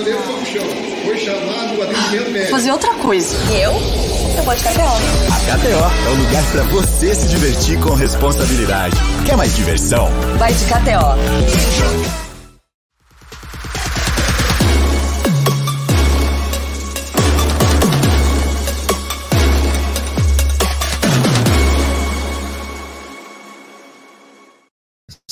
[0.00, 0.18] goleiro
[1.04, 2.50] foi chamado o atendimento médico.
[2.50, 3.36] Fazer outra coisa.
[3.52, 3.72] Eu?
[4.36, 4.80] Eu vou de KTO.
[4.80, 8.96] A KTO é o lugar para você se divertir com responsabilidade.
[9.26, 10.08] Quer mais diversão?
[10.38, 12.29] Vai de KTO.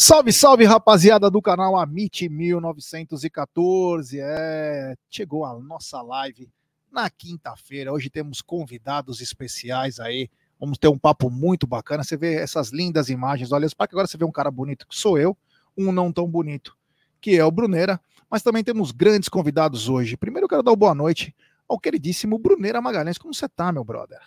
[0.09, 4.19] Salve, salve, rapaziada do canal Amit 1914.
[4.19, 6.51] É, chegou a nossa live
[6.91, 7.93] na quinta-feira.
[7.93, 10.31] Hoje temos convidados especiais aí.
[10.59, 12.03] Vamos ter um papo muito bacana.
[12.03, 13.53] Você vê essas lindas imagens.
[13.53, 15.37] Olha, para que agora você vê um cara bonito que sou eu,
[15.77, 16.75] um não tão bonito,
[17.21, 18.01] que é o Bruneira.
[18.31, 20.17] Mas também temos grandes convidados hoje.
[20.17, 21.37] Primeiro eu quero dar uma boa noite
[21.69, 23.19] ao queridíssimo Bruneira Magalhães.
[23.19, 24.23] Como você tá, meu brother?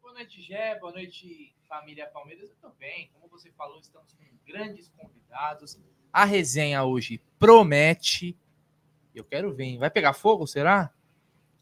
[0.00, 0.78] Boa noite, Gé.
[0.78, 2.50] Boa noite, família Palmeiras.
[2.50, 3.10] Eu também.
[3.12, 5.78] Como você falou, estamos com grandes convidados.
[6.12, 8.36] A resenha hoje promete.
[9.14, 9.78] Eu quero ver.
[9.78, 10.92] Vai pegar fogo, será?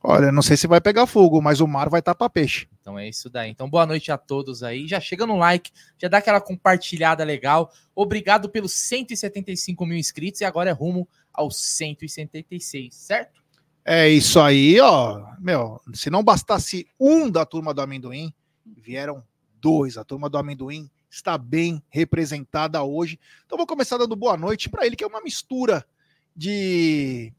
[0.05, 2.67] Olha, não sei se vai pegar fogo, mas o mar vai estar para peixe.
[2.81, 3.51] Então é isso daí.
[3.51, 4.89] Então boa noite a todos aí.
[4.89, 7.73] Já chega no like, já dá aquela compartilhada legal.
[7.95, 13.43] Obrigado pelos 175 mil inscritos e agora é rumo aos 176, certo?
[13.85, 15.25] É isso aí, ó.
[15.39, 18.35] Meu, se não bastasse um da turma do amendoim,
[18.67, 19.23] vieram
[19.63, 19.97] dois.
[19.97, 23.19] A turma do amendoim está bem representada hoje.
[23.47, 25.87] Então vou começar dando boa noite para ele, que é uma mistura
[26.35, 27.33] de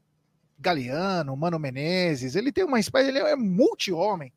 [0.58, 2.34] Galeano, Mano Menezes.
[2.34, 4.32] Ele tem uma espécie, ele é multi-homem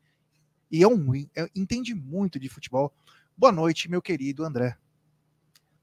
[0.70, 2.92] e é um, é, entende muito de futebol.
[3.36, 4.76] Boa noite, meu querido André.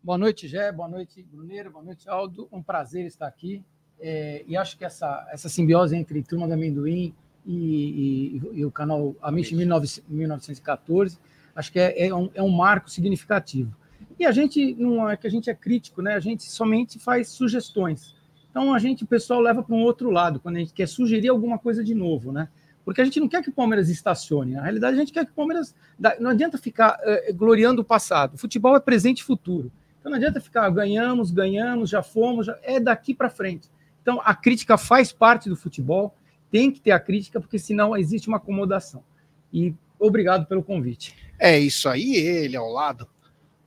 [0.04, 0.72] Boa noite, Gé.
[0.72, 1.72] Boa noite, Bruneira.
[1.72, 2.48] Boa noite, Aldo.
[2.52, 3.66] Um prazer estar aqui.
[4.00, 8.70] É, e acho que essa, essa simbiose entre Turma do Amendoim e, e, e o
[8.70, 11.18] canal Amish 1914
[11.56, 13.74] Acho que é, é, um, é um marco significativo.
[14.20, 16.16] E a gente não é que a gente é crítico, né?
[16.16, 18.16] A gente somente faz sugestões.
[18.50, 21.30] Então a gente, o pessoal leva para um outro lado, quando a gente quer sugerir
[21.30, 22.48] alguma coisa de novo, né?
[22.86, 24.54] Porque a gente não quer que o Palmeiras estacione.
[24.54, 25.76] Na realidade, a gente quer que o Palmeiras.
[26.20, 28.36] Não adianta ficar uh, gloriando o passado.
[28.36, 29.72] O futebol é presente e futuro.
[30.00, 32.56] Então não adianta ficar ganhamos, ganhamos, já fomos, já...
[32.62, 33.68] é daqui para frente.
[34.04, 36.16] Então a crítica faz parte do futebol,
[36.52, 39.04] tem que ter a crítica, porque senão existe uma acomodação.
[39.52, 41.16] E obrigado pelo convite.
[41.40, 43.08] É isso aí, ele ao lado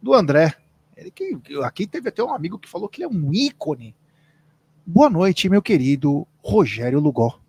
[0.01, 0.55] do André.
[0.97, 3.95] Ele que aqui teve até um amigo que falou que ele é um ícone.
[4.85, 7.41] Boa noite, meu querido Rogério Lugó.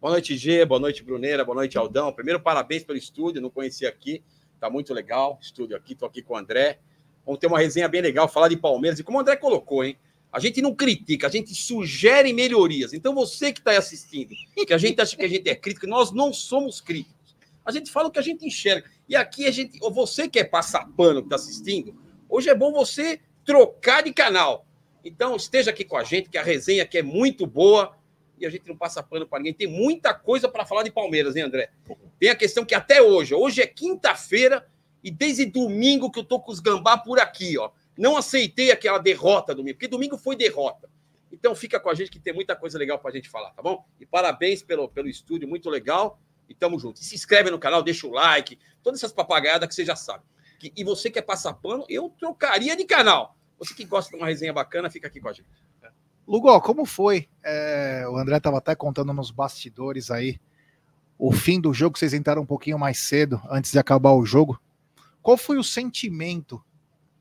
[0.00, 0.64] Boa noite, G.
[0.64, 1.44] Boa noite, Bruneira.
[1.44, 2.12] Boa noite, Aldão.
[2.12, 3.40] Primeiro, parabéns pelo estúdio.
[3.40, 4.22] Não conhecia aqui.
[4.60, 5.38] Tá muito legal.
[5.40, 5.94] Estúdio aqui.
[5.94, 6.78] Tô aqui com o André.
[7.24, 8.98] Vamos ter uma resenha bem legal, falar de Palmeiras.
[8.98, 9.96] E como o André colocou, hein?
[10.30, 12.92] A gente não critica, a gente sugere melhorias.
[12.92, 14.34] Então, você que está aí assistindo,
[14.66, 17.13] que a gente acha que a gente é crítico, nós não somos críticos.
[17.64, 18.88] A gente fala o que a gente enxerga.
[19.08, 21.94] E aqui a gente, ou você quer passar pano que está assistindo,
[22.28, 24.66] hoje é bom você trocar de canal.
[25.04, 27.96] Então esteja aqui com a gente, que a resenha aqui é muito boa
[28.38, 29.54] e a gente não passa pano para ninguém.
[29.54, 31.70] Tem muita coisa para falar de Palmeiras, hein, André?
[32.18, 34.66] Tem a questão que até hoje, hoje é quinta-feira
[35.02, 37.70] e desde domingo que eu tô com os gambá por aqui, ó.
[37.96, 40.88] Não aceitei aquela derrota domingo, porque domingo foi derrota.
[41.30, 43.62] Então fica com a gente que tem muita coisa legal para a gente falar, tá
[43.62, 43.84] bom?
[44.00, 46.18] E parabéns pelo, pelo estúdio, muito legal.
[46.48, 47.00] E tamo junto.
[47.00, 50.24] E se inscreve no canal, deixa o like, todas essas papagaiadas que você já sabe.
[50.76, 53.36] E você quer passar pano, eu trocaria de canal.
[53.58, 55.48] Você que gosta de uma resenha bacana, fica aqui com a gente.
[56.26, 57.28] Lugol, como foi?
[57.42, 60.40] É, o André estava até contando nos bastidores aí.
[61.18, 64.60] O fim do jogo, vocês entraram um pouquinho mais cedo, antes de acabar o jogo.
[65.22, 66.62] Qual foi o sentimento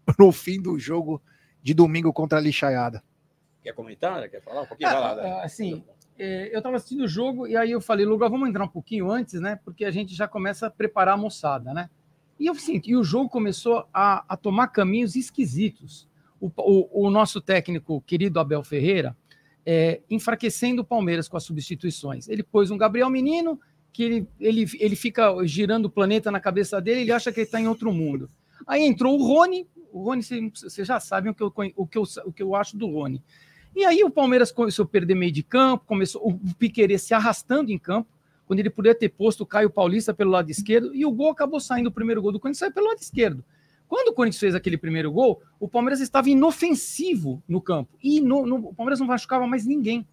[0.18, 1.22] no fim do jogo
[1.62, 3.04] de domingo contra a Lixaiada?
[3.62, 4.30] Quer comentar?
[4.30, 4.90] Quer falar um pouquinho?
[4.90, 5.44] Ah, lá?
[5.44, 8.70] Assim, é, eu estava assistindo o jogo e aí eu falei, Lugar, vamos entrar um
[8.70, 9.60] pouquinho antes, né?
[9.64, 11.90] Porque a gente já começa a preparar a moçada, né?
[12.40, 16.08] E eu senti, e o jogo começou a, a tomar caminhos esquisitos.
[16.40, 19.16] O, o, o, nosso técnico querido Abel Ferreira,
[19.66, 22.28] é, enfraquecendo o Palmeiras com as substituições.
[22.28, 23.60] Ele pôs um Gabriel Menino,
[23.94, 27.46] que ele, ele, ele fica girando o planeta na cabeça dele, ele acha que ele
[27.46, 28.30] está em outro mundo.
[28.68, 30.22] Aí entrou o Rony, o Rony,
[30.54, 33.24] vocês já sabem o que, eu, o, que eu, o que eu acho do Rony.
[33.76, 37.72] E aí o Palmeiras começou a perder meio de campo, começou o Piquerez se arrastando
[37.72, 38.10] em campo,
[38.46, 41.60] quando ele poderia ter posto o Caio Paulista pelo lado esquerdo, e o gol acabou
[41.60, 43.44] saindo, o primeiro gol do Corinthians saiu pelo lado esquerdo.
[43.88, 48.46] Quando o Corinthians fez aquele primeiro gol, o Palmeiras estava inofensivo no campo, e no,
[48.46, 50.08] no, o Palmeiras não machucava mais ninguém.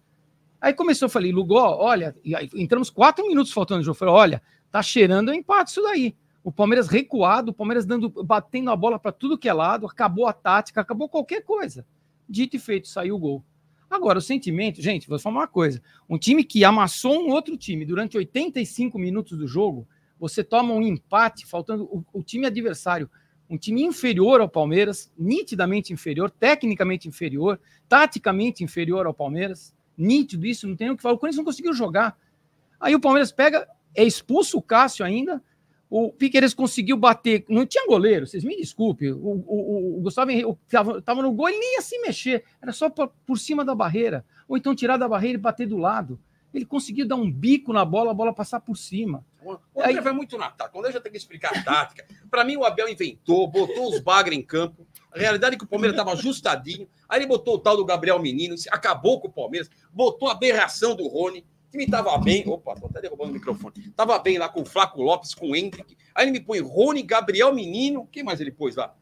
[0.59, 2.15] Aí começou, eu falei, Lugó, olha,
[2.55, 4.41] entramos quatro minutos faltando o jogo, eu falei, olha,
[4.71, 6.15] tá cheirando um empate isso daí.
[6.43, 10.25] O Palmeiras recuado, o Palmeiras dando, batendo a bola para tudo que é lado, acabou
[10.25, 11.85] a tática, acabou qualquer coisa.
[12.27, 13.43] Dito e feito, saiu o gol.
[13.91, 17.85] Agora, o sentimento, gente, vou falar uma coisa: um time que amassou um outro time
[17.85, 19.85] durante 85 minutos do jogo,
[20.17, 23.09] você toma um empate, faltando o, o time adversário,
[23.49, 27.59] um time inferior ao Palmeiras, nitidamente inferior, tecnicamente inferior,
[27.89, 31.15] taticamente inferior ao Palmeiras, nítido isso, não tem o que falar.
[31.15, 32.17] O Corinthians não conseguiu jogar.
[32.79, 35.43] Aí o Palmeiras pega, é expulso o Cássio ainda.
[35.91, 39.11] O Piqueires conseguiu bater, não tinha goleiro, vocês me desculpem.
[39.11, 42.89] O, o, o Gustavo Henrique estava no gol, ele nem ia se mexer, era só
[42.89, 44.25] por, por cima da barreira.
[44.47, 46.17] Ou então tirar da barreira e bater do lado.
[46.53, 49.25] Ele conseguiu dar um bico na bola, a bola passar por cima.
[49.73, 50.69] O André vai muito na tática.
[50.69, 52.05] Quando eu já tenho que explicar a tática.
[52.29, 54.87] Para mim, o Abel inventou, botou os bagres em campo.
[55.11, 56.87] A realidade é que o Palmeiras estava ajustadinho.
[57.09, 60.95] Aí ele botou o tal do Gabriel Menino, acabou com o Palmeiras, botou a aberração
[60.95, 61.45] do Rony.
[61.71, 62.43] O time estava bem.
[62.49, 63.93] Opa, tô até derrubando o microfone.
[63.95, 65.95] Tava bem lá com o Flaco Lopes, com o Hendrick.
[66.13, 68.05] Aí ele me põe Rony, Gabriel Menino.
[68.11, 68.93] Quem mais ele pôs lá?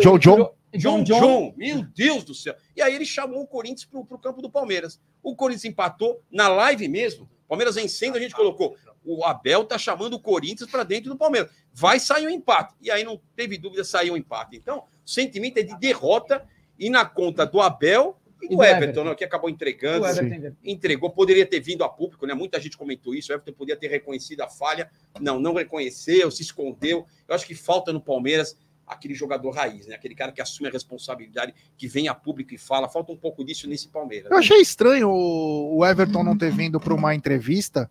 [0.00, 0.54] John John.
[0.74, 1.54] John John.
[1.56, 2.56] Meu Deus do céu.
[2.74, 5.00] E aí ele chamou o Corinthians para o campo do Palmeiras.
[5.22, 7.30] O Corinthians empatou na live mesmo.
[7.48, 8.76] Palmeiras vencendo, a gente colocou.
[9.04, 11.52] O Abel tá chamando o Corinthians para dentro do Palmeiras.
[11.72, 12.74] Vai sair um empate.
[12.80, 14.56] E aí não teve dúvida, saiu um empate.
[14.56, 16.44] Então, o sentimento é de derrota
[16.76, 19.04] e na conta do Abel e do, E do Everton, Everton.
[19.04, 20.04] né, que acabou entregando.
[20.04, 22.34] O Everton Entregou, poderia ter vindo a público, né?
[22.34, 23.32] Muita gente comentou isso.
[23.32, 24.90] O Everton podia ter reconhecido a falha.
[25.20, 27.06] Não, não reconheceu, se escondeu.
[27.26, 28.56] Eu acho que falta no Palmeiras
[28.86, 29.94] aquele jogador raiz, né?
[29.94, 32.88] Aquele cara que assume a responsabilidade, que vem a público e fala.
[32.88, 34.30] Falta um pouco disso nesse Palmeiras.
[34.30, 37.90] Eu achei estranho o o Everton não ter vindo para uma entrevista,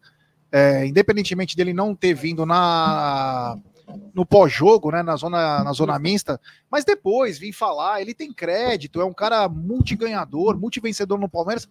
[0.52, 3.58] é, independentemente dele não ter vindo na
[4.14, 6.40] no pós-jogo, né, na zona na zona mista,
[6.70, 11.68] mas depois vir falar, ele tem crédito, é um cara multiganhador, multivencedor no Palmeiras.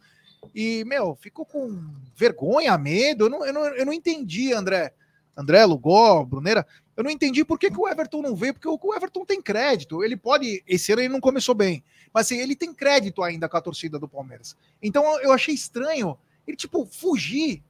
[0.55, 1.81] E, meu, ficou com
[2.17, 3.27] vergonha, medo.
[3.27, 4.93] Eu não, eu não, eu não entendi, André.
[5.37, 6.67] André, Lugó, Bruneira.
[6.97, 9.41] Eu não entendi por que, que o Everton não veio, porque o o Everton tem
[9.41, 10.03] crédito.
[10.03, 10.63] Ele pode.
[10.67, 11.83] Esse ano ele não começou bem.
[12.13, 14.57] Mas assim, ele tem crédito ainda com a torcida do Palmeiras.
[14.83, 17.63] Então eu achei estranho ele, tipo, fugir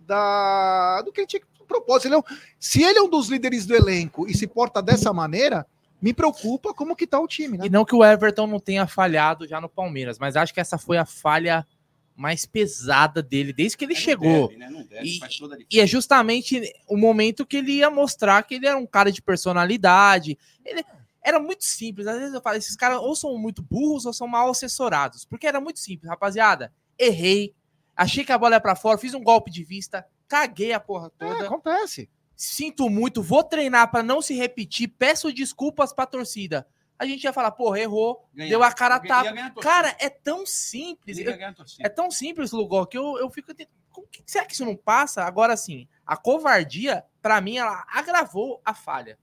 [0.00, 2.08] da do que ele tinha que propósito.
[2.08, 2.22] Ele é um-
[2.58, 5.66] se ele é um dos líderes do elenco e se porta dessa maneira,
[6.02, 7.66] me preocupa como que tá o time, né?
[7.66, 10.76] E não que o Everton não tenha falhado já no Palmeiras, mas acho que essa
[10.78, 11.66] foi a falha
[12.16, 14.48] mais pesada dele desde que ele Não chegou.
[14.48, 14.68] deve, né?
[14.70, 18.42] Não deve, E- faz toda a E é justamente o momento que ele ia mostrar
[18.42, 20.36] que ele era um cara de personalidade.
[20.64, 20.84] Ele
[21.22, 22.06] era muito simples.
[22.06, 25.24] Às vezes eu falo, esses caras ou são muito burros ou são mal assessorados.
[25.24, 26.72] Porque era muito simples, rapaziada.
[26.98, 27.54] Errei.
[27.96, 31.10] Achei que a bola ia pra fora, fiz um golpe de vista, caguei a porra
[31.18, 31.44] É, toda.
[31.46, 32.08] acontece.
[32.36, 36.66] Sinto muito, vou treinar pra não se repetir, peço desculpas pra torcida.
[36.98, 38.48] A gente ia falar, porra, errou, Ganhar.
[38.50, 39.30] deu a cara a tapa.
[39.30, 39.74] ganhar a torcida.
[39.74, 41.18] Cara, é tão simples.
[41.18, 41.82] Ia Eu- ganhar a torcida.
[41.86, 43.52] é tão simples, Lugol, que eu, eu fico.
[43.90, 45.24] Como que, será que isso não passa?
[45.24, 49.18] Agora sim, a covardia, pra mim, ela agravou a falha.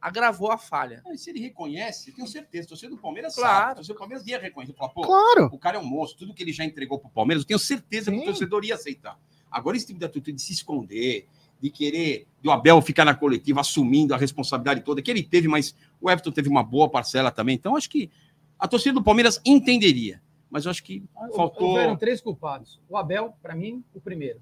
[0.00, 1.02] Agravou a falha.
[1.04, 3.52] Não, e se ele reconhece, eu tenho certeza, torcedor do Palmeiras Claro.
[3.54, 3.72] sabe.
[3.72, 4.74] O torcedor do Palmeiras ia reconhecer.
[4.74, 5.46] Falar, pô, Claro.
[5.52, 8.10] o cara é um monstro, tudo que ele já entregou pro Palmeiras, eu tenho certeza
[8.10, 8.22] que Sim.
[8.22, 9.18] o torcedor ia aceitar.
[9.50, 11.26] Agora, esse tipo de atitude de se esconder,
[11.60, 15.74] de querer do Abel ficar na coletiva assumindo a responsabilidade toda, que ele teve, mas
[16.00, 17.54] o Everton teve uma boa parcela também.
[17.54, 18.10] Então, acho que
[18.58, 20.20] a torcida do Palmeiras entenderia.
[20.50, 21.02] Mas eu acho que
[21.34, 21.68] faltou.
[21.70, 22.80] Houveram três culpados.
[22.88, 24.40] O Abel, para mim, o primeiro.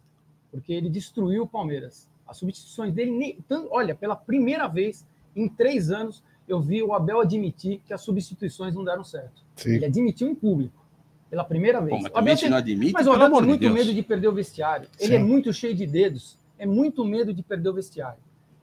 [0.50, 2.08] Porque ele destruiu o Palmeiras.
[2.26, 3.38] As substituições dele, nem,
[3.70, 8.74] olha, pela primeira vez em três anos, eu vi o Abel admitir que as substituições
[8.74, 9.42] não deram certo.
[9.64, 10.83] Ele admitiu em público.
[11.30, 11.90] Pela primeira vez.
[11.96, 13.72] Pô, mas O também se tem- não admite, Mas o Abel tem de muito Deus.
[13.74, 14.88] medo de perder o vestiário.
[15.00, 15.24] Ele é Sim.
[15.24, 16.38] muito cheio de dedos.
[16.58, 18.18] É muito medo de perder o vestiário.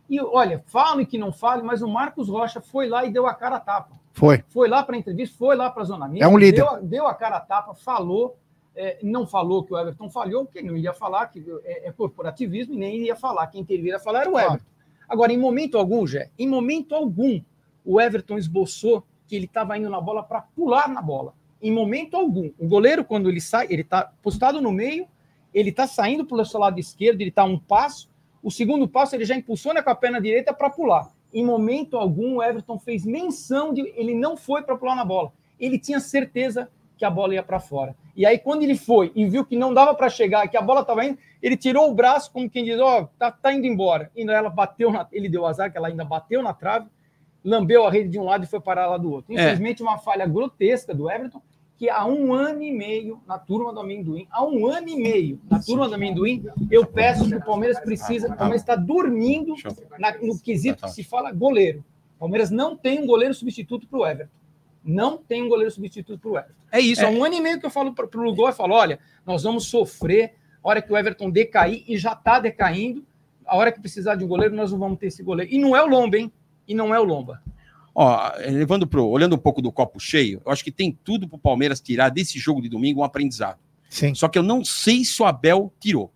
[0.10, 3.34] E olha, fale que não fale, mas o Marcos Rocha foi lá e deu a
[3.34, 4.00] cara a tapa.
[4.14, 4.44] Foi.
[4.50, 6.26] Foi lá para a entrevista, foi lá para a Zona Mista.
[6.26, 6.58] É um líder.
[6.64, 8.38] Deu, a- deu a cara a tapa, falou.
[8.74, 11.92] é, não falou que o Everton falhou, porque ele não ia falar, que é, é
[11.92, 13.46] corporativismo, e nem iria falar.
[13.48, 14.40] Quem teria a falar era o.
[14.40, 14.64] Everton.
[15.10, 17.42] Agora, em momento algum, Jé, em momento algum,
[17.84, 21.34] o Everton esboçou que ele estava indo na bola para pular na bola.
[21.62, 22.52] Em momento algum.
[22.58, 25.08] O goleiro, quando ele sai, ele está postado no meio,
[25.54, 28.10] ele está saindo pelo seu lado esquerdo, ele está um passo.
[28.42, 31.12] O segundo passo, ele já impulsiona com a perna direita para pular.
[31.34, 33.82] Em momento algum, o Everton fez menção de.
[33.96, 35.32] Ele não foi para pular na bola.
[35.60, 37.96] Ele tinha certeza que a bola ia para fora.
[38.16, 40.82] E aí, quando ele foi e viu que não dava para chegar, que a bola
[40.82, 44.12] estava indo, ele tirou o braço, como quem diz: Ó, tá, tá indo embora.
[44.16, 46.88] E ela bateu, na, ele deu azar, que ela ainda bateu na trave,
[47.44, 49.32] lambeu a rede de um lado e foi parar lá do outro.
[49.32, 49.36] É.
[49.36, 51.42] Infelizmente, uma falha grotesca do Everton,
[51.82, 55.42] que há um ano e meio na turma do amendoim, há um ano e meio
[55.50, 59.56] na turma do amendoim, eu peço que o Palmeiras precisa, o Palmeiras está dormindo
[59.98, 60.88] na- no quesito tá.
[60.88, 61.84] que se fala goleiro.
[62.18, 64.32] O Palmeiras não tem um goleiro substituto para o Everton.
[64.86, 66.62] Não tem um goleiro substituto para o Everton.
[66.72, 68.76] É isso, há um ano e meio que eu falo para o Lugol e falo:
[68.76, 73.04] olha, nós vamos sofrer a hora que o Everton decair e já está decaindo.
[73.44, 75.52] A hora que precisar de um goleiro, nós não vamos ter esse goleiro.
[75.52, 76.32] E não é o Lomba, hein?
[76.68, 77.42] E não é o Lomba.
[77.94, 81.38] Ó, levando pro, olhando um pouco do copo cheio, eu acho que tem tudo pro
[81.38, 83.60] Palmeiras tirar desse jogo de domingo um aprendizado.
[83.90, 84.16] Sim.
[84.16, 86.14] Só que eu não sei se o Abel tirou.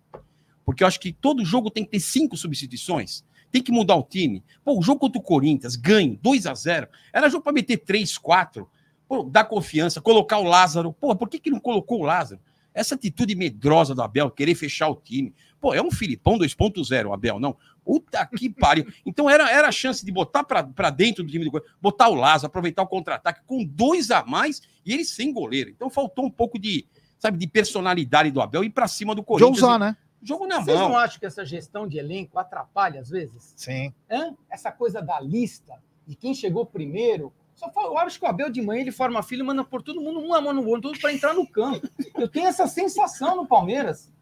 [0.64, 3.22] Porque eu acho que todo jogo tem que ter cinco substituições.
[3.52, 4.42] Tem que mudar o time.
[4.64, 8.18] Pô, o jogo contra o Corinthians, ganho, 2 a 0 Era jogo para meter 3,
[8.18, 8.68] 4.
[9.08, 10.92] Pô, dar confiança, colocar o Lázaro.
[10.92, 12.40] Pô, por que, que não colocou o Lázaro?
[12.74, 15.34] Essa atitude medrosa do Abel, querer fechar o time.
[15.60, 17.56] Pô, é um Filipão 2.0, o Abel, não.
[17.84, 18.86] Puta que pariu.
[19.04, 22.14] Então era, era a chance de botar para dentro do time do Corinthians, botar o
[22.14, 25.70] Lázaro, aproveitar o contra-ataque com dois a mais e ele sem goleiro.
[25.70, 26.86] Então faltou um pouco de,
[27.18, 29.58] sabe, de personalidade do Abel e para cima do Corinthians.
[29.58, 29.96] Jousar, né?
[30.22, 30.88] Jogo na Vocês mão.
[30.90, 33.52] não acham que essa gestão de elenco atrapalha às vezes?
[33.56, 33.92] Sim.
[34.10, 34.34] Hã?
[34.50, 35.74] Essa coisa da lista,
[36.06, 37.32] de quem chegou primeiro.
[37.54, 39.82] Só fa- eu acho que o Abel de manhã ele forma filho e manda por
[39.82, 41.88] todo mundo uma mão no outro, para entrar no campo.
[42.18, 44.12] Eu tenho essa sensação no Palmeiras,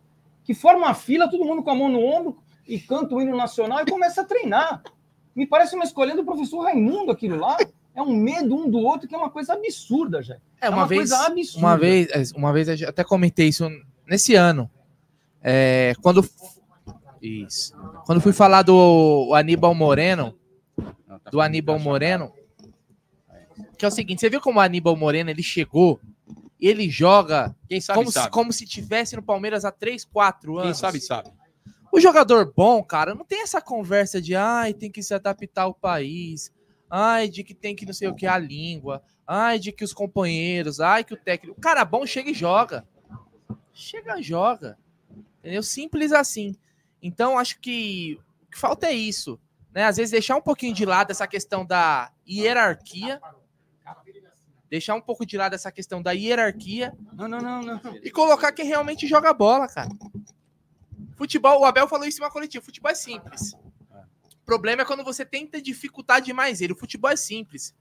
[0.44, 2.36] que forma a fila, todo mundo com a mão no ombro
[2.68, 4.82] e canta o hino nacional e começa a treinar.
[5.34, 7.56] Me parece uma escolha do professor Raimundo aquilo lá.
[7.94, 10.36] É um medo um do outro que é uma coisa absurda, já.
[10.60, 11.66] É, uma, vez, coisa absurda.
[11.66, 13.68] uma vez, é, uma vez eu até comentei isso
[14.06, 14.70] nesse ano.
[15.42, 16.24] É, quando
[17.20, 17.74] isso.
[18.04, 20.34] Quando fui falar do Aníbal Moreno,
[21.24, 22.32] tá do Aníbal Moreno,
[23.78, 26.00] que é o seguinte, você viu como o Aníbal Moreno ele chegou,
[26.66, 28.30] ele joga Quem sabe, como se, sabe.
[28.30, 30.66] como se tivesse no Palmeiras há 3, 4 anos.
[30.66, 31.30] Quem sabe, sabe.
[31.92, 35.75] O jogador bom, cara, não tem essa conversa de ai, tem que se adaptar ao
[35.75, 36.52] país,
[36.90, 39.92] ai, de que tem que não sei o que a língua, ai, de que os
[39.92, 41.56] companheiros, ai, que o técnico.
[41.56, 42.87] O cara bom chega e joga.
[43.73, 44.78] Chega e joga.
[45.38, 45.62] Entendeu?
[45.62, 46.56] Simples assim.
[47.02, 48.18] Então, acho que
[48.49, 49.38] o que falta é isso.
[49.73, 49.85] Né?
[49.85, 53.21] Às vezes deixar um pouquinho de lado essa questão da hierarquia.
[54.75, 57.81] Deixar um pouco de lado essa questão da hierarquia Não, não, não, não.
[58.02, 59.88] e colocar quem realmente joga bola, cara.
[61.14, 62.64] Futebol, o Abel falou isso em uma coletiva.
[62.64, 63.52] Futebol é simples.
[63.52, 66.73] O problema é quando você tenta dificultar demais ele.
[66.73, 67.73] O futebol é simples.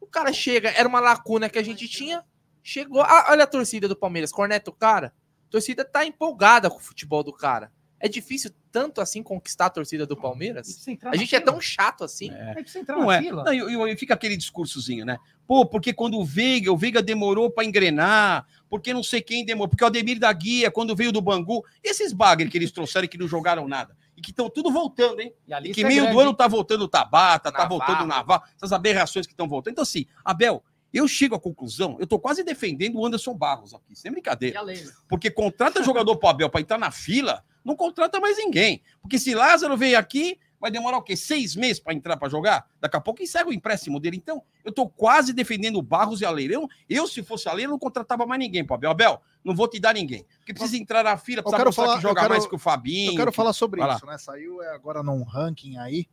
[0.00, 2.24] O cara chega, era uma lacuna que a gente tinha,
[2.64, 3.02] chegou.
[3.02, 5.14] Ah, olha a torcida do Palmeiras, corneta o cara.
[5.46, 7.70] A torcida tá empolgada com o futebol do cara.
[8.04, 10.86] É difícil tanto assim conquistar a torcida do Palmeiras?
[11.06, 11.52] A gente é fila.
[11.52, 12.30] tão chato assim.
[12.30, 13.22] É, precisa entrar Não na é.
[13.22, 13.44] fila.
[13.44, 15.16] Não, e, e fica aquele discursozinho, né?
[15.46, 19.70] Pô, porque quando o Veiga, o Veiga demorou para engrenar, porque não sei quem demorou,
[19.70, 23.08] porque o Ademir da Guia, quando veio do Bangu, esses bagre que eles trouxeram e
[23.08, 23.96] que não jogaram nada.
[24.14, 25.32] E que estão tudo voltando, hein?
[25.48, 27.78] E a E que é meio grande, do ano tá voltando o Tabata, tá Navarro.
[27.78, 29.72] voltando o Naval, essas aberrações que estão voltando.
[29.72, 33.96] Então, assim, Abel, eu chego à conclusão, eu tô quase defendendo o Anderson Barros aqui,
[33.96, 34.60] sem E brincadeira.
[35.08, 38.82] Porque contrata jogador pro Abel para entrar na fila, não contrata mais ninguém.
[39.00, 41.16] Porque se Lázaro veio aqui, vai demorar o quê?
[41.16, 42.68] Seis meses para entrar para jogar?
[42.80, 44.16] Daqui a pouco encerra o empréstimo dele.
[44.16, 46.54] Então, eu tô quase defendendo o Barros e a Leila.
[46.54, 49.20] Eu, eu, se fosse a Leila, não contratava mais ninguém pro Abel.
[49.44, 50.24] Não vou te dar ninguém.
[50.38, 53.12] Porque precisa entrar na fila, precisa falar- que joga quero- mais que o Fabinho.
[53.12, 53.96] Eu quero falar sobre Vai lá.
[53.96, 54.16] isso, né?
[54.18, 56.06] Saiu é, agora num ranking aí.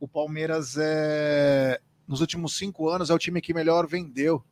[0.00, 4.44] O Palmeiras é nos últimos cinco anos é o time que melhor vendeu.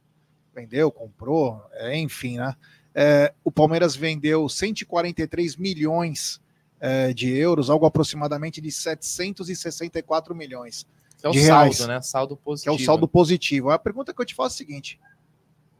[0.55, 2.55] Vendeu, comprou, é, enfim, né?
[2.95, 6.42] É, o Palmeiras vendeu 143 milhões
[6.85, 10.85] é, de euros, algo aproximadamente de 764 milhões,
[11.17, 11.87] Que é o De saldo, reais.
[11.87, 12.03] né?
[12.03, 12.75] Saldo que é positivo.
[12.75, 13.71] o saldo positivo.
[13.71, 15.01] A pergunta que eu te faço é a seguinte: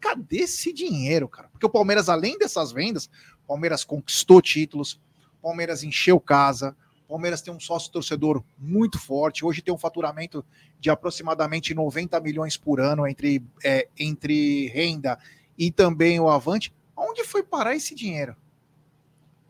[0.01, 1.49] cadê esse dinheiro, cara?
[1.49, 3.11] Porque o Palmeiras, além dessas vendas,
[3.49, 5.01] Palmeiras conquistou títulos,
[5.43, 6.77] Palmeiras encheu casa,
[7.09, 9.45] o Palmeiras tem um sócio torcedor muito forte.
[9.45, 10.45] Hoje tem um faturamento
[10.79, 15.19] de aproximadamente 90 milhões por ano entre, é, entre renda
[15.59, 16.73] e também o Avante.
[16.97, 18.37] Onde foi parar esse dinheiro?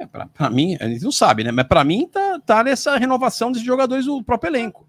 [0.03, 1.53] É, pra mim, a gente não sabe, né?
[1.53, 4.87] Mas pra mim tá, tá nessa renovação dos jogadores do próprio elenco.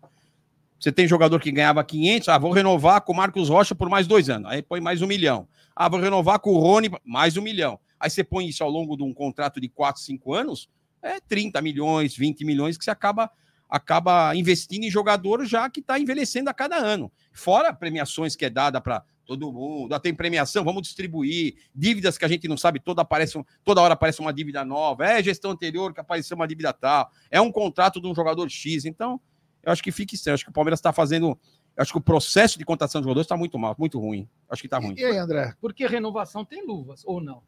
[0.79, 4.05] Você tem jogador que ganhava 500, ah, vou renovar com o Marcos Rocha por mais
[4.05, 4.51] dois anos.
[4.51, 5.47] Aí põe mais um milhão.
[5.75, 7.79] Ah, vou renovar com o Rony, mais um milhão.
[7.99, 10.69] Aí você põe isso ao longo de um contrato de 4, 5 anos,
[11.01, 13.31] é 30 milhões, 20 milhões que você acaba,
[13.69, 17.11] acaba investindo em jogador já que está envelhecendo a cada ano.
[17.31, 22.25] Fora premiações que é dada para todo mundo, ah, tem premiação, vamos distribuir, dívidas que
[22.25, 25.93] a gente não sabe, toda, aparece, toda hora aparece uma dívida nova, é gestão anterior
[25.93, 29.19] que apareceu uma dívida tal, é um contrato de um jogador X, então
[29.63, 31.37] eu acho que fica estranho, acho que o Palmeiras está fazendo,
[31.75, 34.61] eu acho que o processo de contratação de jogadores está muito mal, muito ruim, acho
[34.61, 34.95] que está ruim.
[34.97, 35.53] E aí, André?
[35.61, 37.41] Porque renovação tem luvas, ou não?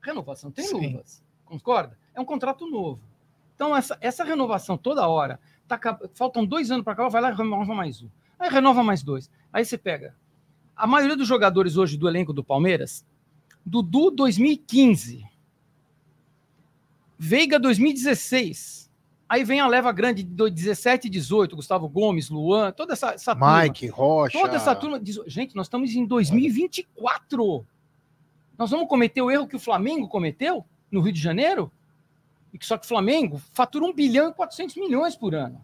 [0.00, 0.92] Renovação tem Sim.
[0.92, 1.22] luvas.
[1.44, 1.98] Concorda?
[2.14, 3.00] É um contrato novo.
[3.54, 5.38] Então, essa, essa renovação toda hora,
[5.68, 5.78] tá,
[6.14, 8.08] faltam dois anos para acabar, vai lá e renova mais um.
[8.38, 9.30] Aí renova mais dois.
[9.52, 10.14] Aí você pega.
[10.80, 13.04] A maioria dos jogadores hoje do elenco do Palmeiras,
[13.66, 15.26] Dudu 2015,
[17.18, 18.90] Veiga 2016.
[19.28, 23.32] Aí vem a leva grande de 17 e 18, Gustavo Gomes, Luan, toda essa, essa
[23.32, 23.62] turma.
[23.62, 24.38] Mike, Rocha.
[24.40, 27.66] Toda essa turma gente, nós estamos em 2024.
[28.56, 31.70] Nós vamos cometer o erro que o Flamengo cometeu no Rio de Janeiro?
[32.54, 35.62] E que só que o Flamengo fatura 1 bilhão e 400 milhões por ano.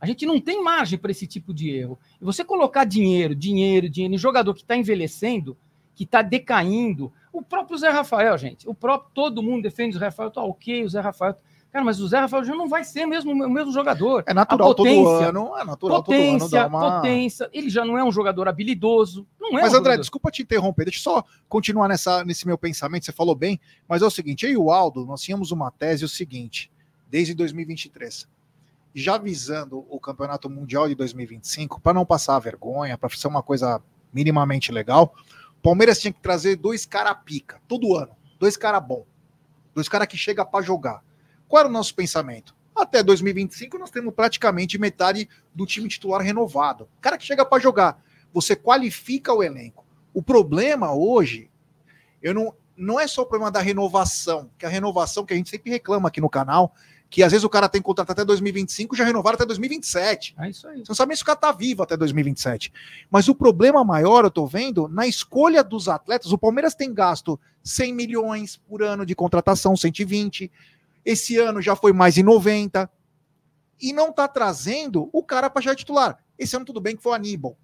[0.00, 1.98] A gente não tem margem para esse tipo de erro.
[2.20, 5.56] E você colocar dinheiro, dinheiro, dinheiro em jogador que está envelhecendo,
[5.94, 7.12] que está decaindo.
[7.32, 8.68] O próprio Zé Rafael, gente.
[8.68, 11.34] O próprio todo mundo defende o Zé Rafael, tá ok, o Zé Rafael.
[11.72, 14.24] Cara, mas o Zé Rafael Júnior não vai ser mesmo o mesmo jogador.
[14.26, 15.56] É natural A todo potência- ano.
[15.58, 16.96] É natural todo ano Potência, uma.
[17.00, 17.50] potência.
[17.52, 19.26] Ele já não é um jogador habilidoso.
[19.40, 22.46] Não é Mas, um André, jogador- desculpa te interromper, deixa eu só continuar nessa, nesse
[22.46, 25.50] meu pensamento, você falou bem, mas é o seguinte, eu e o Aldo, nós tínhamos
[25.52, 26.70] uma tese o seguinte,
[27.10, 28.26] desde 2023,
[28.98, 33.80] já visando o Campeonato Mundial de 2025, para não passar vergonha, para ser uma coisa
[34.12, 35.14] minimamente legal,
[35.58, 39.06] o Palmeiras tinha que trazer dois cara pica, todo ano, dois cara bom,
[39.74, 41.04] dois cara que chega para jogar.
[41.46, 42.56] Qual era o nosso pensamento?
[42.74, 46.88] Até 2025 nós temos praticamente metade do time titular renovado.
[47.00, 48.02] Cara que chega para jogar
[48.36, 49.82] você qualifica o elenco.
[50.12, 51.50] O problema hoje,
[52.22, 55.48] eu não, não é só o problema da renovação, que a renovação que a gente
[55.48, 56.74] sempre reclama aqui no canal,
[57.08, 60.34] que às vezes o cara tem contrato até 2025 já renovaram até 2027.
[60.38, 60.78] É isso aí.
[60.78, 62.72] Você não sabe nem se o cara tá vivo até 2027.
[63.10, 67.38] Mas o problema maior, eu tô vendo, na escolha dos atletas, o Palmeiras tem gasto
[67.62, 70.50] 100 milhões por ano de contratação, 120.
[71.04, 72.90] Esse ano já foi mais de 90.
[73.80, 76.18] E não tá trazendo o cara para já titular.
[76.38, 77.56] Esse ano tudo bem que foi o Aníbal.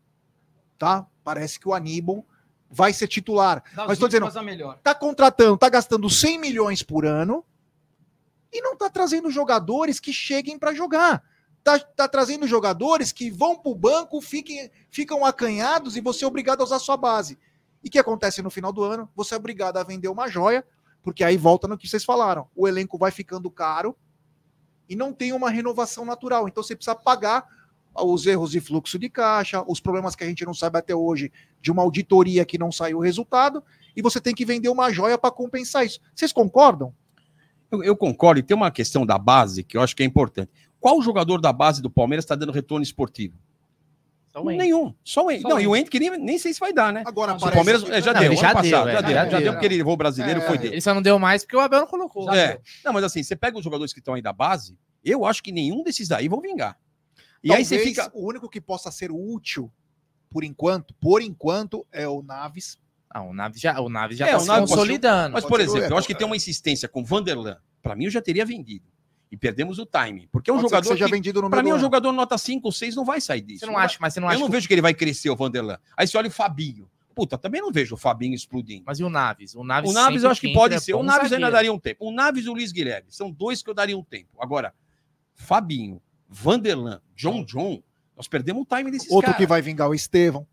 [0.79, 1.07] Tá?
[1.25, 2.25] Parece que o Aníbal
[2.71, 3.63] vai ser titular.
[3.75, 4.27] Dá Mas tô dizendo,
[4.83, 7.45] tá contratando, tá gastando 100 milhões por ano
[8.53, 11.23] e não tá trazendo jogadores que cheguem para jogar.
[11.65, 16.61] Tá, tá trazendo jogadores que vão pro banco, fiquem, ficam acanhados e você é obrigado
[16.61, 17.39] a usar sua base.
[17.83, 19.09] E o que acontece no final do ano?
[19.15, 20.65] Você é obrigado a vender uma joia,
[21.03, 22.49] porque aí volta no que vocês falaram.
[22.55, 23.97] O elenco vai ficando caro
[24.89, 26.49] e não tem uma renovação natural.
[26.49, 27.47] Então você precisa pagar
[27.95, 31.31] os erros de fluxo de caixa, os problemas que a gente não sabe até hoje
[31.61, 33.63] de uma auditoria que não saiu o resultado,
[33.95, 36.01] e você tem que vender uma joia para compensar isso.
[36.15, 36.95] Vocês concordam?
[37.73, 40.51] Eu, eu concordo, e tem uma questão da base que eu acho que é importante.
[40.79, 43.39] Qual jogador da base do Palmeiras está dando retorno esportivo?
[44.31, 44.45] Só.
[44.45, 44.95] Nenhum.
[45.05, 45.41] Só o.
[45.41, 47.03] Só Não, o e o Ender que nem, nem sei se vai dar, né?
[47.07, 49.07] Agora O Palmeiras que- é, já Não, deu, ele já deu, passado, é, já já
[49.07, 49.41] deu, já deu.
[49.41, 50.47] deu, porque ele levou o brasileiro, É.
[50.47, 50.75] foi dele.
[50.75, 52.33] Ele só não deu mais porque o Abel não colocou.
[52.33, 52.59] É.
[52.85, 55.53] Não, mas assim, você pega os jogadores que estão aí da base, eu acho que
[55.53, 56.79] nenhum desses daí vão vingar.
[57.45, 58.11] E aí você Talvez fica.
[58.15, 59.71] O único que possa ser útil,
[60.31, 62.79] por enquanto, por enquanto, é o Naves.
[63.15, 65.33] Ah, o Naves já, o Naves já É, tá o se Naves- consolidando.
[65.35, 67.59] Mas, por Pode- exemplo, eu acho que tem uma insistência com o Vanderlan.
[67.83, 68.87] Pra mim, eu já teria vendido.
[69.31, 70.29] E perdemos o timing.
[70.31, 70.89] Porque é um Pode que jogador.
[70.93, 73.21] seja Que, vendido no meio mim, é um jogador nota 5 ou 6, não vai
[73.21, 73.61] sair disso.
[73.61, 75.31] Você não acha, mas você não eu acha não que- vejo que ele vai crescer,
[75.31, 75.79] o Vanderlan.
[75.97, 76.89] Aí você olha o Fabinho.
[77.15, 78.85] Puta, também não vejo o Fabinho explodindo.
[78.87, 79.55] Mas e o Naves?
[79.55, 80.95] O Naves, O Naves eu acho que pode é ser.
[80.95, 82.07] O Naves ainda daria um tempo.
[82.07, 83.09] O Naves e o Luiz Guilherme.
[83.11, 84.31] São dois que eu daria um tempo.
[84.41, 84.73] Agora,
[85.35, 87.83] Fabinho, Vanderlan, John John,
[88.17, 89.37] nós perdemos o time desses Outro caras.
[89.39, 90.47] que vai vingar o Estevão.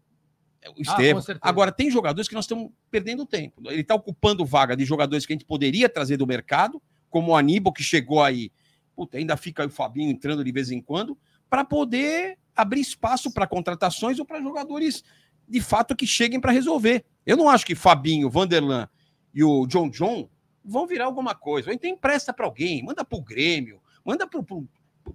[0.62, 1.22] É O com Estevam.
[1.22, 1.40] certeza.
[1.42, 3.62] Agora, tem jogadores que nós estamos perdendo tempo.
[3.66, 7.36] Ele está ocupando vaga de jogadores que a gente poderia trazer do mercado, como o
[7.36, 8.52] Aníbal, que chegou aí.
[8.96, 11.18] Puta, ainda fica aí o Fabinho entrando de vez em quando,
[11.50, 15.04] para poder abrir espaço para contratações ou para jogadores
[15.48, 17.06] de fato que cheguem para resolver.
[17.26, 18.88] Eu não acho que Fabinho, Vanderlan
[19.34, 20.30] e o John John
[20.64, 21.70] vão virar alguma coisa.
[21.70, 24.40] Ou então empresta para alguém, manda para o Grêmio, manda para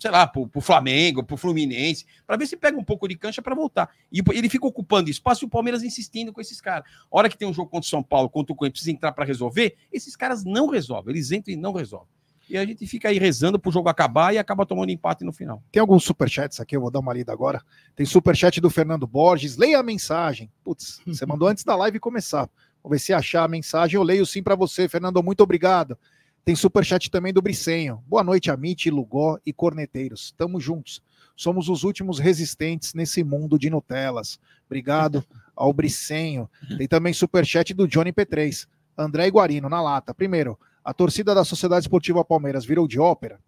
[0.01, 3.43] sei lá, pro, pro Flamengo, pro Fluminense, para ver se pega um pouco de cancha
[3.43, 3.91] para voltar.
[4.13, 6.89] E ele fica ocupando espaço e o Palmeiras insistindo com esses caras.
[7.11, 9.13] A hora que tem um jogo contra o São Paulo, contra o Corinthians, precisa entrar
[9.13, 12.09] para resolver, esses caras não resolvem, eles entram e não resolvem.
[12.49, 15.63] E a gente fica aí rezando pro jogo acabar e acaba tomando empate no final.
[15.73, 17.63] Tem alguns superchats aqui, eu vou dar uma lida agora.
[17.97, 19.57] Tem superchat do Fernando Borges.
[19.57, 20.51] Leia a mensagem.
[20.63, 22.49] Putz, você mandou antes da live começar.
[22.83, 23.97] Vamos ver se achar a mensagem.
[23.97, 25.23] Eu leio sim para você, Fernando.
[25.23, 25.99] Muito obrigado.
[26.45, 28.05] Tem superchat também do Bricenho.
[28.07, 30.35] Boa noite, Amit, Lugó e Corneteiros.
[30.37, 31.03] Tamo juntos.
[31.35, 34.39] Somos os últimos resistentes nesse mundo de Nutelas.
[34.67, 35.25] Obrigado
[35.57, 36.49] ao Bricenho.
[36.77, 38.69] Tem também superchat do Johnny P3.
[38.97, 40.13] André Iguarino, na lata.
[40.13, 43.41] Primeiro, a torcida da Sociedade Esportiva Palmeiras virou de ópera.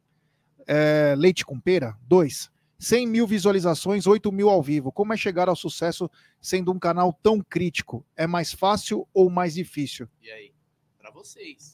[0.67, 1.95] É, leite com pera.
[2.09, 4.91] Dois, 100 mil visualizações, 8 mil ao vivo.
[4.91, 8.07] Como é chegar ao sucesso sendo um canal tão crítico?
[8.17, 10.09] É mais fácil ou mais difícil?
[10.23, 10.53] E aí?
[10.99, 11.73] Pra vocês.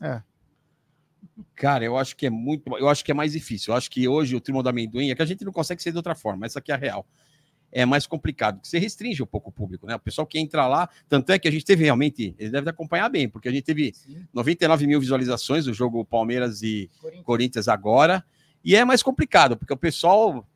[1.54, 2.76] Cara, eu acho que é muito.
[2.76, 3.72] Eu acho que é mais difícil.
[3.72, 5.90] Eu acho que hoje o Turma do Amendoim é que a gente não consegue ser
[5.90, 6.46] de outra forma.
[6.46, 7.06] Essa aqui é a real.
[7.74, 9.96] É mais complicado, porque você restringe um pouco o público, né?
[9.96, 13.08] O pessoal que entra lá, tanto é que a gente teve realmente, ele deve acompanhar
[13.08, 13.94] bem, porque a gente teve
[14.30, 16.90] 99 mil visualizações do jogo Palmeiras e
[17.24, 18.22] Corinthians agora,
[18.62, 20.46] e é mais complicado, porque o pessoal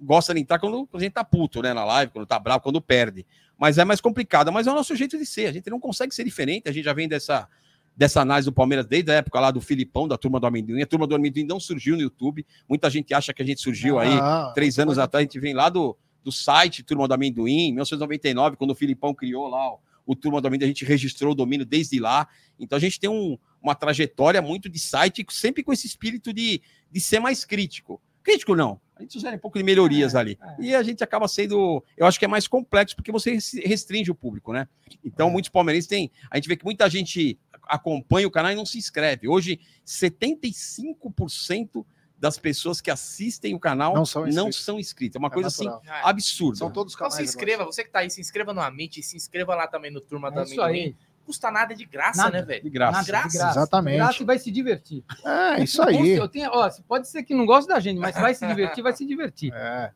[0.00, 2.80] gosta de entrar quando a gente tá puto, né, na live, quando tá bravo, quando
[2.80, 3.26] perde.
[3.58, 6.14] Mas é mais complicado, mas é o nosso jeito de ser, a gente não consegue
[6.14, 7.46] ser diferente, a gente já vem dessa,
[7.96, 10.86] dessa análise do Palmeiras desde a época lá do Filipão, da Turma do Amendoim, a
[10.86, 14.08] Turma do Amendoim não surgiu no YouTube, muita gente acha que a gente surgiu aí
[14.20, 17.72] Ah, três anos atrás, a gente vem lá do, do site Turma do Amendoim, em
[17.72, 21.34] 1999, quando o Filipão criou lá o, o Turma do Amendoim, a gente registrou o
[21.34, 22.26] domínio desde lá.
[22.58, 26.60] Então a gente tem um- uma trajetória muito de site, sempre com esse espírito de,
[26.90, 28.00] de ser mais crítico.
[28.24, 30.38] Crítico não, a gente sugere um pouco de melhorias É, ali.
[30.42, 30.56] é.
[30.62, 34.10] E a gente acaba sendo, eu acho que é mais complexo, porque você res- restringe
[34.10, 34.66] o público, né?
[35.04, 38.66] Então muitos palmeirenses têm, a gente vê que muita gente acompanha o canal e não
[38.66, 39.28] se inscreve.
[39.28, 41.84] Hoje, 75%
[42.18, 44.78] das pessoas que assistem o canal Não não são são, inscritos.
[44.80, 45.16] inscritas.
[45.16, 45.94] É uma É coisa assim natural.
[46.02, 46.56] Ah, absurda.
[46.56, 47.14] São todos Então canais.
[47.30, 47.50] se agora.
[47.50, 50.28] inscreva, você que tá aí, se inscreva no Amit, se inscreva lá também no Turma
[50.28, 50.96] É da isso Amendoim.
[51.24, 52.38] Custa nada de graça, Nada.
[52.38, 52.62] né, velho?
[52.62, 52.92] De graça.
[52.92, 53.28] Nada, graça.
[53.28, 53.58] de graça.
[53.58, 53.92] Exatamente.
[53.94, 55.04] De graça e vai se divertir.
[55.24, 56.10] É, isso aí.
[56.10, 58.92] Eu tenho, ó, pode ser que não goste da gente, mas vai se divertir, vai
[58.92, 59.52] se divertir.
[59.54, 59.90] É.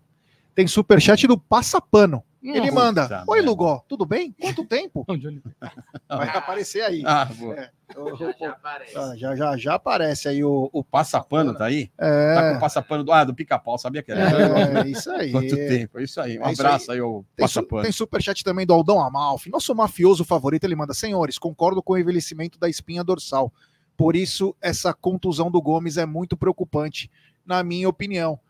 [0.59, 2.21] Tem superchat do Passapano.
[2.43, 2.73] Ele Nossa.
[2.73, 3.43] manda: Puta Oi.
[3.43, 4.35] Lugó, tudo bem?
[4.41, 5.05] Quanto tempo?
[5.09, 5.41] Ele-
[6.11, 7.05] Vai aparecer aí.
[7.07, 7.55] Ah, boa.
[7.55, 7.71] É.
[8.19, 8.99] Já, já aparece.
[8.99, 11.87] Ah, já, já, já aparece aí o, o Passapano tá aí?
[11.97, 12.05] Tá
[12.43, 14.83] com o É, passapano do, ah, do pica-pau, sabia que era?
[14.85, 15.31] é isso aí.
[15.31, 16.01] Quanto tempo?
[16.01, 16.41] É isso aí.
[16.41, 17.83] Um É isso abraço aí, Tem, su passapano.
[17.85, 19.51] tem superchat também do Aldão Amalfi.
[19.51, 23.53] Nosso mafioso favorito, ele manda: Senhores, concordo com o envelhecimento da espinha dorsal.
[23.97, 27.09] Por isso, essa contusão do Gomes é muito preocupante,
[27.47, 28.41] na minha opinião.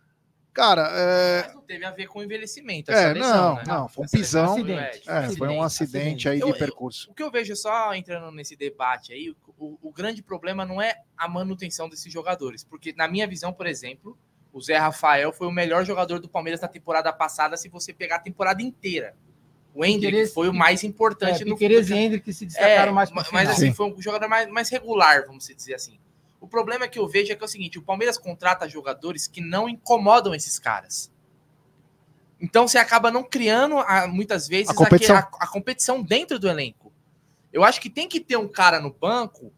[0.52, 2.90] Cara, é, Mas não teve a ver com o envelhecimento.
[2.90, 3.62] É, lesão, não, né?
[3.66, 4.52] não, foi um pisão.
[4.54, 5.02] Acidente.
[5.08, 7.11] é, foi um acidente aí Eu- de eu- percurso.
[7.11, 10.96] O que eu vejo só entrando nesse debate aí, o, o grande problema não é
[11.16, 12.64] a manutenção desses jogadores.
[12.64, 14.18] Porque, na minha visão, por exemplo,
[14.52, 18.16] o Zé Rafael foi o melhor jogador do Palmeiras na temporada passada, se você pegar
[18.16, 19.14] a temporada inteira.
[19.74, 22.94] O Hendrick foi o mais importante É, no Piquerez e Hendrick que se destacaram É,
[22.94, 23.24] mais final.
[23.32, 23.74] mas assim, Sim.
[23.74, 26.00] foi um jogador mais, mais regular, vamos dizer assim.
[26.40, 29.40] O problema que eu vejo é que é o seguinte: o Palmeiras contrata jogadores que
[29.40, 31.11] não incomodam esses caras.
[32.40, 35.16] Então você acaba não criando ah, muitas vezes A competição.
[35.16, 36.92] a, a competição dentro do elenco.
[37.53, 39.53] Eu acho que tem que ter um cara no banco,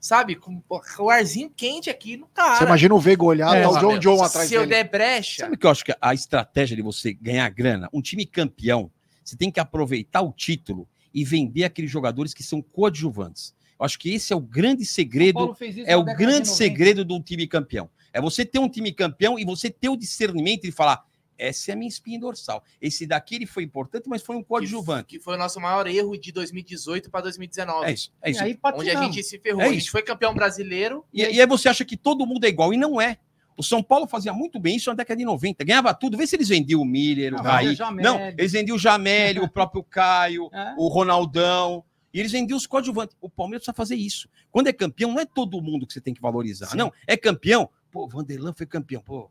[0.00, 0.62] sabe, com,
[0.98, 2.56] o arzinho quente aqui no cara.
[2.58, 3.98] Você imagina o Veiga olhar, É, tá o John?
[3.98, 4.74] John atrás Se eu dele.
[4.76, 8.00] der brecha, Sabe o que eu acho que a estratégia de você ganhar grana, um
[8.00, 8.90] time campeão,
[9.22, 13.54] você tem que aproveitar o título e vender aqueles jogadores que são coadjuvantes.
[13.84, 16.56] Acho que esse é o grande segredo, Paulo fez isso é o de grande 90.
[16.56, 17.88] segredo do time campeão.
[18.12, 21.02] É você ter um time campeão e você ter o discernimento de falar:
[21.38, 22.62] essa é a minha espinha dorsal.
[22.80, 25.06] Esse daqui ele foi importante, mas foi um coadjuvante.
[25.08, 27.86] que foi o nosso maior erro de 2018 para 2019.
[27.86, 28.42] É isso, é E isso.
[28.44, 29.62] aí, Onde a gente se ferrou.
[29.62, 29.90] É a gente isso.
[29.90, 31.04] foi campeão brasileiro.
[31.12, 33.16] E, e aí você acha que todo mundo é igual, e não é.
[33.56, 35.62] O São Paulo fazia muito bem isso na década de 90.
[35.64, 36.16] Ganhava tudo.
[36.16, 37.76] Vê se eles vendiam o Miller, o Ah, Raí.
[38.02, 40.74] Não, eles vendiam o Jamélio, o próprio Caio, É.
[40.78, 41.84] o Ronaldão.
[42.12, 43.16] E eles vendiam os coadjuvantes.
[43.20, 44.28] O Palmeiras precisa fazer isso.
[44.50, 46.66] Quando é campeão, não é todo mundo que você tem que valorizar.
[46.66, 46.76] Sim.
[46.76, 47.68] Não, é campeão.
[47.90, 49.00] Pô, Vanderlan foi campeão.
[49.02, 49.30] Pô,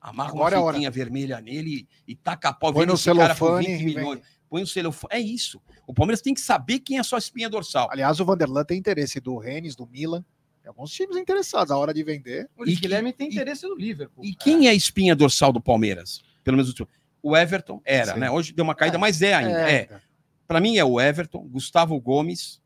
[0.00, 0.74] amarra Agora é a uma hora.
[0.74, 2.72] fitinha vermelha nele e, e taca a pau.
[2.72, 4.20] Põe vende no esse cara por celofane 20 e milhões.
[4.48, 5.14] Põe no celofane.
[5.14, 5.60] É isso.
[5.86, 7.88] O Palmeiras tem que saber quem é a sua espinha dorsal.
[7.90, 10.24] Aliás, o Vanderlan tem interesse do Rennes, do Milan.
[10.62, 11.70] Tem alguns times interessados.
[11.70, 12.48] A hora de vender.
[12.56, 14.24] O Luiz E- Guilherme tem e- interesse no Liverpool.
[14.24, 16.22] E quem é a espinha dorsal do Palmeiras?
[16.44, 16.88] Pelo menos o-
[17.22, 18.20] o Everton era, Sim.
[18.20, 18.30] né?
[18.30, 19.70] Hoje deu uma caída, É, mas é ainda.
[19.70, 19.88] É.
[20.46, 22.60] Para mim é o Everton, Gustavo Gomes,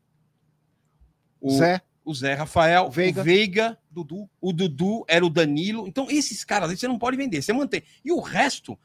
[1.39, 3.21] o Zé, o Zé Rafael, Veiga.
[3.21, 4.29] o Veiga, Dudu.
[4.39, 5.87] o Dudu era o Danilo.
[5.87, 7.83] Então esses caras aí você não pode vender, você mantém.
[8.05, 8.77] E o resto,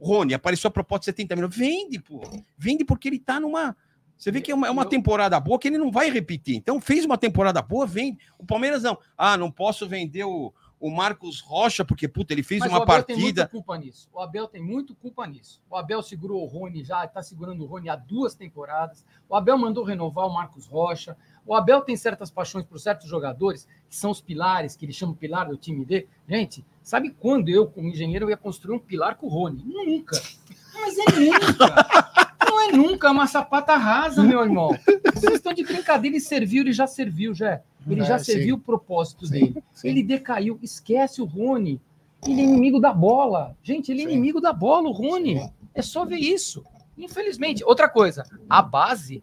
[0.00, 2.20] Rony, apareceu a proposta de 70 milhões, vende, pô.
[2.58, 3.76] Vende porque ele tá numa
[4.20, 6.54] você vê que é uma, é uma temporada boa que ele não vai repetir.
[6.54, 8.18] Então, fez uma temporada boa, vende.
[8.38, 8.98] O Palmeiras não.
[9.16, 12.82] Ah, não posso vender o, o Marcos Rocha, porque, puta, ele fez Mas uma o
[12.82, 13.42] Abel tem partida.
[13.42, 14.08] muita culpa nisso.
[14.12, 15.60] O Abel tem muito culpa nisso.
[15.68, 19.04] O Abel segurou o Rony já, está segurando o Rony há duas temporadas.
[19.28, 21.16] O Abel mandou renovar o Marcos Rocha.
[21.44, 25.12] O Abel tem certas paixões por certos jogadores, que são os pilares, que ele chama
[25.12, 26.08] o pilar do time dele.
[26.26, 29.62] Gente, sabe quando eu, como engenheiro, eu ia construir um pilar com o Rony?
[29.62, 30.18] Nunca.
[30.74, 32.29] Mas é nunca.
[32.68, 34.70] Não é nunca é uma sapata rasa, meu irmão.
[35.14, 37.60] Vocês estão de brincadeira e serviu, ele já serviu, já.
[37.88, 38.32] Ele É, já sim.
[38.32, 39.64] serviu o propósito Sim, dele.
[39.72, 39.88] sim.
[39.88, 40.58] Ele decaiu.
[40.62, 41.80] Esquece o Rony.
[42.26, 43.56] Ele é inimigo da bola.
[43.62, 44.12] Gente, ele é Sim.
[44.12, 45.38] inimigo da bola, o Rony.
[45.38, 45.50] Sim.
[45.74, 46.62] É só ver isso.
[46.98, 47.64] Infelizmente.
[47.64, 49.22] Outra coisa, a base,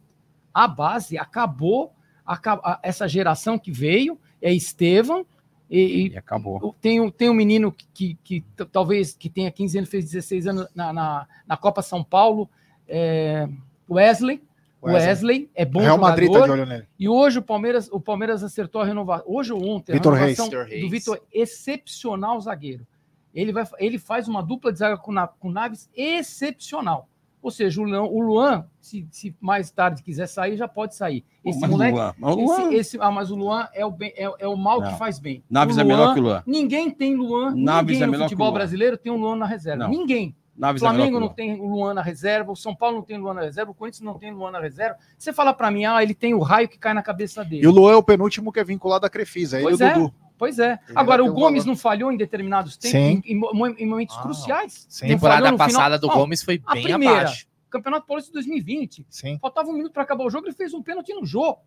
[0.53, 1.93] a base acabou,
[2.25, 5.25] aca- a- essa geração que veio, é Estevam,
[5.69, 6.73] e, E acabou.
[6.81, 10.47] tem, um- tem um menino que, que, que talvez que tenha 15 anos, fez 16
[10.47, 12.49] anos na, na, na Copa São Paulo,
[12.87, 13.47] é,
[13.89, 14.41] Wesley.
[14.81, 15.07] Wesley.
[15.09, 16.53] Wesley é bom Real Madrid tá de jogador.
[16.61, 16.87] olho nele.
[16.99, 19.25] E hoje o Palmeiras, o Palmeiras acertou a renovação.
[19.27, 20.37] Hoje ou ontem, Vitor a Reis.
[20.37, 20.83] renovação Vitor Reis.
[20.83, 22.85] do Vitor, excepcional zagueiro.
[23.33, 27.09] Ele, vai, ele faz uma dupla de zaga com, Na- com Naves excepcional.
[27.41, 31.23] Ou seja, o Luan, o Luan se, se mais tarde quiser sair, já pode sair.
[31.45, 31.93] Esse Mas o moleque.
[31.97, 34.55] Luan, mas Luan- Esse, esse- ah, mas o Luan é o, bem, é, é o
[34.57, 34.91] mal Não.
[34.91, 35.43] que faz bem.
[35.49, 36.43] Naves O é melhor Luan- que o Luan.
[36.47, 37.53] Ninguém tem Luan.
[37.55, 38.53] Naves ninguém é no futebol Luan.
[38.55, 39.83] brasileiro tem um Luan na reserva.
[39.83, 39.89] Não.
[39.91, 40.35] Ninguém.
[40.57, 42.97] O é melhor que Flamengo o não tem o Luan na reserva, o São Paulo
[42.97, 44.97] não tem Luan na reserva, o Corinthians não tem Luan na reserva.
[45.17, 47.63] Você fala pra mim, ah, ele tem o raio que cai na cabeça dele.
[47.63, 49.57] E o Luan é o penúltimo que é vinculado à Crefisa.
[49.59, 49.93] Ele e o Pois é.
[49.93, 50.13] Dudu.
[50.37, 50.79] Pois é.
[50.87, 51.73] Ele Agora, o um Gomes valor.
[51.73, 54.85] não falhou em determinados tempos, em, em mo- em momentos Ah, cruciais.
[54.89, 55.67] Sim, Temporada no final.
[55.67, 57.21] passada do Gomes foi a bem primeira.
[57.21, 57.47] abaixo.
[57.69, 59.05] Campeonato Paulista de 2020.
[59.09, 59.37] sim.
[59.41, 61.59] Faltava um minuto para acabar o jogo, ele fez um pênalti no jogo.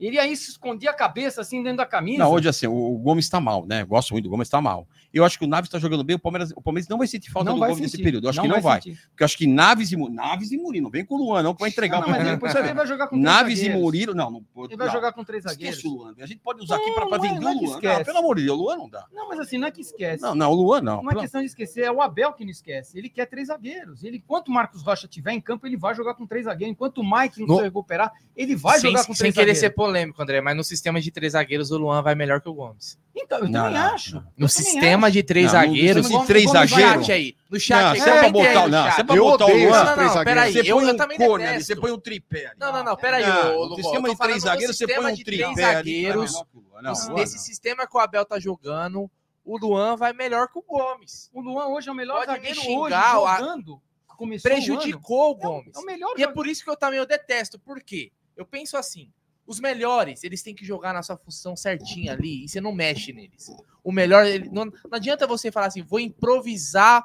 [0.00, 2.18] Ele aí se escondia a cabeça assim dentro da camisa.
[2.24, 3.84] Não, hoje assim, o Gomes tá mal, né?
[3.84, 4.88] Gosto muito do Gomes, tá mal.
[5.12, 7.30] Eu acho que o Naves tá jogando bem, o Palmeiras, o Palmeiras não vai sentir
[7.30, 8.04] falta não do vai Gomes nesse sentir.
[8.04, 8.24] período.
[8.24, 8.80] Eu acho que não vai.
[8.80, 8.98] sentir.
[9.10, 11.52] Porque eu acho que Naves e, Naves e Murilo, não vem com o Luan, não,
[11.54, 12.38] que vai entregar Não, o mas Palmeiras.
[12.38, 13.82] Depois você ele vai jogar com três Naves e zagueiros.
[13.82, 14.44] Murilo, não, não.
[14.64, 14.92] Ele vai não.
[14.94, 15.76] jogar com três zagueiros.
[15.78, 16.14] Esquece o Luan.
[16.18, 17.74] A gente pode usar aqui Não, não é- vender não é o Luan.
[17.74, 17.98] esquece.
[17.98, 19.04] Não, pelo amor de Deus, o Luan não dá.
[19.12, 20.22] Não, mas assim, não é que esquece.
[20.22, 21.02] Não, não, o Luan não.
[21.02, 22.96] Não é questão de esquecer, é o Abel que não esquece.
[22.96, 24.02] Ele quer três zagueiros.
[24.04, 26.72] Ele, enquanto o Marcos Rocha estiver em campo, ele vai jogar com três zagueiros.
[26.72, 29.58] Enquanto o Mike não se recuperar, ele vai sem, jogar com sem três querer zagueiros.
[29.60, 32.54] ser polêmico, André, mas no sistema de três zagueiros o Luan vai melhor que o
[32.54, 32.98] Gomes.
[33.14, 34.14] Então, eu Não, também não, acho.
[34.14, 34.20] não.
[34.20, 35.12] Eu No também sistema acho.
[35.14, 36.08] de três Não, no zagueiros.
[36.08, 37.06] de três no zagueiros.
[37.06, 37.36] chat aí.
[37.50, 38.00] No chat Não, aí.
[38.00, 40.24] se é pra botar, no não, se é pra Eu botar o Luan, Não, não,
[40.24, 40.52] peraí.
[40.52, 42.56] você Eu, põe eu um também cone ali, você põe um tripé ali.
[42.58, 43.24] Não, não, não, peraí.
[43.26, 46.06] No sistema eu de três zagueiros, você põe um tripé ali.
[46.12, 49.10] o Nesse sistema que o Abel tá jogando,
[49.44, 51.28] o Luan vai melhor que o Gomes.
[51.32, 53.82] O Luan hoje é o melhor Pode me zagueiro xingar, hoje jogando.
[54.16, 54.54] Começou o.
[54.54, 55.72] Prejudicou o É o- Gomes.
[55.74, 56.34] É o melhor E é jogador.
[56.34, 57.58] por isso que eu também eu detesto.
[57.58, 58.12] Por quê?
[58.36, 59.10] Eu penso assim:
[59.50, 63.12] os melhores, eles têm que jogar na sua função certinha ali e você não mexe
[63.12, 63.50] neles.
[63.82, 67.04] O melhor, ele- não, não adianta você falar assim, vou improvisar.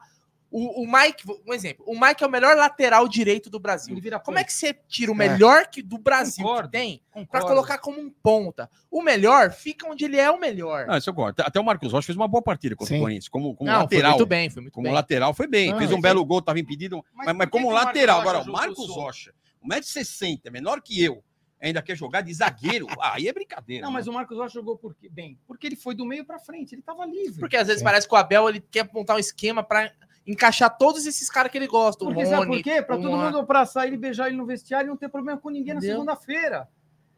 [0.52, 3.98] O, o Mike, um exemplo, o Mike é o melhor lateral direito do Brasil.
[4.24, 5.18] Como é que você tira o É.
[5.28, 6.70] melhor que do Brasil Concordo.
[6.70, 7.48] que tem pra Concordo.
[7.48, 8.70] colocar como um ponta?
[8.90, 10.86] O melhor fica onde ele é o melhor.
[10.88, 11.40] Ah, isso eu gosto.
[11.42, 13.00] Até o Marcos Rocha fez uma boa partida contra Sim.
[13.00, 13.28] o Corinthians.
[13.28, 14.12] Como, como não, lateral.
[14.12, 14.94] foi muito bem, foi muito Como bem.
[14.94, 15.72] lateral foi bem.
[15.72, 17.04] Não, fez um ele belo gol, estava impedido.
[17.14, 18.22] Mas Mas, mas como lateral.
[18.22, 18.88] Agora, o Marcos?
[18.88, 19.34] Rocha,
[19.68, 21.22] 1,60m, é menor que eu,
[21.68, 22.88] ainda quer jogar de zagueiro.
[23.00, 23.86] Ah, aí é brincadeira.
[23.86, 24.12] Não, mas né?
[24.12, 25.10] o Marcos Rocha jogou por quê?
[25.10, 27.40] Bem, porque ele foi do meio pra frente, ele tava livre.
[27.40, 27.86] Porque às vezes Sim.
[27.86, 29.92] parece que o Abel ele quer montar um esquema pra
[30.26, 32.04] encaixar todos esses caras que ele gosta.
[32.04, 32.82] O Porque sabe Rony, por quê?
[32.82, 35.50] Pra o todo mundo abraçar ele, beijar ele no vestiário e não ter problema com
[35.50, 35.98] ninguém na Entendeu?
[35.98, 36.68] segunda-feira.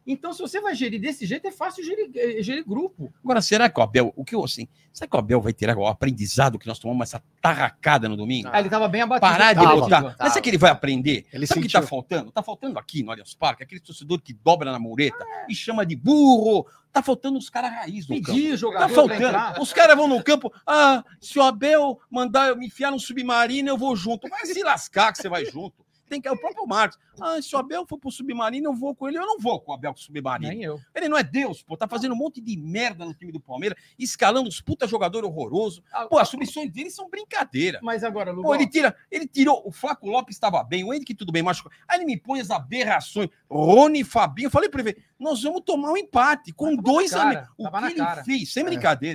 [0.07, 3.13] Então, se você vai gerir desse jeito, é fácil gerir, eh, gerir grupo.
[3.21, 5.77] Agora, será que o Abel, o que eu assim, será que o Abel vai tirar
[5.77, 8.47] o aprendizado que nós tomamos essa tarracada no domingo?
[8.51, 9.29] Ah, ele tava bem abatido.
[9.29, 10.01] Parar de Tava, botar.
[10.01, 10.15] Tava.
[10.17, 11.25] Mas será que ele vai aprender?
[11.33, 11.81] Ele Sabe o que sentiu.
[11.81, 12.31] tá faltando?
[12.31, 15.95] Tá faltando aqui no Allianz Parque, aquele torcedor que dobra na mureta e chama de
[15.95, 16.65] burro.
[16.93, 18.27] Tá faltando os caras raiz no campo.
[18.33, 19.61] Pedir Tá jogador pra faltando.
[19.61, 20.51] Os caras vão no campo.
[20.65, 24.27] Ah, se o Abel mandar eu me enfiar no submarino, eu vou junto.
[24.29, 25.85] Vai se lascar que você vai junto.
[26.07, 26.97] Tem que é o próprio Marcos.
[27.19, 29.17] Ah, se o Abel for pro submarino, eu vou com ele.
[29.17, 30.49] Eu não vou com o Abel pro submarino.
[30.49, 30.79] Nem eu.
[30.95, 31.75] Ele não é Deus, pô.
[31.75, 35.83] Tá fazendo um monte de merda no time do Palmeiras, escalando os puta jogador horroroso.
[35.91, 37.79] Ah, Pô, as submissões dele são brincadeira.
[37.81, 41.15] Mas agora, Lugol, Pô, ele tira, ele tirou, o Flaco Lopes estava bem, o Henrique
[41.15, 41.71] tudo bem, machucou.
[41.87, 45.91] Aí ele me põe as aberrações, Rony Fabinho, eu falei para ele, nós vamos tomar
[45.91, 47.47] um empate com Tava na dois amigos.
[47.57, 48.23] O tava que ele cara.
[48.23, 48.63] fez, sem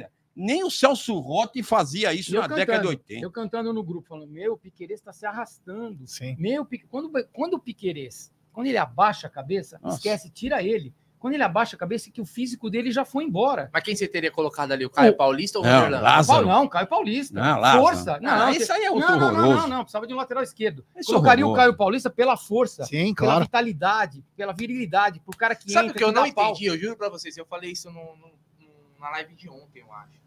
[0.02, 0.10] É.
[0.34, 3.24] nem o Celso Rotti fazia isso eu na década de cantando, 80.
[3.24, 6.06] eu cantando no grupo, falando, meu, o Piquerez está se arrastando.
[6.06, 6.36] Sim.
[6.38, 9.96] Meu, quando, quando o Piquerez, quando ele abaixa a cabeça, Nossa.
[9.96, 10.94] esquece, tira ele.
[11.18, 13.70] Quando ele abaixa a cabeça, que o físico dele já foi embora.
[13.72, 14.84] Mas quem você teria colocado ali?
[14.84, 16.02] O Caio O- Paulista ou o Não, Roger?
[16.02, 16.46] Lázaro.
[16.48, 17.34] Não, Caio Paulista.
[17.40, 17.80] Não.
[17.80, 18.18] Força.
[18.20, 19.56] Não, Ah, não, isso aí é não, outro não, não, horroroso.
[19.56, 20.84] não, não, precisava de um lateral esquerdo.
[20.96, 21.66] Isso é Colocaria o horroroso.
[21.68, 23.44] Caio Paulista pela força, Sim, pela claro.
[23.44, 26.50] vitalidade, pela virilidade, pro cara que Sabe o entra, que eu não pau.
[26.50, 26.66] entendi?
[26.66, 29.92] Eu juro pra vocês, eu falei isso no, no- no- na live de ontem, eu
[29.92, 30.20] acho.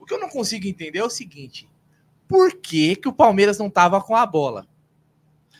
[0.00, 1.68] O que eu não consigo entender é o seguinte:
[2.26, 4.66] por que, que o Palmeiras não tava com a bola?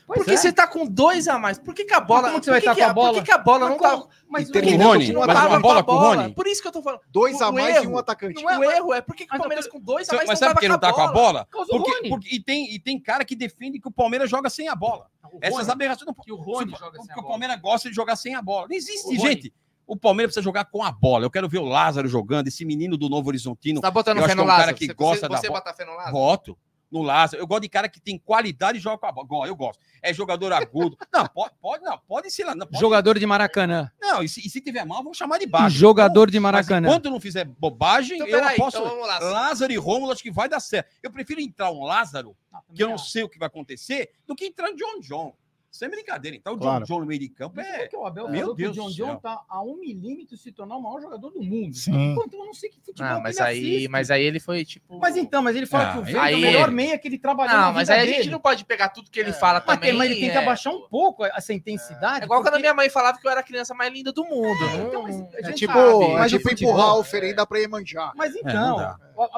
[0.07, 0.37] Pois Porque é.
[0.37, 1.57] você tá com dois a mais.
[1.57, 2.27] Por que, que a bola.
[2.29, 3.13] como que você por vai tá que com a Por bola?
[3.19, 4.09] que, que a bola Mas não como- tava.
[4.27, 5.95] Mas E por o que Rony, não Não mas tava tava uma bola com a
[5.95, 6.21] o bola.
[6.23, 6.33] Rony?
[6.33, 6.99] Por isso que eu tô falando.
[7.09, 8.43] Dois O- a o mais e erro- um atacante.
[8.45, 10.39] O erro é por que, que o Mas Palmeiras tô- com dois a mais Mas
[10.41, 11.47] não sabe por que não tá com a bola?
[11.49, 14.67] Por Porque, porque- e, tem, e tem cara que defende que o Palmeiras joga sem
[14.67, 15.07] a bola.
[15.31, 17.27] O Essas Rony, aberrações não que o Rony Se- joga sem porque a o bola.
[17.29, 18.67] Palmeiras gosta de jogar sem a bola.
[18.69, 19.53] Não existe, O gente.
[19.87, 21.25] O Palmeiras precisa jogar com a bola.
[21.25, 23.77] Eu quero ver o Lázaro jogando, esse menino do Novo Horizontino.
[23.77, 24.77] Você tá botando Eu fé acho no que é um cara Lázaro?
[24.77, 25.59] que Você- gosta você, da você bola.
[25.59, 26.11] bota fé no Lázaro?
[26.13, 26.57] Voto
[26.91, 27.41] no Lázaro.
[27.41, 29.47] Eu gosto de cara que tem qualidade e joga com a bola.
[29.47, 29.79] Eu gosto.
[30.01, 30.97] É jogador agudo.
[31.13, 32.53] Não, pode, pode, não, pode ser lá.
[32.55, 33.89] Não, pode- Jogador de Maracanã.
[34.01, 35.75] Não, e se, e se tiver mal, vamos chamar de baixo.
[35.77, 36.87] Jogador de Mas Maracanã.
[36.89, 38.77] enquanto não fizer bobagem, Então, eu peraí, posso.
[38.77, 39.19] então vamos lá.
[39.19, 40.89] Lázaro e Rômulo, acho que vai dar certo.
[41.03, 42.35] Eu prefiro entrar um Lázaro,
[42.73, 45.33] que eu não sei o que vai acontecer, do que entrar um John John.
[45.71, 46.35] Sem brincadeira.
[46.35, 46.85] Então, o John Claro.
[46.85, 47.87] John no meio de campo Mas é.
[47.87, 50.51] que o Abel Meu que Deus o John John tá a um milímetro de se
[50.51, 51.73] tornar o maior jogador do mundo.
[51.73, 52.11] Sim.
[52.11, 53.87] Então, eu não sei que futebol que mas ele aí, assiste.
[53.87, 54.99] mas aí ele foi tipo.
[54.99, 56.97] Mas então, mas ele fala Ah, que o Veiga aí é o melhor ele- meia
[56.99, 58.17] que ele trabalhou na Não, vida mas aí a dele.
[58.17, 59.89] gente não pode pegar tudo que ele fala Mas, também.
[59.91, 60.41] tem- mas ele tem que é.
[60.41, 62.21] abaixar um pouco essa intensidade.
[62.21, 64.11] É igual quando a porque- minha mãe falava que eu era a criança mais linda
[64.11, 64.59] do mundo.
[64.59, 67.59] Não- então, mas É tipo, sabe, é mas o tipo futebol- empurrar a oferenda pra
[67.59, 68.11] Iemanjá.
[68.17, 68.95] Mas não então,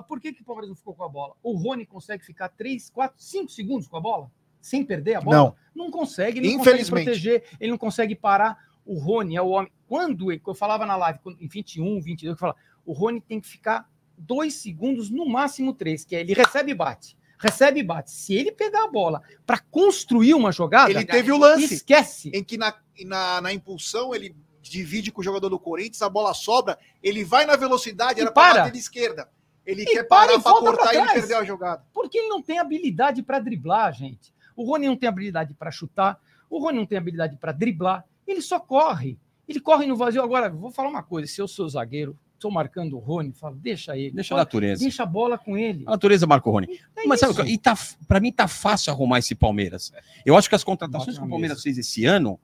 [0.08, 1.36] por que, que o Palmeiras não ficou com a bola?
[1.44, 4.32] O Rony consegue ficar 3, 4, 5 segundos com a bola?
[4.64, 5.56] Sem perder a bola?
[5.76, 5.92] Não.
[5.92, 8.58] consegue, ele não consegue proteger, ele não consegue parar.
[8.86, 9.70] O Rony é o homem.
[9.90, 13.90] Quando eu falava na live, em 21, 22, eu falava, o Rony tem que ficar
[14.18, 17.18] 2 segundos, no máximo 3, que é ele recebe e bate.
[17.38, 18.10] Recebe e bate.
[18.12, 22.32] Se ele pegar a bola para construir uma jogada, Ele teve o lance esquece.
[22.34, 22.74] em que na,
[23.06, 27.46] na, na impulsão ele divide com o jogador do Corinthians, a bola sobra, ele vai
[27.46, 29.30] na velocidade, E era para bater de esquerda.
[29.66, 31.86] Ele E quer para parar para cortar pra e ele perdeu a jogada.
[31.94, 34.33] Porque ele não tem habilidade para driblar, gente.
[34.56, 38.42] O Rony não tem habilidade para chutar, o Rony não tem habilidade para driblar, ele
[38.42, 39.18] só corre.
[39.48, 40.22] Ele corre no vazio.
[40.24, 43.98] Agora, vou falar uma coisa: se eu sou zagueiro, estou marcando o Rony, falo, deixa
[43.98, 44.12] ele.
[44.12, 44.82] Deixa a natureza.
[44.82, 45.84] Deixa a bola com ele.
[45.86, 46.80] A natureza marca o Rony.
[46.96, 47.42] É Mas sabe, isso.
[47.42, 47.74] o que- e tá,
[48.08, 49.92] pra mim tá fácil arrumar esse Palmeiras.
[50.26, 52.40] Eu acho que as contratações que o Palmeiras fez esse ano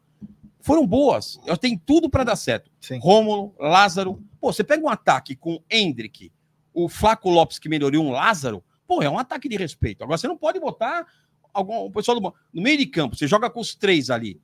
[0.59, 1.39] foram boas.
[1.45, 2.69] Eu tenho tudo pra dar certo.
[2.81, 2.99] Sim.
[3.01, 4.21] Rômulo, Lázaro.
[4.41, 6.31] Pô, você pega um ataque com Hendrick,
[6.73, 10.03] o Flaco Lopes que melhorou um Lázaro, pô, é um ataque de respeito.
[10.03, 11.05] Agora você não pode botar
[11.53, 14.39] algum pessoal do no meio de campo, você joga com os três ali.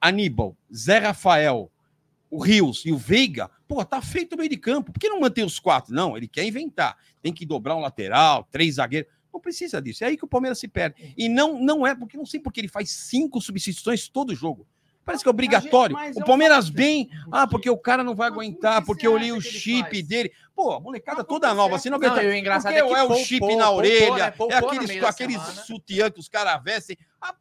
[0.00, 1.70] Aníbal, Zé Rafael,
[2.30, 4.92] o Rios e o Veiga, pô, tá feito o meio de campo.
[4.92, 5.94] Por que não manter os quatro?
[5.94, 6.96] Não, ele quer inventar.
[7.22, 9.10] Tem que dobrar um lateral, três zagueiros.
[9.32, 10.04] Não precisa disso.
[10.04, 11.14] É aí que o Palmeiras se perde.
[11.16, 14.66] E não, não é, porque não sei porque ele faz cinco substituições todo jogo.
[15.06, 15.96] Parece que é obrigatório.
[15.96, 19.16] É O um Palmeiras bem, ah, porque o cara não vai aguentar, que porque eu
[19.16, 20.32] li o chip dele.
[20.52, 22.24] Pô, a molecada toda nova, assim, não Não, aguenta.
[22.24, 24.34] e o engraçado é que é o chip poupou, na orelha, né?
[24.50, 27.32] É aqueles, aqueles sutiã que os caras vestem, ah,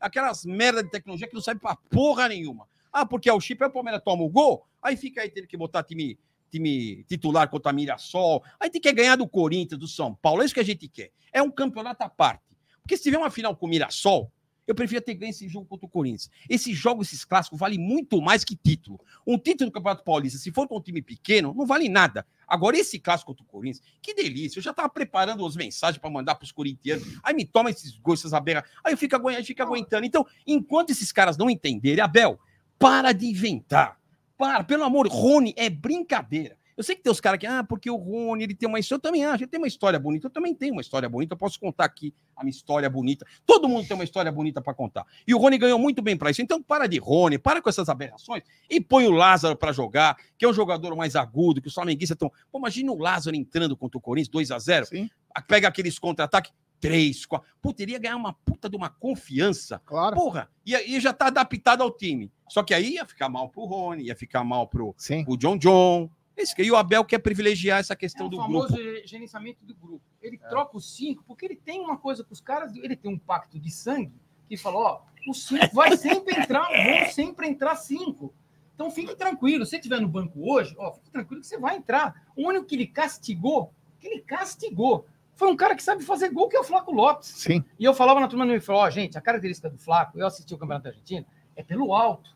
[0.00, 2.66] aquelas merda de tecnologia que não serve pra porra nenhuma.
[2.92, 5.46] Ah, porque é o chip, aí o Palmeiras toma o gol, aí fica aí tendo
[5.46, 6.18] que botar time,
[6.50, 10.44] time titular contra a Mirassol, aí tem que ganhar do Corinthians, do São Paulo, é
[10.44, 11.12] isso que a gente quer.
[11.32, 12.42] É um campeonato à parte.
[12.82, 14.32] Porque se tiver uma final com o Mirassol,
[14.66, 16.30] eu preferia ter ganho esse jogo contra o Corinthians.
[16.48, 19.00] Esses jogos, esses clássicos, valem muito mais que título.
[19.26, 22.26] Um título do Campeonato Paulista, se for com um time pequeno, não vale nada.
[22.46, 24.58] Agora, esse clássico contra o Corinthians, que delícia.
[24.58, 27.06] Eu já estava preparando as mensagens para mandar para os corintianos.
[27.22, 28.64] Aí me toma esses gols, essas aberras.
[28.84, 30.06] Aí eu fico, aguentando, fico aguentando.
[30.06, 32.38] Então, enquanto esses caras não entenderem, Abel,
[32.78, 33.98] para de inventar.
[34.36, 36.58] Para, pelo amor, Rony é brincadeira.
[36.76, 38.98] Eu sei que tem os caras que, ah, porque o Rony, ele tem uma história.
[38.98, 40.26] Eu também acho, ele tem uma história bonita.
[40.26, 41.32] Eu também tenho uma história bonita.
[41.32, 43.26] Eu posso contar aqui a minha história bonita.
[43.46, 45.06] Todo mundo tem uma história bonita para contar.
[45.26, 46.42] E o Rony ganhou muito bem para isso.
[46.42, 50.44] Então, para de Rony, para com essas aberrações e põe o Lázaro para jogar, que
[50.44, 52.30] é um jogador mais agudo, que os flamenguistas estão.
[52.52, 55.10] Pô, imagina o Lázaro entrando contra o Corinthians, 2 a 0 Sim,
[55.48, 57.48] Pega aqueles contra-ataques, 3, 4.
[57.60, 59.80] Pô, teria ganhar uma puta de uma confiança.
[59.84, 60.14] claro.
[60.14, 62.30] Porra, e aí já tá adaptado ao time.
[62.48, 65.24] Só que aí ia ficar mal pro Rony, ia ficar mal pro, Sim.
[65.24, 66.10] pro John John.
[66.36, 68.82] Esse, que- e o Abel quer privilegiar essa É questão o do famoso grupo.
[68.82, 70.02] ge- gerenciamento do grupo.
[70.20, 73.18] Ele troca os cinco, porque ele tem uma coisa com os caras, ele tem um
[73.18, 74.12] pacto de sangue
[74.48, 76.68] que fala: ó, os cinco vai sempre entrar,
[77.06, 78.34] vão sempre entrar cinco.
[78.74, 79.64] Então fique tranquilo.
[79.64, 82.26] Se você estiver no banco hoje, ó, fique tranquilo que você vai entrar.
[82.36, 86.48] O único que ele castigou, que ele castigou, foi um cara que sabe fazer gol,
[86.48, 87.28] que é o Flaco Lopes.
[87.28, 87.64] Sim.
[87.78, 90.52] E eu falava na turma do falou, ó, gente, a característica do Flaco, eu assisti
[90.54, 92.35] o Campeonato Argentino, é pelo alto.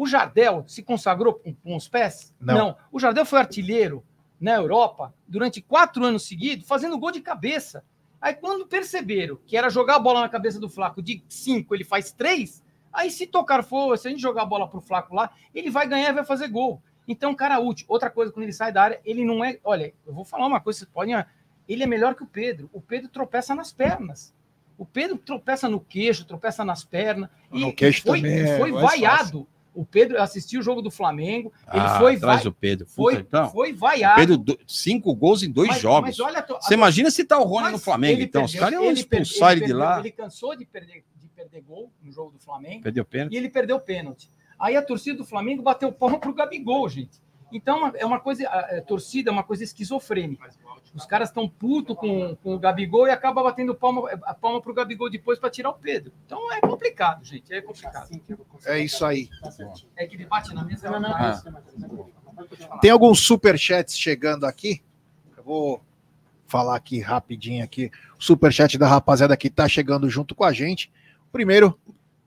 [0.00, 2.34] O Jardel se consagrou com, os pés?
[2.40, 2.74] Não.
[2.90, 4.02] O Jardel foi artilheiro
[4.40, 7.84] na Europa durante quatro anos seguidos, fazendo gol de cabeça.
[8.18, 11.84] Aí, quando perceberam que era jogar a bola na cabeça do Flaco de cinco, ele
[11.84, 15.32] faz três, aí se tocar for, se a gente jogar a bola pro Flaco lá,
[15.54, 16.82] ele vai ganhar e vai fazer gol.
[17.06, 17.84] Então, cara útil.
[17.86, 19.58] Outra coisa, quando ele sai da área, ele não é.
[19.62, 21.14] Olha, eu vou falar uma coisa, vocês podem.
[21.68, 22.70] Ele é melhor que o Pedro.
[22.72, 24.34] O Pedro tropeça nas pernas.
[24.78, 27.28] O Pedro tropeça no queixo, tropeça nas pernas.
[27.52, 29.46] E No queixo foi, também é foi vaiado.
[29.72, 31.52] O Pedro assistiu o jogo do Flamengo.
[31.72, 32.86] Ele Ah, foi, traz vai, o Pedro.
[32.88, 34.16] foi, Puta, então, foi vaiado.
[34.20, 36.02] Pedro, cinco gols em dois Mas- jogos.
[36.10, 38.44] mas olha, to- Você imagina se tá o Rony mas no Flamengo, ele então.
[38.44, 40.00] Os perdeu- caras iam ele expulsar ele, de perdeu- lá.
[40.00, 43.32] Ele cansou de perder, de perder gol no jogo do Flamengo Perdeu pênalti.
[43.32, 44.28] e ele perdeu o pênalti.
[44.58, 47.18] Aí a torcida do Flamengo bateu palma pro Gabigol, gente.
[47.52, 50.50] Então é uma coisa, a, a torcida é uma coisa esquizofrênica.
[50.94, 54.74] Os caras estão putos com, com o Gabigol e acaba batendo palma, a palma pro
[54.74, 56.12] Gabigol depois para tirar o Pedro.
[56.26, 57.52] Então é complicado, gente.
[57.52, 58.08] É complicado.
[58.66, 59.28] É isso aí.
[59.96, 60.90] É que ele bate na mesa.
[60.90, 62.78] Não, não, Ah.
[62.80, 64.82] Tem alguns superchats chegando aqui.
[65.36, 65.82] Eu vou
[66.46, 67.90] falar aqui rapidinho aqui.
[68.18, 70.90] O superchat da rapaziada que tá chegando junto com a gente.
[71.28, 71.78] O primeiro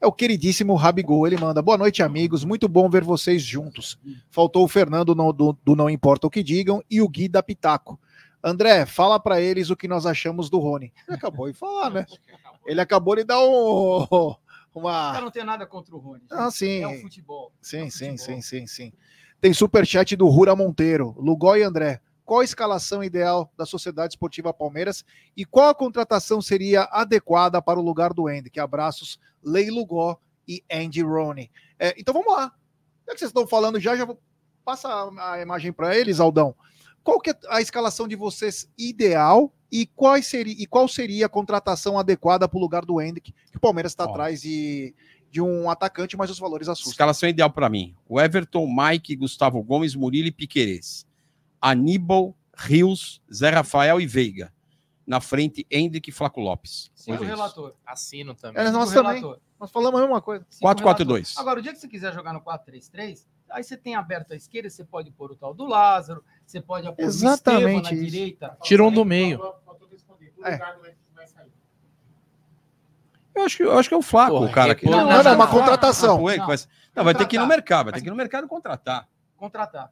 [0.04, 1.26] é o queridíssimo Rabigol.
[1.26, 2.44] Ele manda: Boa noite, amigos.
[2.44, 3.98] Muito bom ver vocês juntos.
[4.30, 7.42] Faltou o Fernando no- do, do Não Importa o que Digam e o Gui da
[7.42, 8.00] Pitaco.
[8.44, 10.92] André, fala pra eles o que nós achamos do Rony.
[11.08, 12.06] Ele acabou de falar, né?
[12.66, 14.38] Ele acabou de dar um, Eu
[14.76, 15.22] uma.
[15.22, 16.24] não tenho nada contra o Rony.
[16.30, 16.84] Ah, sim.
[16.84, 17.54] É o futebol.
[17.62, 18.18] Sim, É sim, futebol.
[18.18, 18.94] sim, sim, sim.
[19.40, 22.02] Tem superchat do Rura Monteiro, Lugó e André.
[22.26, 25.04] Qual a escalação ideal da Sociedade Esportiva Palmeiras
[25.36, 28.50] e qual a contratação seria adequada para o lugar do Andy?
[28.50, 31.52] Que abraços, Lei Lugó e Andy Roney.
[31.78, 32.54] É, então vamos lá.
[33.06, 34.20] Já que vocês estão falando já, já vou
[34.64, 36.56] passa a, imagem para eles, Aldão.
[37.04, 41.30] Qual que é a escalação de vocês ideal e, quais seria, e qual seria a
[41.30, 43.20] contratação adequada para o lugar do Andy?
[43.20, 44.96] Que o Palmeiras está atrás de,
[45.30, 46.92] de um atacante, mas os valores assustam.
[46.92, 47.94] Escalação ideal para mim.
[48.08, 51.06] O Everton, Mike, Gustavo Gomes, Murilo e Piquerez.
[51.64, 54.52] Aníbal, Rios, Zé Rafael e Veiga.
[55.08, 56.92] Na frente, Hendrick e Flaco Lopes.
[56.94, 57.74] Sim, o é relator.
[57.86, 58.62] Assino também.
[58.66, 59.14] É, nós também.
[59.22, 59.40] relator.
[59.60, 60.46] Nós falamos a mesma coisa.
[60.50, 60.76] Sim, o 4-4-2.
[61.08, 61.24] relator.
[61.38, 64.70] Agora, o dia que você quiser jogar no 4-3-3, aí você tem aberto à esquerda,
[64.70, 68.12] você pode pôr o tal do Lázaro, você pode pôr Exatamente o Estevam na isso.
[68.12, 68.58] direita.
[68.62, 69.42] Tira um do meio.
[70.44, 70.60] É.
[73.36, 74.86] Eu acho que, eu acho que é o Flaco, Porra, o cara que.
[74.86, 76.16] repor- Não, não, não, uma contratação.
[76.28, 77.04] Ah, Não.
[77.04, 79.10] vai Não, ter que ir no mercado, vai ter que ir no mercado contratar.
[79.36, 79.92] Contratar.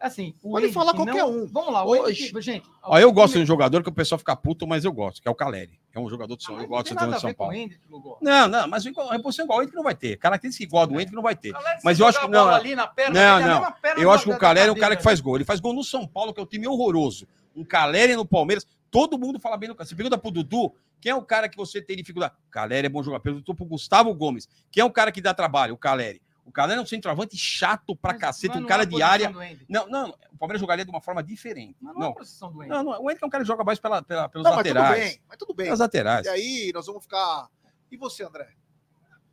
[0.00, 1.46] Assim, o Pode falar qualquer não- um.
[1.46, 2.62] Vamos lá, Hoje- gente.
[2.82, 5.28] Ó, eu gosto de um jogador que o pessoal fica puto, mas eu gosto, que
[5.28, 5.80] é o Caleri.
[5.94, 7.54] É um jogador de São, Não, eu gosto de um São o Paulo.
[7.54, 7.80] Hendrick.
[8.20, 10.16] Não, não, mas igual, a reposição igual o Henrique não vai ter.
[10.18, 11.54] Característica igual a do Henrique não vai ter.
[11.82, 13.72] Mas eu acho que não, ali na perna, não, não.
[13.80, 15.36] perna Eu acho que o Caleri é da cara que faz gol.
[15.36, 17.26] Ele faz gol no São Paulo, que é um time horroroso.
[17.56, 19.88] Um Caleri no Palmeiras, todo mundo fala bem do Caleri.
[19.88, 22.34] Você pergunta pro Dudu, quem é o cara que você tem dificuldade?
[22.48, 23.22] O Caleri é bom jogador.
[23.22, 25.74] Perguntou pro Gustavo Gomes, quem é o cara que dá trabalho?
[25.74, 26.20] O Caleri.
[26.44, 29.02] O Caleri é um centroavante chato pra Mas- cacete, mas um não cara é de
[29.02, 29.32] área.
[29.68, 31.76] Não, não, o Palmeiras jogaria de uma forma diferente.
[31.80, 32.84] Mas não, é a Não, posição do Hendrick.
[32.84, 34.66] não, não, o Henrique é um cara que joga mais pela, pela- pelos Não, mas
[34.66, 35.04] tudo laterais.
[35.10, 35.66] bem, mas tudo bem.
[35.66, 36.26] Pelas laterais.
[36.26, 37.48] E aí nós vamos ficar.
[37.90, 38.50] E você, André?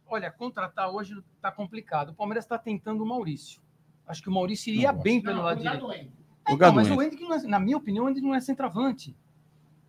[0.08, 2.10] Olha, contratar hoje tá complicado.
[2.10, 3.62] O Palmeiras está tentando o Maurício.
[4.08, 5.84] Acho que o Maurício iria Não, bem pelo lado direito.
[6.50, 7.24] Lugar Então, mas o Hendrick.
[7.24, 9.16] Não é- na minha opinião, o Hendrick não é centroavante.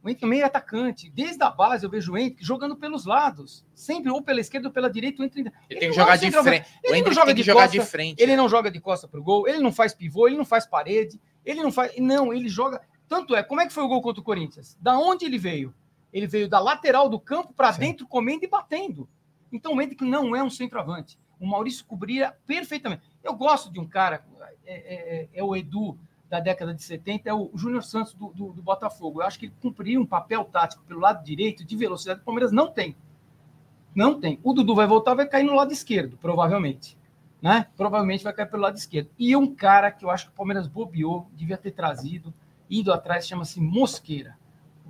[0.04, 1.08] O também é atacante.
[1.10, 3.64] Desde a base eu vejo o Hendrick jogando pelos lados.
[3.72, 5.22] Sempre ou pela esquerda ou pela direita.
[5.22, 5.48] O Hendrick...
[5.48, 6.66] Ele Ele tem que não jogar de frente.
[6.66, 8.22] O Ele não Hendrick joga de jogar costa, de frente.
[8.22, 11.20] Ele não joga de costa pro gol, ele não faz pivô, ele não faz parede,
[11.44, 11.92] ele não faz.
[11.98, 12.80] Não, ele joga.
[13.08, 14.76] Tanto é, como é que foi o gol contra o Corinthians?
[14.80, 15.72] Da onde ele veio?
[16.12, 19.08] Ele veio da lateral do campo para dentro, comendo e batendo.
[19.52, 21.18] Então o Hendrick não é um centroavante.
[21.38, 23.02] O Maurício cobria perfeitamente.
[23.22, 24.24] Eu gosto de um cara,
[24.64, 25.98] é, é- é- é o Edu
[26.32, 29.20] da década de 70, é o Júnior Santos do, do- do Botafogo.
[29.20, 32.24] Eu acho que ele cumpriria um papel tático pelo lado direito de velocidade que o
[32.24, 32.96] Palmeiras não tem.
[33.94, 34.40] Não tem.
[34.42, 36.96] O Dudu vai voltar, vai cair no lado esquerdo, provavelmente.
[37.42, 37.66] Né?
[37.76, 39.10] Provavelmente vai cair pelo lado esquerdo.
[39.18, 42.32] E um cara que eu acho que o Palmeiras bobeou, devia ter trazido,
[42.70, 44.34] ido atrás, chama-se Mosqueira.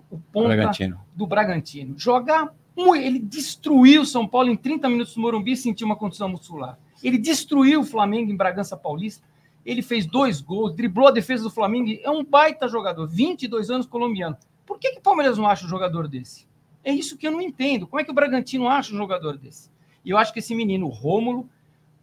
[0.09, 1.01] O ponta Bragantino.
[1.13, 1.99] do Bragantino.
[1.99, 2.55] Jogar.
[2.97, 6.79] Ele destruiu o São Paulo em 30 minutos no Morumbi e sentiu uma condição muscular.
[7.03, 9.27] Ele destruiu o Flamengo em Bragança Paulista.
[9.65, 11.91] Ele fez dois gols, driblou a defesa do Flamengo.
[12.03, 14.37] É um baita jogador, 22 anos colombiano.
[14.67, 16.49] Por que, que o Palmeiras não acha um jogador desse?
[16.85, 17.87] É isso que eu não entendo.
[17.87, 19.71] Como é que o Bragantino acha um jogador desse?
[20.05, 21.49] E eu acho que esse menino, Rômulo,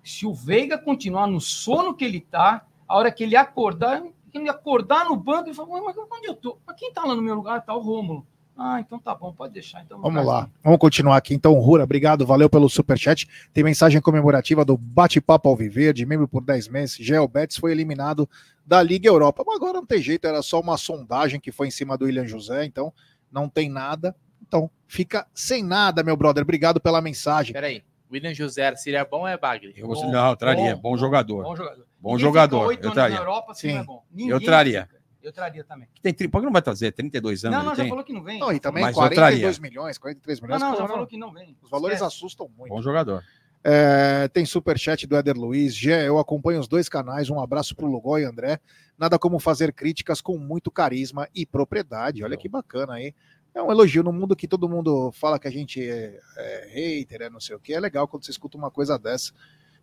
[0.03, 4.03] se o Veiga continuar no sono que ele tá, a hora que ele acordar,
[4.33, 6.57] ele acordar no banco, ele fala, "Ué, mas onde eu tô?
[6.65, 7.65] Mas quem tá lá no meu lugar?
[7.65, 8.25] Tá o Rômulo.
[8.61, 9.81] Ah, então tá bom, pode deixar.
[9.81, 11.33] Então Vamos lá, vamos continuar aqui.
[11.33, 13.25] Então, Rura, obrigado, valeu pelo superchat.
[13.53, 16.97] Tem mensagem comemorativa do Bate-Papo Alviverde, membro por 10 meses.
[16.97, 18.29] Gel Betis foi eliminado
[18.65, 19.45] da Liga Europa.
[19.47, 22.27] Mas agora não tem jeito, era só uma sondagem que foi em cima do William
[22.27, 22.91] José, então
[23.31, 24.13] não tem nada.
[24.45, 26.43] Então, fica sem nada, meu brother.
[26.43, 27.53] Obrigado pela mensagem.
[27.53, 27.81] Peraí.
[28.11, 29.73] William José seria bom ou é Bagre?
[29.77, 30.75] Eu gosto, não, eu traria.
[30.75, 31.43] Bom, jogador.
[31.43, 31.85] Bom jogador.
[32.01, 33.15] Bom jogador, fica oito eu anos traria.
[33.15, 34.03] Na Europa, assim, é bom.
[34.17, 34.83] Eu traria.
[34.83, 34.98] fica.
[35.21, 35.87] Eu traria também.
[36.01, 36.91] Tem, tri- por que não vai trazer?
[36.93, 37.89] 32 anos Não, não, já tem?
[37.89, 38.39] falou que não vem.
[38.39, 39.61] Não, e também Mas eu 42 traria.
[39.69, 40.61] milhões, 43 Não, milhões.
[40.61, 40.89] não, pô, já não.
[40.89, 41.57] falou que não vem.
[41.61, 42.15] Os valores Esquece.
[42.15, 42.71] assustam muito.
[42.71, 43.23] Bom jogador.
[43.61, 45.75] É, tem superchat do Éder Luiz.
[45.75, 47.29] Gé, eu acompanho os dois canais.
[47.29, 48.59] Um abraço pro Lugó e André.
[48.97, 52.23] Nada como fazer críticas com muito carisma e propriedade.
[52.23, 53.13] Olha que bacana aí.
[53.53, 57.23] É um elogio no mundo que todo mundo fala que a gente é, é hater,
[57.23, 57.73] é não sei o que.
[57.73, 59.33] É legal quando você escuta uma coisa dessa.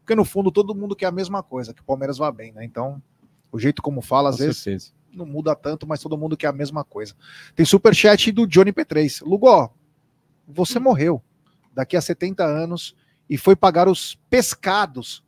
[0.00, 2.64] Porque no fundo todo mundo quer a mesma coisa, que o Palmeiras vá bem, né?
[2.64, 3.02] Então,
[3.52, 4.92] o jeito como fala, às Com vezes certeza.
[5.16, 7.14] Não muda tanto, mas todo mundo quer a mesma coisa.
[7.54, 9.22] Tem superchat do Johnny P3.
[9.22, 9.74] Lugó,
[10.46, 11.22] você morreu
[11.72, 12.94] daqui a 70 anos
[13.28, 15.24] e foi pagar os pescados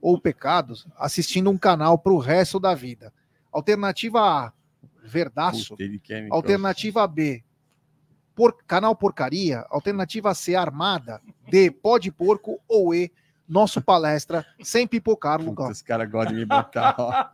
[0.00, 3.12] ou pecados assistindo um canal para o resto da vida.
[3.50, 4.52] Alternativa A,
[5.04, 5.76] verdaço.
[5.76, 5.84] Puta,
[6.30, 7.44] Alternativa B,
[8.34, 9.64] por, canal porcaria.
[9.70, 11.22] Alternativa C, armada.
[11.48, 12.60] D, pó de porco.
[12.66, 13.12] Ou E,
[13.48, 15.68] nosso palestra, sem pipocar, Lugó.
[15.70, 17.28] os caras gostam de me botar, ó.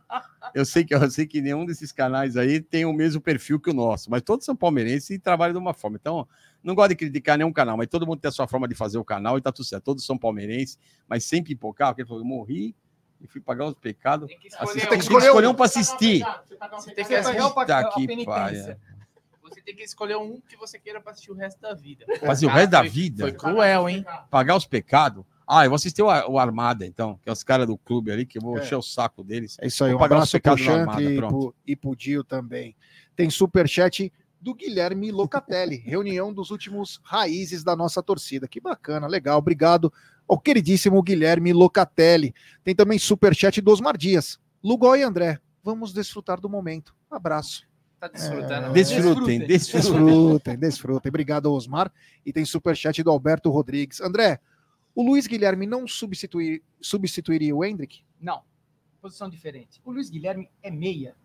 [0.53, 3.69] Eu sei, que, eu sei que nenhum desses canais aí tem o mesmo perfil que
[3.69, 5.97] o nosso, mas todos são palmeirenses e trabalham de uma forma.
[5.99, 6.27] Então,
[6.61, 8.97] não gosto de criticar nenhum canal, mas todo mundo tem a sua forma de fazer
[8.97, 9.83] o canal e tá tudo certo.
[9.85, 12.75] Todos são palmeirenses, mas sem pipocar, porque ele falou, eu morri
[13.21, 14.27] e fui pagar os pecados.
[14.27, 15.51] Tem que Assisti- tem Tem que escolher escolher um.
[15.51, 16.25] um para assistir.
[16.25, 17.89] Você tem que, o pa- Tá
[19.41, 22.05] você tem que escolher um que você queira pra assistir o resto da vida.
[22.25, 24.05] Fazer o resto da vida, Foi cruel, hein?
[24.29, 25.23] pagar os pecados.
[25.53, 28.25] Ah, eu vou assistir o, o Armada, então, que é os caras do clube ali,
[28.25, 28.61] que eu vou É.
[28.61, 29.57] encher o saco deles.
[29.59, 31.31] É isso aí, Vou um abraço pro armada, e pronto.
[31.33, 32.73] pro, e pro Dio também.
[33.17, 38.47] Tem superchat do Guilherme Locatelli, reunião dos últimos raízes da nossa torcida.
[38.47, 39.91] Que bacana, legal, obrigado
[40.27, 42.33] ao queridíssimo Guilherme Locatelli.
[42.63, 45.37] Tem também superchat do Osmar Dias, Lugó e André.
[45.63, 46.95] Vamos desfrutar do momento.
[47.09, 47.69] Abraço.
[47.99, 48.67] Tá desfrutando.
[48.67, 49.47] É, Desfrutem, Desfrutem.
[49.47, 49.77] desfrutem.
[49.77, 51.09] Desfrutem, desfrutem.
[51.09, 51.91] Obrigado, Osmar.
[52.25, 54.01] E tem superchat do Alberto Rodrigues.
[54.01, 54.39] André,
[54.93, 58.03] o Luiz Guilherme não substituir, substituiria o Hendrick?
[58.19, 58.43] Não.
[59.01, 59.81] Posição diferente.
[59.83, 61.15] O Luiz Guilherme é meia.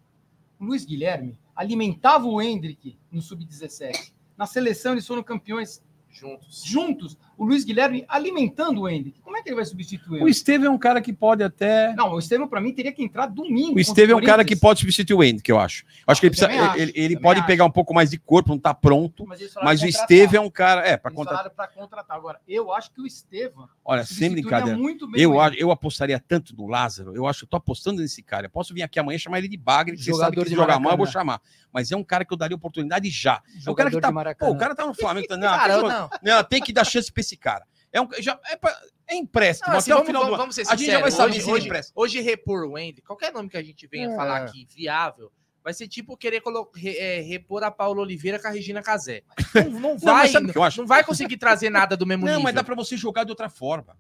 [0.58, 4.12] O Luiz Guilherme alimentava o Hendrick no sub-17.
[4.36, 5.82] Na seleção eles foram campeões
[6.18, 6.62] Juntos.
[6.64, 9.20] juntos, o Luiz Guilherme alimentando o Hendrick.
[9.20, 10.22] Como é que ele vai substituir?
[10.22, 11.94] O Esteve é um cara que pode até.
[11.94, 13.76] Não, o Estevam, para mim, teria que entrar domingo.
[13.76, 15.84] O Esteve é um cara que pode substituir o Hendrick, eu acho.
[15.84, 17.46] Eu acho que ele, precisa, acho, ele, ele pode acho.
[17.46, 19.26] pegar um pouco mais de corpo, não tá pronto.
[19.26, 19.86] Mas, Mas o.
[19.86, 20.86] Esteve é um cara.
[20.86, 21.52] É, para contratar.
[21.74, 22.16] contratar.
[22.16, 24.78] Agora, eu acho que o Estevam Olha, sem brincadeira.
[24.78, 27.14] muito bem Eu, eu apostaria tanto no Lázaro.
[27.14, 28.46] Eu acho que eu tô apostando nesse cara.
[28.46, 29.96] Eu posso vir aqui amanhã chamar ele de bagre.
[29.96, 31.40] que Você sabe Jogador que de jogar mal, eu vou chamar.
[31.72, 33.42] Mas é um cara que eu daria oportunidade já.
[33.66, 34.46] É um cara Jogador que tá.
[34.46, 35.26] Pô, o cara tá no Flamengo.
[35.26, 36.36] tá- Não, Cara, não.
[36.36, 37.66] não, tem que dar chance pra esse cara.
[37.92, 38.78] É, um, já, é, pra-
[39.08, 39.70] é empréstimo.
[39.70, 41.50] Não, assim, até o vamos, vamos, vamos ser A gente já vai saber hoje, se
[41.50, 41.92] hoje, empresta.
[41.94, 44.16] hoje repor o Wendy, qualquer nome que a gente venha É.
[44.16, 45.32] falar aqui, viável,
[45.64, 46.42] vai ser tipo querer
[46.74, 49.22] re- é, repor a Paulo Oliveira com a Regina Casé.
[49.54, 50.80] Não, não vai, mas sabe o que eu acho?
[50.80, 52.42] não vai conseguir trazer nada do mesmo Não, nível.
[52.44, 53.96] mas dá pra você jogar de outra forma.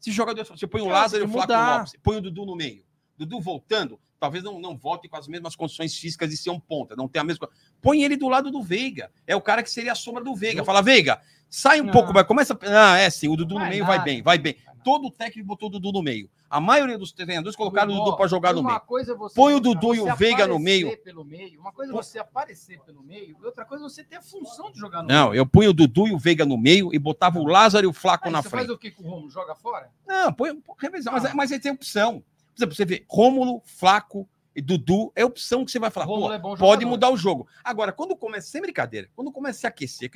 [0.00, 0.58] Se joga de outra forma.
[0.58, 1.56] Você põe o Lázaro e o Flávio.
[1.78, 1.92] Lopes.
[2.02, 2.84] Põe o Dudu no meio.
[3.16, 6.94] Dudu voltando, talvez não, não volte com as mesmas condições físicas de ser um ponta.
[6.96, 7.48] Não tem a mesma.
[7.80, 9.10] Põe ele do lado do Veiga.
[9.26, 10.64] É o cara que seria a sombra do Veiga.
[10.64, 11.20] Fala, Veiga,
[11.54, 11.92] sai um Não.
[11.92, 12.24] pouco, vai.
[12.24, 12.58] Começa.
[12.62, 13.96] Ah, é sim, o Dudu no Vai meio nada.
[13.96, 14.56] vai bem, vai bem.
[14.82, 16.28] Todo técnico botou o Dudu no meio.
[16.50, 18.76] A maioria dos treinadores colocaram o Dudu pra jogar no meio.
[18.76, 20.92] é você- Põe o Dudu e o você Veiga no meio.
[21.24, 21.58] Meio.
[21.60, 24.70] Uma coisa é você aparecer pelo meio, e outra coisa é você ter a função
[24.70, 25.40] de jogar no Não, meio.
[25.40, 27.92] eu punho o Dudu e o Veiga no meio e botava o Lázaro e o
[27.92, 28.66] Flaco Aí na você frente.
[28.66, 29.30] faz o que com o Romulo?
[29.30, 29.90] Joga fora?
[30.06, 31.32] Não, põe, revisão, mas, Ah.
[31.34, 32.22] mas aí tem opção.
[32.54, 36.30] Por exemplo, você vê Rômulo, Flaco e Dudu, é opção que você vai falar, pô,
[36.32, 37.48] é pode mudar o jogo.
[37.64, 40.08] Agora, quando começa, sem brincadeira, quando começa a se aquecer,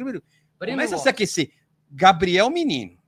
[0.59, 1.03] Breno começa a Lopes.
[1.03, 1.53] se aquecer,
[1.91, 2.99] Gabriel Menino,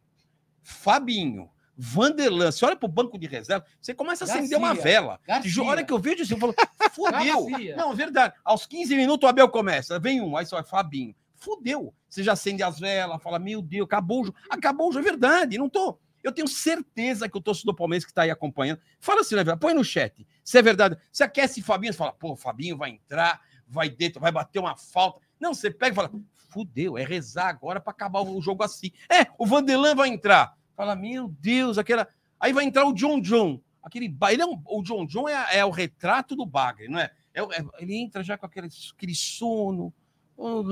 [0.62, 5.18] Fabinho, Vanderlan, você olha pro banco de reserva, você começa a acender uma vela.
[5.26, 5.62] Garcia.
[5.62, 6.54] A hora que eu vejo assim, eu falo,
[6.92, 7.46] fudeu.
[7.46, 7.76] Garcia.
[7.76, 8.34] Não, verdade.
[8.44, 11.14] Aos 15 minutos o Abel começa, vem um, aí só é Fabinho.
[11.36, 11.94] Fudeu.
[12.06, 14.36] Você já acende as velas, fala, meu Deus, acabou o jogo.
[14.50, 15.56] Acabou o jogo, é verdade.
[15.56, 15.98] Não tô.
[16.22, 18.78] Eu tenho certeza que o torcedor do Palmeiras que tá aí acompanhando.
[18.98, 19.56] Fala assim, né?
[19.56, 20.26] Põe no chat.
[20.44, 20.98] Se é verdade.
[21.10, 25.20] Você aquece Fabinho, você fala, pô, Fabinho vai entrar, vai dentro, vai bater uma falta.
[25.40, 26.10] Não, você pega e fala,
[26.50, 28.90] fudeu, é rezar agora para acabar o jogo assim.
[29.10, 30.54] É, o Vanderlan vai entrar.
[30.76, 32.06] Fala, meu Deus, aquela.
[32.38, 33.60] Aí vai entrar o John John.
[33.82, 34.14] Aquele.
[34.30, 34.60] Ele é um...
[34.66, 37.10] O John John é, é o retrato do Bagre, não é?
[37.34, 39.92] É é- Ele entra já com aquele, aquele sono.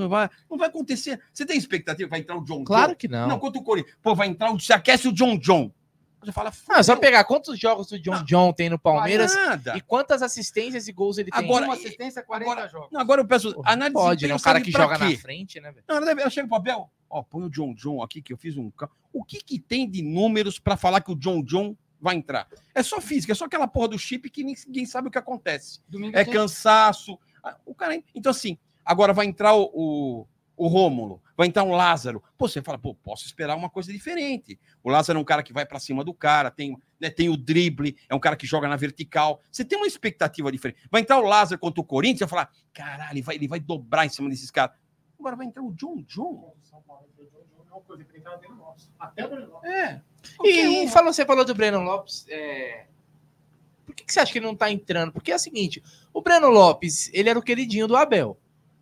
[0.09, 1.21] Vai- Não vai acontecer.
[1.31, 2.95] Você tem expectativa vai entrar o John Claro John?
[2.97, 3.27] que não.
[3.27, 3.95] Não, quanto o Corinthians.
[4.01, 4.59] Pô, vai entrar o.
[4.59, 5.71] Você aquece o John John.
[6.21, 9.77] Você fala, Ah, só pegar quantos jogos o John John tem no Palmeiras Nada.
[9.77, 11.39] e quantas assistências e gols ele tem.
[11.45, 12.89] Agora- Uma assistência, 40 agora- jogos.
[12.91, 13.53] Não, agora eu peço.
[13.53, 14.35] Porra, Análise pode, né?
[14.35, 15.17] Um cara que joga serve na quê?
[15.17, 15.83] frente, né, velho?
[15.87, 18.57] Não, deve- eu chego pro Abel, ó, põe o John John aqui, que eu fiz
[18.57, 18.69] um.
[19.13, 22.47] O que que tem de números pra falar que o John John vai entrar?
[22.75, 25.79] É só física, é só aquela porra do chip que ninguém sabe o que acontece.
[25.87, 27.17] Domingo É tem- cansaço.
[27.65, 30.27] O cara, então assim, agora vai entrar o, o,
[30.59, 32.21] o Rômulo, vai entrar um Lázaro.
[32.37, 34.59] Pô, você fala, pô, posso esperar uma coisa diferente.
[34.83, 37.37] O Lázaro é um cara que vai pra cima do cara, tem, né, tem o
[37.37, 39.39] drible, é um cara que joga na vertical.
[39.49, 40.81] Você tem uma expectativa diferente.
[40.91, 43.59] Vai entrar o Lázaro contra o Corinthians, você vai falar, caralho, ele vai, ele vai
[43.61, 44.75] dobrar em cima desses caras.
[45.17, 46.53] Agora vai entrar o John John.
[49.63, 50.01] É.
[50.43, 52.25] E, e falou, você falou do Breno Lopes.
[52.27, 52.85] é,
[53.85, 55.13] Por que, que você acha que ele não tá entrando?
[55.13, 55.81] Porque é o seguinte:
[56.13, 58.37] o Breno Lopes, ele era o queridinho do Abel.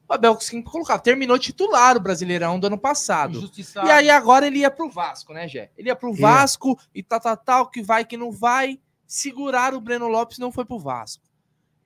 [0.09, 3.39] O Abel conseguiu colocar, terminou titular o Brasileirão do ano passado.
[3.85, 5.69] E aí agora ele ia pro Vasco, né, Gé?
[5.77, 6.21] Ele ia pro Ia.
[6.21, 8.79] Vasco e tal, tal, tal, que vai, que não vai.
[9.05, 11.23] Segurar o Breno Lopes não foi pro Vasco.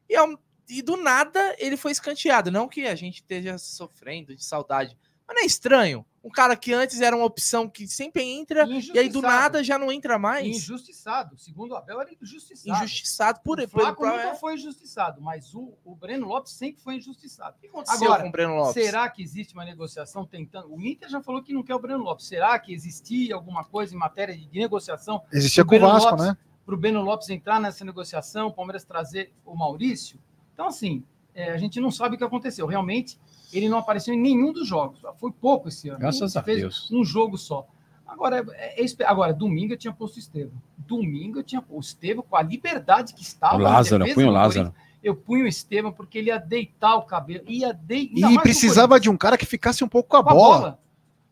[0.10, 2.52] E, ao- e do nada ele foi escanteado.
[2.52, 4.98] Não que a gente esteja sofrendo de saudade.
[5.32, 6.06] Mas não é estranho?
[6.24, 9.80] Um cara que antes era uma opção que sempre entra e aí do nada já
[9.80, 10.46] não entra mais.
[10.46, 11.36] Injustiçado.
[11.40, 12.78] Segundo o Abel, era injustiçado.
[12.84, 13.68] Injustiçado por o ele.
[13.68, 14.36] Flaco por- nunca é.
[14.36, 17.56] foi injustiçado, mas o, o Breno Lopes sempre foi injustiçado.
[17.58, 18.74] O que aconteceu Agora, com o Breno Lopes?
[18.74, 20.72] Será que existe uma negociação tentando?
[20.72, 22.28] O Inter já falou que não quer o Breno Lopes.
[22.28, 26.26] Será que existia alguma coisa em matéria de negociação Existia O com o Vasco, Lopes-
[26.28, 26.38] né?
[26.64, 30.20] para o Breno Lopes entrar nessa negociação, o Palmeiras trazer o Maurício?
[30.54, 31.04] Então, assim,
[31.34, 32.68] é, a gente não sabe o que aconteceu.
[32.68, 33.18] Realmente,
[33.54, 35.00] ele não apareceu em nenhum dos jogos.
[35.20, 36.00] Foi pouco esse ano.
[36.00, 36.90] Graças a fez Deus.
[36.92, 37.68] Um jogo só.
[38.06, 40.62] Agora, é- é agora, domingo eu tinha posto o Estevam.
[40.78, 43.56] Domingo eu tinha posto o Estevam com a liberdade que estava.
[43.56, 44.74] O Lázaro, põe o Lázaro.
[45.04, 47.44] Eu punho o Estevam porque ele ia deitar o cabelo.
[47.50, 48.32] Ia deitar.
[48.32, 50.80] E precisava de um cara que ficasse um pouco com a bola.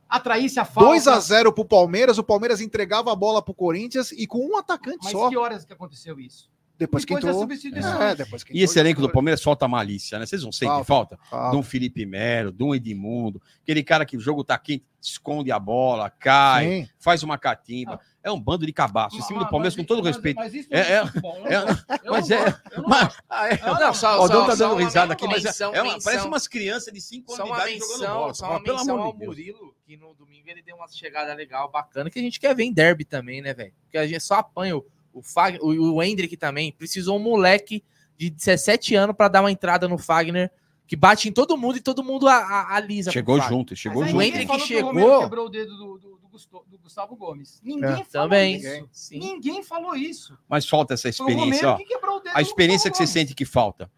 [0.08, 0.90] Atraísse a falta.
[0.90, 4.58] 2 a 0 pro Palmeiras, o Palmeiras entregava a bola pro Corinthians e com um
[4.58, 5.30] atacante Mas só.
[5.30, 6.50] que horas que aconteceu isso?
[6.80, 7.42] Depois que Depois da entrou.
[7.44, 8.02] substituição.
[8.02, 9.14] É, depois que E esse entrou, elenco do entrou.
[9.14, 10.26] Palmeiras falta malícia, né?
[10.26, 11.18] Vocês não sentem Falta.
[11.18, 11.20] falta?
[11.30, 11.52] Falta.
[11.52, 15.52] De um Felipe Melo, de um Edmundo, aquele cara que o jogo tá quente, esconde
[15.52, 16.90] a bola, cai, Sim.
[16.98, 18.00] faz uma catimba.
[18.24, 19.18] É um bando de cabaço.
[19.18, 20.38] Em cima do Palmeiras, com todo respeito.
[20.38, 22.38] Mas isso É- é- futebol, é- mas é-
[22.86, 23.18] mas-.
[23.30, 23.58] Ah, é.
[23.94, 26.48] Só, O só, tá dando risada aqui, mas é- menção, é uma- menção, parece umas
[26.48, 28.34] crianças de 5 Só anos de idade jogando bola.
[28.34, 29.30] só uma Pelo menção amor ao de Deus.
[29.36, 32.64] Murilo, que no domingo ele deu uma chegada legal, bacana, que a gente quer ver
[32.64, 33.74] em derby também, né, velho?
[33.84, 36.72] Porque a gente só apanha o, o, Fag, o, o Hendrick também.
[36.72, 37.84] Precisou um moleque
[38.18, 40.52] de 17 anos para dar uma entrada no Fagner,
[40.86, 43.12] que bate em todo mundo e todo mundo alisa.
[43.12, 44.18] Chegou junto, chegou O junto.
[44.18, 47.16] ninguém Hendrick que o chegou- Romero quebrou o dedo do, do- do Gusto- do Gustavo
[47.16, 47.60] Gomes.
[47.64, 48.04] Ninguém É.
[48.04, 48.56] falou Também.
[48.58, 48.90] isso.
[48.92, 49.20] Sim.
[49.20, 50.38] Ninguém falou isso.
[50.48, 53.46] Mas falta essa o experiência, que quebrou o dedo A experiência que você sente que
[53.46, 53.90] falta.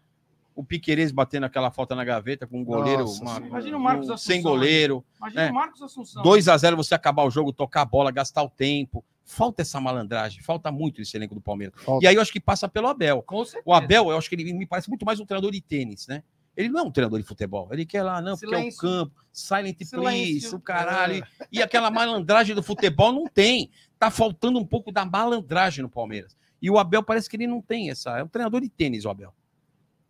[0.54, 3.38] O Piqueires batendo aquela falta na gaveta com um goleiro, Nossa uma-.
[3.46, 5.02] Imagina o Marcos um- Assunção sem goleiro.
[5.18, 5.50] Imagina É.
[5.50, 6.22] o Marcos Assunção.
[6.22, 9.02] 2 a 0 você acabar o jogo, tocar a bola, gastar o tempo.
[9.24, 11.74] Falta essa malandragem, falta muito esse elenco do Palmeiras.
[11.82, 12.04] Falta.
[12.04, 13.22] E aí eu acho que passa pelo Abel.
[13.22, 13.62] Com certeza.
[13.64, 16.22] O Abel, eu acho que ele me parece muito mais um treinador de tênis, né?
[16.56, 17.68] Ele não é um treinador de futebol.
[17.72, 18.80] Ele quer lá, não, porque é o Silêncio.
[18.80, 20.58] campo, silent please, Silêncio.
[20.58, 21.26] o caralho.
[21.50, 23.70] E aquela malandragem do futebol não tem.
[23.98, 26.36] Tá faltando um pouco da malandragem no Palmeiras.
[26.60, 28.18] E o Abel parece que ele não tem essa.
[28.18, 29.30] É um treinador de tênis, o Abel.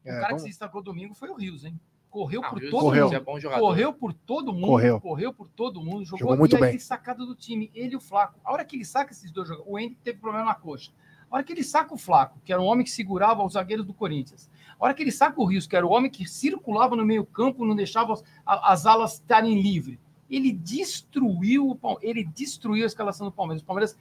[0.04, 1.78] O É, cara que vamos- se destacou domingo foi o Rios, hein?
[2.12, 3.04] Correu Ah, por todo Correu.
[3.06, 3.14] mundo.
[3.16, 3.60] É bom jogador.
[3.66, 5.00] Correu por todo mundo.
[5.00, 5.32] Correu.
[5.32, 6.04] por todo mundo.
[6.04, 6.70] Jogou, Jogou muito e aí bem.
[6.72, 7.70] ele sacado do time.
[7.74, 8.38] Ele e o Flaco.
[8.44, 9.72] A hora que ele saca esses dois jogadores.
[9.72, 10.92] O Henrique teve problema na coxa.
[11.30, 13.86] A hora que ele saca o Flaco, que era um homem que segurava os zagueiros
[13.86, 14.50] do Corinthians.
[14.78, 17.64] A hora que ele saca o Rios, que era o homem que circulava no meio-campo,
[17.64, 19.98] não deixava as, as alas estarem livres.
[20.28, 22.04] Ele destruiu o Palmeiras.
[22.10, 23.62] Ele destruiu a escalação do Palmeiras.
[23.62, 23.96] O Palmeiras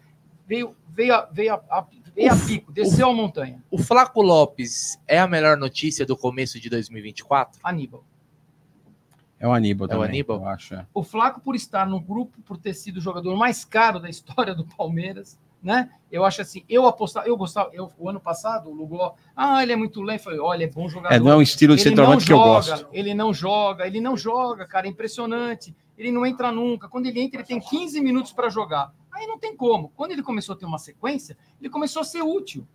[0.45, 1.85] veio, veio, a, veio, a, a-
[2.15, 3.63] veio a pico, desceu a montanha.
[3.69, 7.59] O Flaco Lopes é a melhor notícia do começo de 2024?
[7.63, 8.03] Aníbal.
[9.39, 10.37] É o Aníbal É o Aníbal?
[10.37, 10.75] eu acho.
[10.75, 10.85] é.
[10.93, 14.53] o Flaco, por estar no grupo, por ter sido o jogador mais caro da história
[14.53, 15.89] do Palmeiras, né?
[16.11, 19.71] Eu acho assim, eu apostava, eu gostava, eu, o ano passado, o Lugó, ah, ele
[19.71, 20.23] é muito lento.
[20.23, 21.15] Falei, olha, é bom jogador.
[21.15, 22.87] É, não é um estilo de ele não centroavante que eu joga, gosto.
[22.91, 25.75] ele não joga, ele não joga, cara, é impressionante.
[26.01, 26.89] Ele não entra nunca.
[26.89, 28.91] Quando ele entra, ele tem 15 minutos para jogar.
[29.11, 29.89] Aí não tem como.
[29.89, 32.67] Quando ele começou a ter uma sequência, ele começou a ser útil.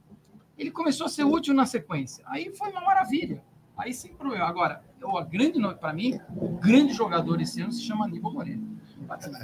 [0.57, 2.23] Ele começou a ser útil na sequência.
[2.29, 3.43] Aí foi uma maravilha.
[3.77, 4.47] Aí sem problema.
[4.47, 8.61] Agora, eu, a grande para mim, o grande jogador esse ano se chama Aníbal Moreira.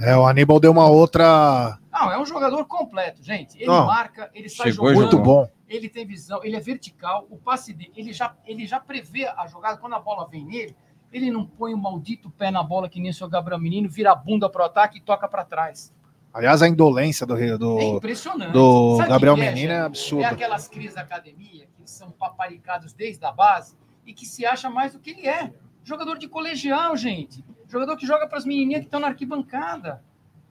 [0.00, 1.76] É, o Aníbal deu uma outra.
[1.92, 3.56] Não, é um jogador completo, gente.
[3.56, 3.84] Ele Não.
[3.86, 5.50] marca, ele sai Chegou jogando, Muito bom.
[5.68, 9.46] ele tem visão, ele é vertical, o passe dele, ele já, ele já prevê a
[9.48, 10.76] jogada, quando a bola vem nele,
[11.12, 14.12] ele não põe o maldito pé na bola que nem o seu Gabriel Menino, vira
[14.12, 15.94] a bunda pro ataque e toca para trás.
[16.32, 18.52] Aliás, a indolência do, É do, impressionante.
[18.52, 19.84] do Sabe Gabriel que Menino é gente?
[19.86, 20.24] absurdo.
[20.24, 24.70] É aquelas crises da academia que são paparicados desde a base e que se acha
[24.70, 25.52] mais do que ele é.
[25.84, 27.44] Jogador de colegial, gente.
[27.68, 30.02] Jogador que joga para as menininhas que estão na arquibancada.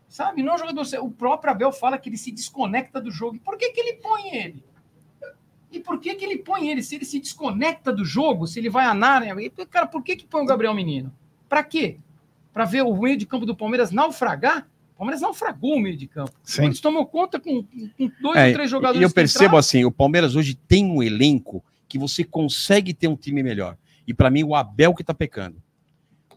[0.07, 0.43] Sabe?
[0.43, 0.85] Não é jogador.
[1.01, 3.37] O próprio Abel fala que ele se desconecta do jogo.
[3.37, 4.63] E por que, que ele põe ele?
[5.71, 6.83] E por que, que ele põe ele?
[6.83, 9.33] Se ele se desconecta do jogo, se ele vai a área.
[9.69, 11.13] Cara, por que, que põe o Gabriel Menino?
[11.47, 11.97] Para quê?
[12.53, 14.67] Para ver o meio de campo do Palmeiras naufragar?
[14.93, 16.33] O Palmeiras naufragou o meio de campo.
[16.43, 16.65] Sim.
[16.65, 19.01] Eles tomou conta com, com dois É, ou três jogadores.
[19.01, 19.57] E eu percebo entraram.
[19.57, 23.77] assim, o Palmeiras hoje tem um elenco que você consegue ter um time melhor.
[24.05, 25.61] E para mim o Abel que tá pecando.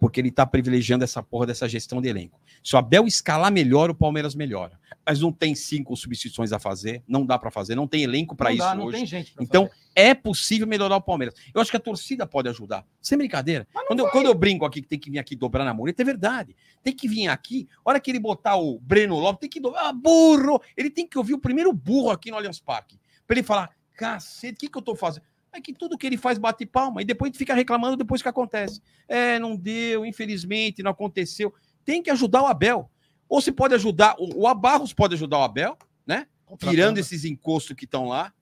[0.00, 2.38] Porque ele tá privilegiando essa porra dessa gestão de elenco.
[2.64, 4.80] Se o Abel escalar melhor, o Palmeiras melhora.
[5.06, 8.50] Mas não tem cinco substituições a fazer, não dá para fazer, não tem elenco para
[8.52, 8.96] isso dá, não hoje.
[8.96, 9.78] tem gente Então, fazer.
[9.94, 11.34] é possível melhorar o Palmeiras.
[11.54, 12.86] Eu acho que a torcida pode ajudar.
[13.02, 13.68] Sem brincadeira.
[13.86, 16.06] Quando eu, quando eu brinco aqui que tem que vir aqui dobrar na muleta, é
[16.06, 16.56] verdade.
[16.82, 19.88] Tem que vir aqui, hora que ele botar o Breno Lopes, tem que dobrar.
[19.88, 20.58] Ah, burro!
[20.74, 22.98] Ele tem que ouvir o primeiro burro aqui no Allianz Parque.
[23.26, 25.24] Pra ele falar: cacete, o que, que eu tô fazendo?
[25.52, 28.20] É que tudo que ele faz bate palma e depois a gente fica reclamando depois
[28.20, 28.80] que acontece.
[29.06, 31.54] É, não deu, infelizmente, não aconteceu.
[31.84, 32.90] Tem que ajudar o Abel.
[33.28, 35.76] Ou se pode ajudar, o, o Abarros pode ajudar o Abel,
[36.06, 36.26] né?
[36.58, 38.32] tirando esses encostos que estão lá,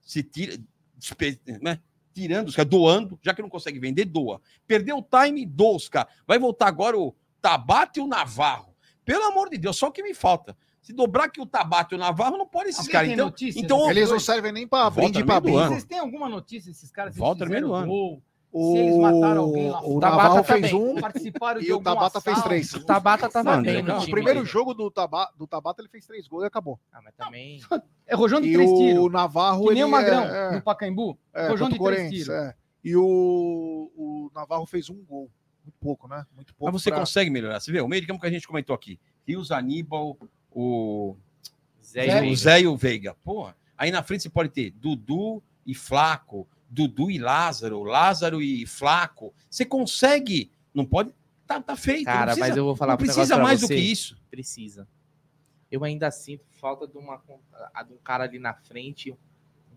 [0.00, 0.58] se tira,
[1.60, 1.80] né?
[2.12, 4.40] tirando os caras, doando, já que não consegue vender, doa.
[4.66, 6.12] Perdeu o time, doa os caras.
[6.26, 8.74] Vai voltar agora o Tabata e o Navarro.
[9.04, 10.56] Pelo amor de Deus, só o que me falta.
[10.80, 13.10] Se dobrar aqui o Tabata e o Navarro, não pode esses caras.
[13.10, 15.40] Então, notícia então desses Eles não servem nem para brinde para.
[15.40, 17.16] Vocês têm alguma notícia desses caras?
[17.16, 17.86] Volta no meio do ano.
[17.86, 18.22] gol,
[18.54, 22.20] O, Se eles mataram alguém lá o Tabata fez um participaram de e o Tabata
[22.20, 22.74] fez três.
[22.74, 23.96] O Tabata tava Mano, bem legal.
[23.96, 26.78] no O primeiro jogo do Tabata, do Tabata ele fez três gols e acabou.
[26.92, 27.60] Ah, mas também.
[28.06, 29.10] É rojão de E três o tiros.
[29.12, 31.18] Navarro Que nem ele o Magrão, é, no Pacaembu.
[31.32, 32.28] é, rojão de o três tiros.
[32.28, 32.54] é.
[32.84, 35.30] E o, o Navarro fez um gol.
[35.64, 36.26] Muito pouco, né?
[36.34, 36.70] Muito pouco.
[36.72, 37.58] mas você pra- consegue melhorar.
[37.58, 39.00] Você vê, o meio de campo que a gente comentou aqui.
[39.26, 40.18] Rios Aníbal,
[40.50, 41.16] o
[41.82, 42.36] Zé, Zé- e o.
[42.36, 43.14] Zé e o Veiga.
[43.24, 43.56] Porra.
[43.78, 49.34] Aí na frente você pode ter Dudu e Flaco, Dudu e Lázaro, Lázaro e Flaco.
[49.50, 50.50] Você consegue.
[50.72, 51.14] Não pode.
[51.46, 52.06] Tá, tá feito.
[52.06, 53.74] Cara, precisa, mas eu vou falar não precisa pra mais você.
[53.74, 54.16] do que isso.
[54.30, 54.88] Precisa.
[55.70, 57.16] Eu ainda sinto falta de, uma,
[57.86, 59.16] de um cara ali na frente, um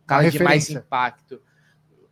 [0.07, 1.41] cara de mais impacto.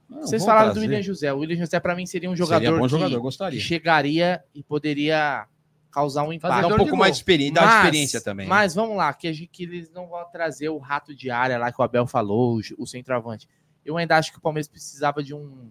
[0.10, 0.88] Não, Vocês falaram do trazer.
[0.88, 1.34] William José.
[1.34, 3.60] O William José, pra mim, seria um Seria jogador, bom que, jogador, que gostaria.
[3.62, 5.48] chegaria e poderia
[5.90, 6.62] causar um impacto.
[6.62, 7.00] Dá um pouco gol.
[7.00, 8.46] mais de experiência, dá experiência também.
[8.46, 8.50] né?
[8.50, 11.58] Mas vamos lá, que, a gente, que eles não vão trazer o rato de área
[11.58, 13.48] lá que o Abel falou, o, o centroavante.
[13.86, 15.70] Eu ainda acho que o Palmeiras precisava de um,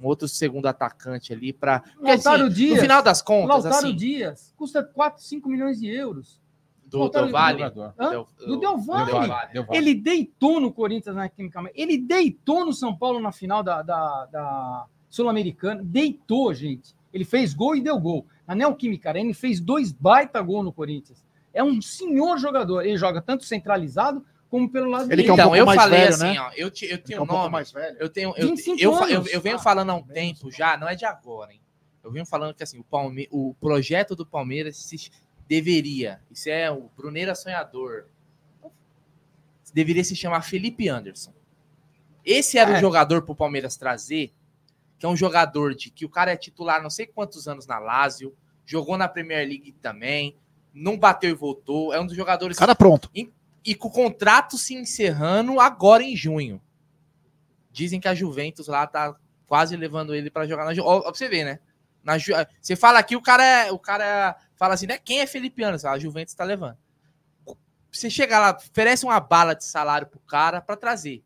[0.00, 2.76] um outro segundo atacante ali para Lautaro Dias.
[2.76, 4.52] no final das contas, Lautaro assim, Dias.
[4.56, 6.40] Custa 4, 5 milhões de euros.
[6.86, 7.94] do Lautaro Del Valle, Jogador.
[7.98, 8.10] Hã?
[8.10, 8.76] Del- Do Del.
[9.70, 11.62] Ele deitou no Corinthians na Química.
[11.74, 16.94] Ele deitou no São Paulo na final da, da, da sul-americano, deitou, gente.
[17.12, 18.26] Ele fez gol e deu gol.
[18.46, 21.22] Na Neoquímica Arena, ele fez dois baita gol no Corinthians.
[21.54, 22.82] É um senhor jogador.
[22.82, 26.14] Ele joga tanto centralizado como pelo lado Ele que é um então, eu falei velho,
[26.14, 26.40] assim, né?
[26.40, 27.96] ó, eu, te- eu tenho é um um pouco nome, mais velho.
[27.98, 30.94] eu tenho, eu, 25 eu, eu, eu venho falando há um tempo já, não é
[30.94, 31.60] de agora, hein?
[32.04, 35.10] Eu venho falando que assim, o, Palme o projeto do Palmeiras se
[35.48, 38.04] deveria, isso é o Bruneira sonhador,
[39.72, 41.32] deveria se chamar Felipe Anderson.
[42.24, 42.80] Esse era o É.
[42.80, 44.32] jogador pro Palmeiras trazer,
[44.98, 47.78] que é um jogador de que o cara é titular não sei quantos anos na
[47.78, 48.36] Lazio,
[48.66, 50.36] jogou na Premier League também,
[50.74, 53.10] não bateu e voltou, é um dos jogadores Cara pronto.
[53.64, 56.60] E com o contrato se encerrando agora em junho.
[57.70, 59.14] Dizem que a Juventus lá tá
[59.46, 61.58] quase levando ele para jogar na Ju- ó, ó, pra você ver, né?
[62.02, 64.98] Na Ju- Você fala aqui, o cara é, o cara fala assim, né?
[64.98, 65.88] Quem é Felipe Anderson?
[65.88, 66.76] A Juventus tá levando.
[67.90, 71.22] Você chega lá, oferece uma bala de salário pro cara para trazer.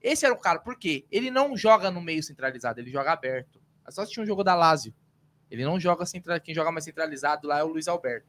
[0.00, 1.06] Esse era o cara, por quê?
[1.10, 3.60] Ele não joga no meio centralizado, ele joga aberto.
[3.86, 4.92] É só assistir um jogo da Lazio.
[5.48, 8.26] Ele não joga central, quem joga mais centralizado lá é o Luiz Alberto.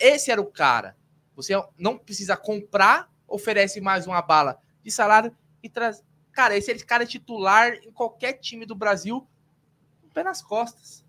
[0.00, 0.96] Esse era o cara.
[1.42, 6.02] Você não precisa comprar, oferece mais uma bala de salário e traz.
[6.32, 9.26] Cara, esse cara é titular em qualquer time do Brasil,
[10.04, 11.04] o pé nas costas.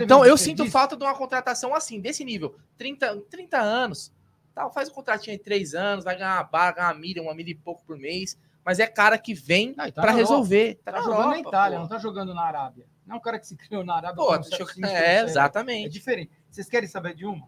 [0.00, 2.54] Então eu sinto falta de uma contratação assim, desse nível.
[2.76, 4.12] 30, 30 anos,
[4.54, 7.34] tal, faz um contratinho de 3 anos, vai ganhar uma bala, ganhar uma milha, uma
[7.34, 8.38] milha e pouco por mês.
[8.64, 10.34] Mas é cara que vem Ah, tá pra na Europa.
[10.34, 10.80] resolver.
[10.84, 11.82] Tá na jogando na Europa, Itália, pô.
[11.82, 12.86] não tá jogando na Arábia.
[13.06, 14.16] Não é um cara que se criou na Arábia.
[14.16, 14.88] Pô, times é, trouxeram.
[14.88, 15.90] É exatamente.
[15.90, 16.30] diferente.
[16.50, 17.46] Vocês querem saber de uma?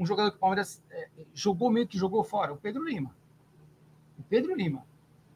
[0.00, 3.14] Um jogador que o Palmeiras é, jogou meio que jogou fora, o Pedro Lima.
[4.18, 4.82] O Pedro Lima.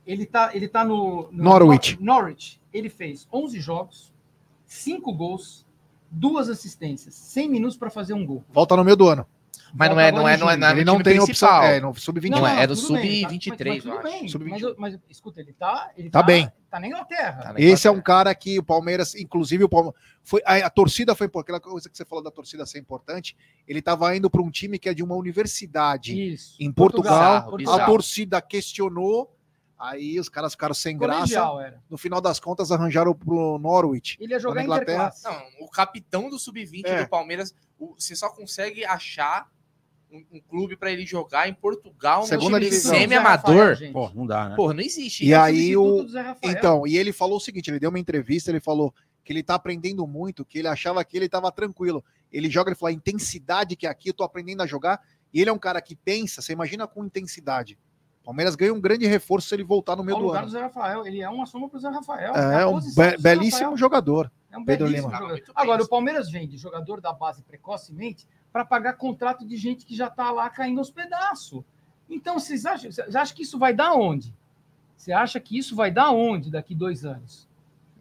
[0.07, 1.97] Ele tá, ele tá no, no Norwich.
[2.01, 2.61] Nor- Norwich.
[2.73, 4.13] Ele fez 11 jogos,
[4.67, 5.67] 5 gols,
[6.11, 8.43] duas assistências, 100 minutos para fazer um gol.
[8.51, 9.27] Volta no meio do ano.
[9.77, 11.63] Mas não é, não é, não é, não é ele no não tem opção.
[11.65, 12.31] É, no sub-21.
[12.31, 14.03] Não, é do tudo bem, sub-23, tá- mas- mas eu tudo acho.
[14.21, 14.75] bem, Sub-21.
[14.79, 16.51] Mas, mas, escuta, ele tá, ele Tá bem.
[16.71, 17.43] Tá na Inglaterra.
[17.43, 18.03] Tá na Esse é um Inglaterra.
[18.25, 21.89] cara que o Palmeiras, inclusive o Palmeiras, foi a, a torcida foi por aquela coisa
[21.91, 23.37] que você falou da torcida ser importante.
[23.67, 26.57] Ele estava indo para um time que é de uma universidade Isso.
[26.61, 27.13] em Portugal.
[27.19, 27.87] Bizarro, a bizarro.
[27.93, 29.31] torcida questionou.
[29.77, 31.35] Aí os caras ficaram sem graça.
[31.61, 31.83] Era.
[31.91, 34.17] No final das contas arranjaram pro Norwich.
[34.21, 35.13] Ele ia jogar Na em Inglaterra.
[35.25, 37.03] Não, o capitão do sub-20 É.
[37.03, 39.49] do Palmeiras, o- você só consegue achar
[40.15, 42.95] um, um clube pra ele jogar em Portugal no Segunda time divisão.
[42.95, 43.77] Semi-amador.
[43.93, 44.57] Pô, não dá, né?
[44.57, 45.25] Porra, não existe.
[45.27, 46.53] E É o aí o do Zé Rafael.
[46.53, 48.95] então, e ele falou o seguinte, ele deu uma entrevista, ele falou
[49.25, 52.05] que ele tá aprendendo muito, que ele achava que ele tava tranquilo.
[52.31, 55.01] Ele joga, ele falou a intensidade que é aqui eu tô aprendendo a jogar,
[55.33, 57.79] e ele é um cara que pensa, você imagina com intensidade.
[58.23, 60.47] Palmeiras ganha um grande reforço se ele voltar no meio Ao do lugar ano.
[60.47, 61.07] do Zé Rafael.
[61.07, 62.35] Ele é uma sombra pro Zé Rafael.
[62.35, 63.77] É, a um be- belíssimo Rafael.
[63.77, 64.33] jogador.
[64.55, 65.41] É um Pedro belíssimo Lima.
[65.55, 70.09] Agora, o Palmeiras vende jogador da base precocemente para pagar contrato de gente que já
[70.09, 71.65] tá lá caindo aos pedaços.
[72.09, 74.33] Então, vocês acham, vocês acham que isso vai dar onde?
[74.97, 77.49] Você acha que isso vai dar onde daqui dois anos?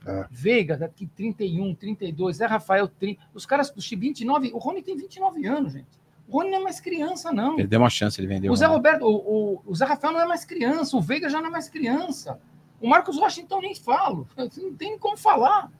[0.05, 0.27] É.
[0.29, 3.19] Veiga, daqui 31, 32, Zé Rafael, 30.
[3.33, 4.51] Os caras com 29.
[4.53, 6.03] O Rony tem 29 anos, gente.
[6.27, 7.55] O Rony não é mais criança, não.
[7.55, 8.51] Perdeu uma chance, ele vendeu.
[8.51, 8.67] O Zé.
[8.67, 11.51] Roberto, o, o, o Zé Rafael não é mais criança, o Veiga já não é
[11.51, 12.39] mais criança.
[12.79, 14.27] O Marcos Washington nem falo.
[14.37, 15.71] Não tem como falar.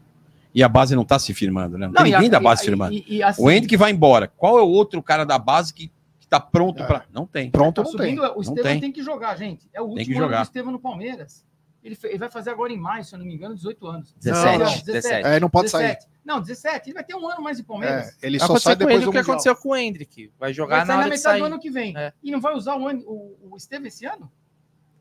[0.54, 1.88] E a base não tá se firmando, né?
[1.88, 2.94] Não, tem e ninguém a- da base e- firmando.
[2.94, 4.28] e- e assim, O Hendrick vai embora.
[4.28, 6.86] Qual é o outro cara da base que, que tá pronto É.
[6.86, 7.06] pra.
[7.12, 7.50] Não tem.
[7.50, 8.16] Pronto, tá não tem.
[8.16, 8.80] subindo, o Estevam tem.
[8.80, 8.92] tem.
[8.92, 9.68] que jogar, gente.
[9.74, 10.40] É o Tem que último ano jogar.
[10.42, 11.46] do Estevam no Palmeiras.
[11.84, 14.14] Ele, fe- ele vai fazer agora em maio, se eu não me engano, 18 anos.
[14.22, 15.28] 17, Não, não, 17.
[15.28, 15.84] É, não pode sair.
[15.88, 16.08] 17.
[16.24, 16.88] Não, 17.
[16.90, 18.08] Ele vai ter um ano mais de Palmeiras.
[18.22, 19.24] É, ele Vai só sai depois o do que Mundial.
[19.24, 20.32] aconteceu com o Hendrick.
[20.40, 21.40] Vai jogar vai na sair na metade sair.
[21.40, 21.94] do ano que vem.
[21.98, 22.14] É.
[22.24, 24.32] E não vai usar o, o, o Estevam esse ano?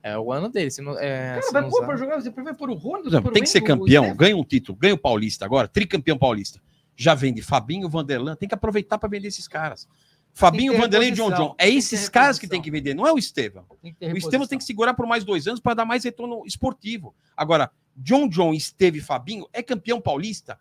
[0.02, 0.70] É o ano dele.
[0.70, 3.04] Se não, é, Cara, se vai não usar- jogar, você vai pôr o Rony?
[3.04, 4.16] Pôr tem o que ser Hendrick, o campeão, Estevam?
[4.16, 6.60] ganha um título, ganha o Paulista agora, tricampeão paulista.
[6.96, 9.88] Já vende Fabinho, Vanderlan, tem que aproveitar para vender esses caras.
[10.34, 11.54] Fabinho, Vanderlan e John John.
[11.58, 13.64] É esses caras que tem que vender, não é o Estevam.
[13.82, 17.14] O Estevam tem que segurar por mais dois anos para dar mais retorno esportivo.
[17.36, 20.58] Agora, John John, Esteve e Fabinho é campeão paulista.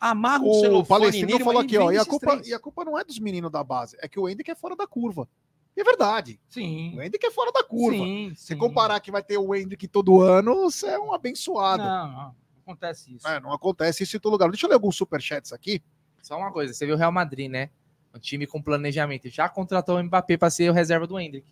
[0.00, 2.48] Amarra O celofane Palestrino nele, falou aqui, ó, e a, culpa, três.
[2.48, 4.74] e a culpa não é dos meninos da base, é que o Hendrick é fora
[4.74, 5.28] da curva.
[5.76, 6.94] E é verdade, Sim.
[6.96, 7.96] o Hendrick é fora da curva.
[7.96, 8.58] Sim, Se sim.
[8.58, 11.82] comparar que vai ter o Hendrick todo ano, você é um abençoado.
[11.82, 13.26] Não, não, não acontece isso.
[13.26, 14.50] É, não acontece isso em todo lugar.
[14.50, 15.82] Deixa eu ler alguns superchats aqui.
[16.22, 17.70] Só uma coisa, você viu o Real Madrid, né?
[18.14, 19.28] Um time com planejamento.
[19.30, 21.46] Já contratou o Mbappé para ser o reserva do Hendrick.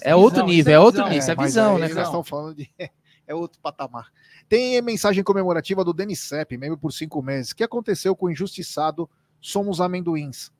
[0.00, 1.08] É Visão, outro isso nível, é é outro visão.
[1.08, 2.70] nível, isso é visão, né, Nós estamos falando de.
[3.28, 4.12] É outro patamar.
[4.48, 7.50] Tem mensagem comemorativa do Denis Sepp, membro por cinco meses.
[7.50, 9.10] O que aconteceu com o injustiçado
[9.40, 10.52] Somos Amendoins?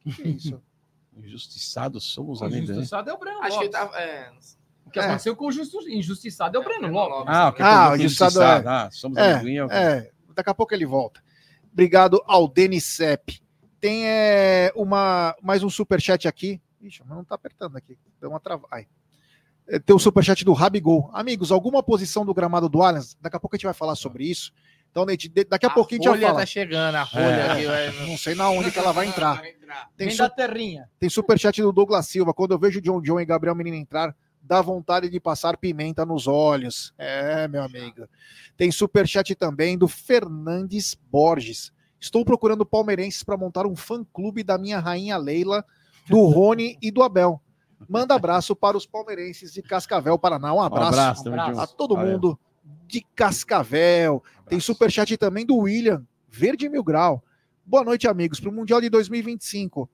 [0.00, 0.60] Que isso?
[1.16, 2.72] Injustiçados somos O além dele.
[2.72, 3.90] injustiçado é o Breno Acho que ele Lopes.
[3.92, 3.98] tava.
[4.02, 4.32] É,
[4.86, 5.04] O que É.
[5.04, 7.16] aconteceu com o justo- injustiçado é o É, Breno Lopes.
[7.18, 7.34] Lopes.
[7.34, 8.68] Ah, o que Ah, o injustiçado injustiçado.
[8.68, 11.20] Ah, somos É, é o- É, daqui a pouco ele volta.
[11.72, 13.40] Obrigado ao Denis Sepp.
[13.80, 16.60] Tem é, uma, mais um superchat aqui.
[16.80, 17.98] Ixi, mas não tá apertando aqui.
[18.20, 18.66] Deu uma trava.
[18.70, 18.86] Ai.
[19.66, 21.10] É, Tem o superchat do Rabigol.
[21.12, 23.16] Amigos, alguma posição do gramado do Allianz?
[23.20, 24.52] Daqui a pouco a gente vai falar sobre isso.
[24.94, 26.38] Então, Neide, daqui a, pouquinho a gente já fala.
[26.38, 27.50] tá chegando, a rolha É.
[27.50, 28.06] aqui vai...
[28.06, 29.42] Não sei na onde que ela vai entrar.
[29.96, 30.88] Tem, Vem su- da terrinha.
[31.00, 32.32] tem superchat do Douglas Silva.
[32.32, 36.28] Quando eu vejo John John e Gabriel Menino entrar, dá vontade de passar pimenta nos
[36.28, 36.94] olhos.
[36.96, 38.06] É, meu amigo.
[38.56, 41.72] Tem superchat também do Fernandes Borges.
[41.98, 45.64] Estou procurando palmeirenses para montar um fã-clube da minha rainha Leila,
[46.08, 47.42] do Rony e do Abel.
[47.88, 50.52] Manda abraço para os palmeirenses de Cascavel, Paraná.
[50.54, 51.60] Um Um abraço, Um abraço.
[51.60, 52.38] a todo Valeu.
[52.86, 54.22] De Cascavel.
[54.48, 57.22] Tem superchat também do William, Verde Mil Grau.
[57.64, 58.40] Boa noite, amigos.
[58.40, 59.88] Para o Mundial de 2025,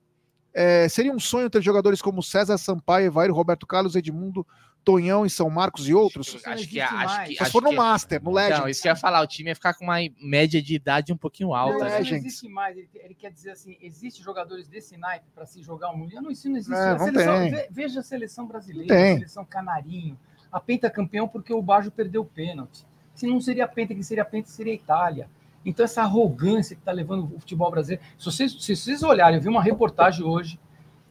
[0.53, 4.45] é, seria um sonho ter jogadores como César Sampaio, Evair, Roberto Carlos, Edmundo,
[4.83, 6.33] Tonhão e São Marcos e outros?
[6.43, 8.69] Não Acho que, acho que, Só se acho for no que- Master, no Não, Legends.
[8.71, 11.17] isso que eu ia falar, o time ia ficar com uma média de idade um
[11.17, 11.77] pouquinho alta.
[11.77, 12.03] Não, É, né?
[12.03, 12.11] gente.
[12.21, 12.75] não existe mais.
[12.75, 16.21] Ele, ele quer dizer assim: existe jogadores desse naipe para se jogar um mundial?
[16.23, 16.73] Não, isso não existe.
[16.73, 19.11] É, A não seleção- Veja a seleção brasileira, Não tem.
[19.13, 20.19] a seleção canarinho,
[20.51, 22.85] a penta campeão porque o Baggio perdeu o pênalti.
[23.13, 25.29] Se não seria a penta, que seria a penta, seria a Itália.
[25.65, 28.03] Então, essa arrogância que está levando o futebol brasileiro.
[28.17, 30.59] Se vocês, se vocês olharem, eu vi uma reportagem hoje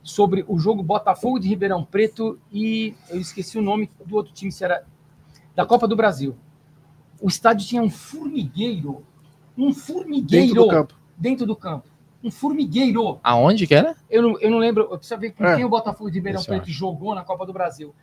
[0.02, 4.50] sobre o jogo Botafogo de Ribeirão Preto e eu esqueci o nome do outro time,
[4.50, 4.84] se era
[5.54, 6.36] da Copa do Brasil.
[7.20, 9.04] O estádio tinha um formigueiro.
[9.56, 10.94] Um formigueiro Dentro do campo.
[11.16, 11.86] dentro do campo.
[12.24, 13.20] Um formigueiro.
[13.22, 13.94] Aonde que era?
[14.08, 15.56] Eu não, eu não lembro, eu preciso ver com É.
[15.56, 17.94] quem o Botafogo de Ribeirão Isso Preto jogou na Copa do Brasil.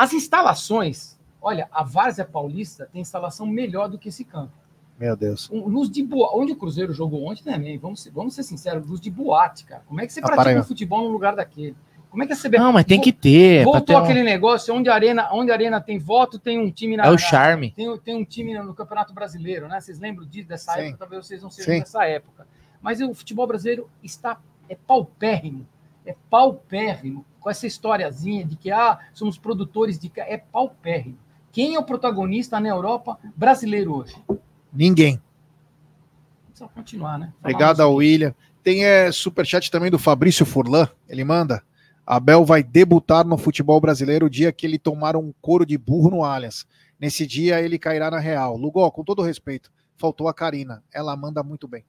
[0.00, 4.50] As instalações, olha, a Várzea Paulista tem instalação melhor do que esse campo.
[4.98, 5.50] Meu Deus.
[5.52, 8.86] Um, luz de boa, onde o Cruzeiro jogou ontem também, vamos ser, vamos ser sinceros,
[8.86, 9.82] luz de boate, cara.
[9.86, 11.76] Como é que você para pratica um futebol num lugar daquele?
[12.08, 13.62] Como é que a CBF Não, mas tem que ter.
[13.62, 16.58] pra ter Voltou um- aquele negócio onde a arena, onde a arena tem voto, tem
[16.58, 17.70] um time na É o charme.
[17.72, 19.82] tem, tem um time no Campeonato Brasileiro, né?
[19.82, 20.80] Vocês lembram disso, dessa Sim.
[20.80, 20.96] época?
[20.98, 21.80] Talvez vocês não sejam Sim.
[21.80, 22.46] dessa época.
[22.80, 25.66] Mas o futebol brasileiro está é paupérrimo.
[26.04, 27.24] É paupérrimo.
[27.40, 30.12] Com essa historiazinha de que ah, somos produtores de.
[30.16, 31.18] É paupérrimo.
[31.52, 34.14] Quem é o protagonista na Europa brasileiro hoje?
[34.72, 35.20] Ninguém.
[36.46, 37.26] Precisa continuar, né?
[37.26, 38.34] Falar Obrigado ao William.
[38.62, 40.88] Tem é, superchat também do Fabrício Furlan.
[41.08, 41.62] Ele manda.
[42.06, 46.10] Abel vai debutar no futebol brasileiro o dia que ele tomar um couro de burro
[46.10, 46.66] no Allianz.
[46.98, 48.56] Nesse dia ele cairá na real.
[48.56, 50.82] Lugol, com todo respeito, faltou a Karina.
[50.92, 51.84] Ela manda muito bem.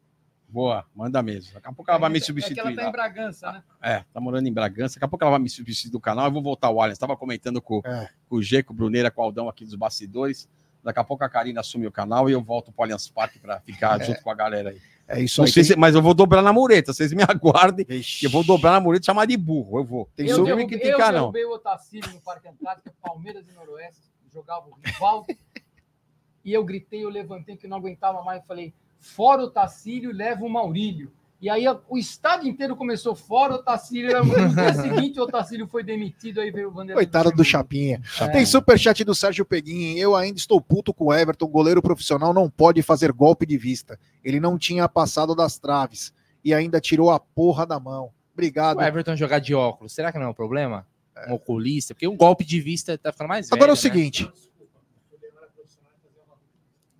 [0.51, 1.53] Boa, manda mesmo.
[1.53, 2.59] Daqui a pouco ela vai me É que substituir.
[2.59, 2.89] ela tá lá.
[2.89, 3.63] em Bragança, né?
[3.81, 4.95] É, tá morando em Bragança.
[4.95, 6.25] Daqui a pouco ela vai me substituir do canal.
[6.25, 6.97] Eu vou voltar ao Allianz.
[6.97, 8.09] Estava comentando com, É.
[8.27, 10.49] com o G, com o Bruneira, com o Aldão aqui dos bastidores.
[10.83, 13.59] Daqui a pouco a Karina assume o canal e eu volto pro Allianz Parque para
[13.61, 14.81] ficar junto com a galera aí.
[15.07, 15.53] É isso Não aí.
[15.53, 16.91] Tem- se- mas eu vou dobrar na mureta.
[16.91, 17.85] Vocês me aguardem.
[17.87, 18.19] Vixe.
[18.19, 19.79] que Eu vou dobrar na mureta e chamar de burro.
[19.79, 20.09] Eu vou.
[20.15, 21.19] Tem eu, su- não me derrubei, eu criticar, não.
[21.31, 24.01] derrubei o Otacílio no Parque Antártico, Palmeiras e Noroeste,
[24.33, 25.27] jogava o Rivaldo.
[26.43, 30.45] e eu gritei, eu levantei que não aguentava mais, eu falei, fora o Tacílio, leva
[30.45, 31.11] o Maurílio.
[31.41, 34.23] E aí o estádio inteiro começou fora o Tacílio.
[34.23, 37.03] No dia seguinte o Tacílio foi demitido, aí veio o Vanderlei.
[37.03, 37.99] Coitado do Chapinha.
[38.19, 38.27] É.
[38.27, 39.97] Tem superchat do Sérgio Peguin.
[39.97, 41.47] Eu ainda estou puto com o Everton.
[41.47, 43.99] Goleiro profissional não pode fazer golpe de vista.
[44.23, 46.13] Ele não tinha passado das traves
[46.45, 48.11] e ainda tirou a porra da mão.
[48.33, 48.77] Obrigado.
[48.77, 50.85] O Everton jogar de óculos, será que não é um problema?
[51.27, 51.95] Um oculista?
[51.95, 53.57] Porque um golpe de vista tá ficando mais velho.
[53.57, 53.81] Agora é o né?
[53.81, 54.31] seguinte.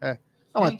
[0.01, 0.17] É.
[0.53, 0.77] Não, mas,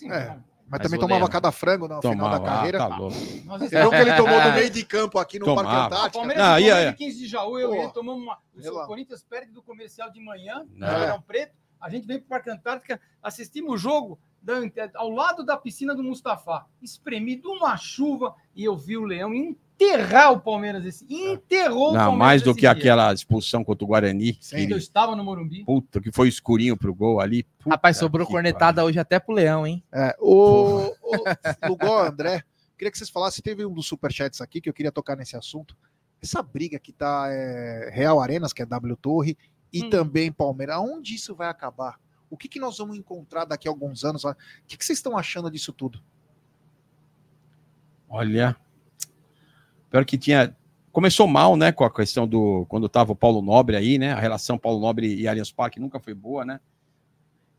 [0.00, 0.26] Sim, É.
[0.28, 2.84] mas Mas também o tomava cada frango no final Tomava, da carreira.
[2.84, 3.16] ah, tá louco.
[3.16, 5.68] Viu que ele tomou no meio de campo aqui no Tomava.
[5.68, 6.18] Parque O Antártico?
[6.18, 6.92] Palmeiras Não, ah, aí, aí.
[6.94, 8.38] 15 de Jaú, eu e ele tomamos uma.
[8.56, 8.86] O.
[8.86, 10.90] Corinthians perde do comercial de manhã, no É.
[10.92, 11.54] Ribeirão Preto.
[11.80, 14.60] A gente vem para o Parque Antártica, assistimos o jogo da-
[14.94, 19.32] ao lado da piscina do Mustafa, espremido uma chuva, e eu vi o Leão
[19.80, 21.04] enterrar o Palmeiras esse.
[21.08, 22.18] Enterrou o Não, Palmeiras.
[22.18, 22.70] mais do que dia.
[22.70, 24.36] aquela expulsão contra o Guarani.
[24.40, 24.66] Sim.
[24.66, 25.64] que Eu estava no Morumbi.
[25.64, 27.44] Puta, que foi escurinho pro gol ali.
[27.58, 29.82] Puta Rapaz, sobrou cornetada hoje até pro Leão, hein?
[29.92, 32.44] É, o, o Lugol, André,
[32.76, 35.76] queria que vocês falassem, teve um dos superchats aqui que eu queria tocar nesse assunto.
[36.22, 39.36] Essa briga que tá é, Real Arenas, que é W Torre,
[39.72, 39.90] e Hum.
[39.90, 41.98] também Palmeiras, aonde isso vai acabar?
[42.28, 44.24] O que, que nós vamos encontrar daqui a alguns anos?
[44.24, 44.34] O
[44.66, 46.00] que, que vocês estão achando disso tudo?
[48.08, 48.56] Olha.
[49.90, 50.56] Pior que tinha.
[50.92, 51.70] Começou mal, né?
[51.72, 52.66] Com a questão do.
[52.68, 54.12] Quando tava o Paulo Nobre aí, né?
[54.12, 56.60] A relação Paulo Nobre e Allianz Parque nunca foi boa, né?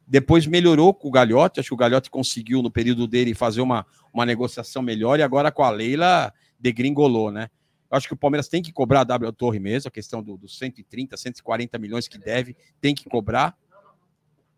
[0.08, 1.60] Depois melhorou com o Galhote.
[1.60, 5.20] Acho que o Galhote conseguiu, no período dele, fazer uma, uma negociação melhor.
[5.20, 7.50] E agora com a Leila, degringolou, né?
[7.90, 10.58] Acho que o Palmeiras tem que cobrar a W Torre mesmo, a questão do- dos
[10.58, 13.56] 130, 140 milhões que deve, tem que cobrar.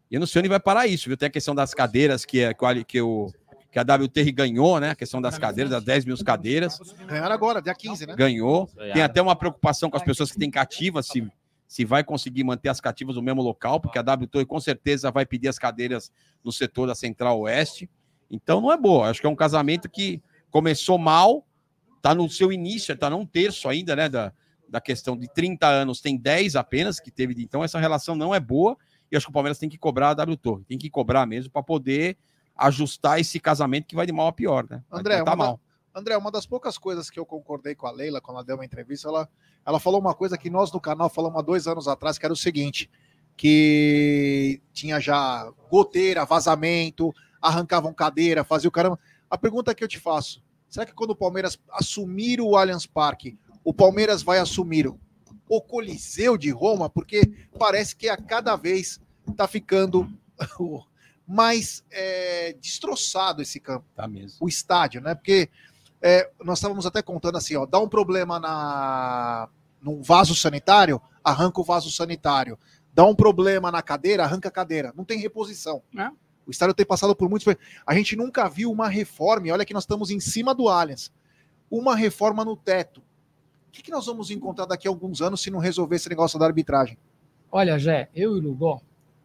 [0.10, 1.18] E eu não sei onde vai parar isso, viu?
[1.18, 2.54] Tem a questão das cadeiras que, é,
[2.88, 3.32] que, o-
[3.74, 4.92] que, a WTR ganhou, né?
[4.92, 8.16] A questão das cadeiras, das 10 mil cadeiras Ganharam agora, dia 15, né?
[8.16, 8.68] ganhou.
[8.94, 11.28] Tem até uma preocupação com as pessoas que têm cativas, se,
[11.68, 15.26] se vai conseguir manter as cativas no mesmo local, porque a WTOI com certeza vai
[15.26, 16.12] pedir as cadeiras
[16.44, 17.90] no setor da Central Oeste.
[18.30, 19.10] Então não é boa.
[19.10, 20.22] Acho que é um casamento que
[20.52, 21.44] começou mal,
[21.98, 24.08] está no seu início, está num terço ainda, né?
[24.08, 24.32] Da,
[24.70, 27.34] da questão de 30 anos, tem 10 apenas que teve.
[27.42, 28.78] Então essa relação não é boa.
[29.12, 31.52] E acho que o Palmeiras tem que cobrar a W Torre, tem que cobrar mesmo
[31.52, 32.18] para poder
[32.56, 34.84] ajustar esse casamento que vai de mal a pior, né?
[34.92, 35.60] André, tá uma mal.
[35.96, 38.66] André, uma das poucas coisas que eu concordei com a Leila quando ela deu uma
[38.66, 39.30] entrevista, ela,
[39.66, 42.34] ela falou uma coisa que nós no canal falamos há dois anos atrás, que era
[42.34, 42.90] o seguinte:
[43.38, 49.00] que tinha já goteira, vazamento, arrancavam cadeira, fazia o caramba.
[49.30, 53.38] A pergunta que eu te faço: será que quando o Palmeiras assumir o Allianz Parque,
[53.64, 56.90] o Palmeiras vai assumir o Coliseu de Roma?
[56.90, 59.00] Porque parece que a cada vez
[59.30, 60.12] está ficando
[61.28, 64.38] mais é, destroçado esse campo Tá mesmo.
[64.42, 65.16] o estádio, né?
[65.16, 65.50] Porque
[66.02, 69.50] é, nós estávamos até contando assim, ó, dá um problema na
[69.82, 72.58] num vaso sanitário, arranca o vaso sanitário.
[72.94, 74.94] Dá um problema na cadeira, arranca a cadeira.
[74.96, 75.82] Não tem reposição.
[75.98, 76.10] É.
[76.46, 77.54] O estádio tem passado por muitos.
[77.86, 79.48] A gente nunca viu uma reforma.
[79.48, 81.12] E olha que nós estamos em cima do Allianz.
[81.72, 83.02] Uma reforma no teto.
[83.68, 86.38] O que, que nós vamos encontrar daqui a alguns anos se não resolver esse negócio
[86.38, 86.98] da arbitragem?
[87.52, 88.80] Olha, Jé, eu e o Lugó,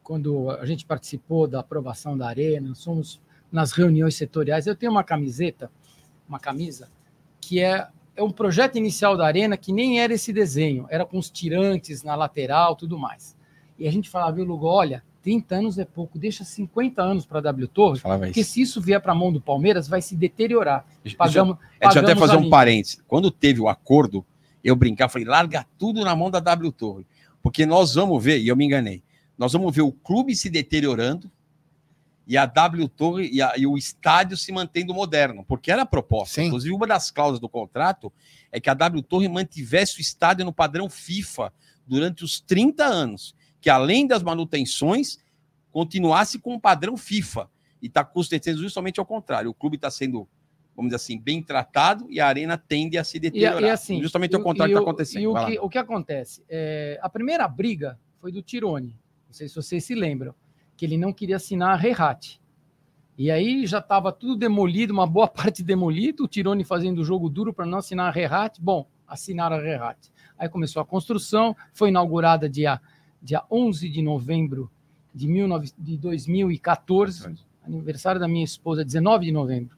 [0.09, 3.21] quando a gente participou da aprovação da arena, somos
[3.53, 5.71] nas reuniões setoriais, eu tenho uma camiseta,
[6.27, 6.89] uma camisa,
[7.39, 7.87] que é,
[8.17, 12.03] é um projeto inicial da arena que nem era esse desenho, era com os tirantes
[12.03, 13.37] na lateral, tudo mais.
[13.79, 17.41] E a gente falava, viu, Lugó, olha, 30 anos é pouco, deixa 50 anos para
[17.41, 18.53] a W Torre, Falava porque isso.
[18.53, 20.87] se isso vier para a mão do Palmeiras, vai se deteriorar.
[21.05, 23.03] Deixa- Pagamos, É, deixa eu até fazer um parênteses.
[23.07, 24.25] Quando teve o acordo,
[24.65, 27.07] eu brincar, falei, larga tudo na mão da W Torre.
[27.43, 29.03] Porque nós vamos ver, e eu me enganei,
[29.39, 31.31] nós vamos ver o clube se deteriorando
[32.27, 35.87] e a W Torre e, a- e o estádio se mantendo moderno, porque era a
[35.87, 36.35] proposta.
[36.43, 36.49] Sim.
[36.49, 38.13] Inclusive, uma das cláusulas do contrato
[38.53, 41.53] é que a W Torre mantivesse o estádio no padrão FIFA
[41.87, 45.19] durante os 30 anos, que além das manutenções,
[45.73, 47.49] continuasse com o padrão FIFA.
[47.81, 49.51] E está acontecendo justamente ao contrário.
[49.51, 50.29] O clube está sendo,
[50.77, 53.63] vamos dizer assim, bem tratado e a arena tende a se E, deteriorar.
[53.63, 55.23] e assim, justamente e- contrário e que o- está acontecendo.
[55.23, 56.43] E o que, o que acontece?
[56.49, 58.99] É, a primeira briga foi do Tirone.
[59.29, 60.35] Não sei se vocês se lembram,
[60.77, 62.41] que ele não queria assinar a Rehat.
[63.17, 67.29] E aí já estava tudo demolido, uma boa parte demolido, o Tirone fazendo o jogo
[67.29, 68.61] duro para não assinar a Rehat.
[68.61, 70.11] Bom, assinaram a Rehat.
[70.39, 72.81] Aí começou a construção, foi inaugurada dia,
[73.23, 74.71] dia 11 de novembro
[75.15, 79.77] de, 19, de 2014, aniversário da minha esposa, 19 de novembro.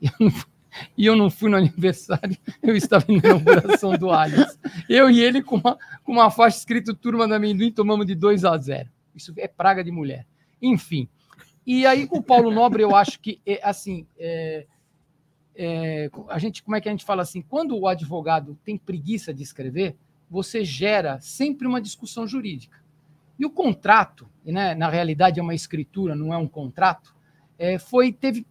[0.00, 0.50] E eu não fui-
[0.96, 4.58] e eu não fui no aniversário, eu estava na inauguração do Allianz.
[4.88, 8.44] Eu e ele com uma, com uma faixa escrito Turma da Amendoim, tomamos de 2
[8.44, 8.88] a 0.
[9.14, 10.26] Isso é praga de mulher.
[10.60, 11.08] Enfim.
[11.66, 14.66] E aí com o Paulo Nobre, eu acho que, é, assim, é,
[15.54, 17.42] é, a gente, como é que a gente fala assim?
[17.42, 19.96] Quando o advogado tem preguiça de escrever,
[20.28, 22.82] você gera sempre uma discussão jurídica.
[23.38, 27.14] E o contrato, né, na realidade é uma escritura, não é um contrato,
[27.58, 28.46] é, foi teve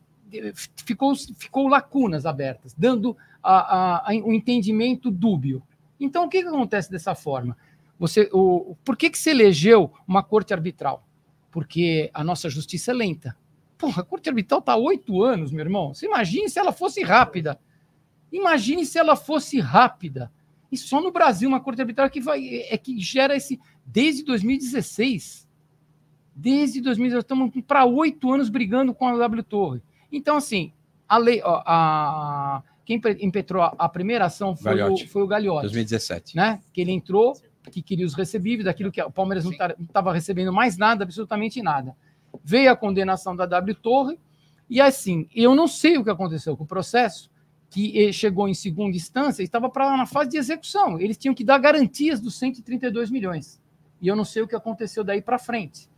[0.86, 5.62] ficou, ficou lacunas abertas, dando a, a, a, um entendimento dúbio.
[6.00, 7.58] Então, o que, que acontece dessa forma?
[8.00, 11.06] Você, o, por que, que se elegeu uma corte arbitral?
[11.52, 13.38] Porque a nossa justiça é lenta.
[13.78, 15.94] Porra, a corte arbitral está há oito anos, meu irmão.
[15.94, 17.60] Você imagine se ela fosse rápida.
[18.32, 20.32] Imagine se ela fosse rápida.
[20.72, 25.48] E só no Brasil uma corte arbitral que vai é que gera esse desde 2016.
[26.34, 29.84] Desde 2016 estamos para oito anos brigando com a W Torre.
[30.12, 30.72] Então assim,
[31.08, 35.06] a lei, ó, a, quem impetrou a, a primeira ação foi Gagliotti.
[35.06, 36.36] o, foi o Gagliotti, 2017.
[36.36, 36.60] né?
[36.74, 37.34] Que ele entrou,
[37.72, 41.96] que queria os recebíveis, daquilo que o Palmeiras não estava recebendo mais nada, absolutamente nada.
[42.44, 44.18] Veio a condenação da W Torre
[44.70, 47.30] e assim, eu não sei o que aconteceu com o processo
[47.70, 50.98] que chegou em segunda instância estava para na fase de execução.
[50.98, 53.62] Eles tinham que dar garantias dos 132 milhões.
[54.02, 55.90] E eu não sei o que aconteceu daí para frente.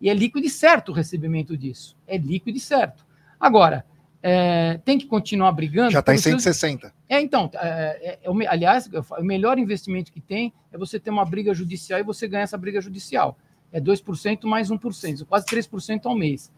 [0.00, 1.96] E é líquido e certo o recebimento disso.
[2.06, 3.05] É líquido e certo.
[3.38, 3.84] Agora,
[4.22, 5.92] é, tem que continuar brigando.
[5.92, 6.92] Já está em pelos seus- 160.
[7.08, 11.24] É, então, é, é, é aliás, o melhor investimento que tem é você ter uma
[11.24, 13.38] briga judicial e você ganhar essa briga judicial.
[13.72, 16.52] É 2% mais 1%, quase 3% ao mês.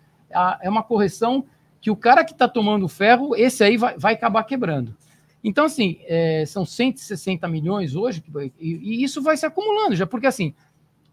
[0.61, 1.45] É uma correção
[1.81, 4.97] que o cara que está tomando ferro, esse aí vai, vai acabar quebrando.
[5.43, 8.23] Então, assim, é, são 160 milhões hoje,
[8.59, 10.55] e, e isso vai se acumulando já, porque assim,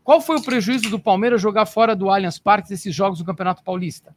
[0.03, 3.63] qual foi o prejuízo do Palmeiras jogar fora do Allianz Parque esses jogos do Campeonato
[3.63, 4.15] Paulista?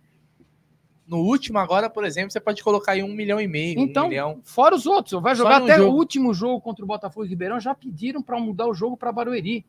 [1.09, 4.09] No último, agora, por exemplo, você pode colocar aí um milhão e meio, Então, um
[4.11, 4.41] milhão.
[4.45, 5.93] fora os outros, vai jogar até jogo.
[5.93, 9.11] o último jogo contra o Botafogo e Ribeirão, já pediram para mudar o jogo para
[9.11, 9.65] Barueri.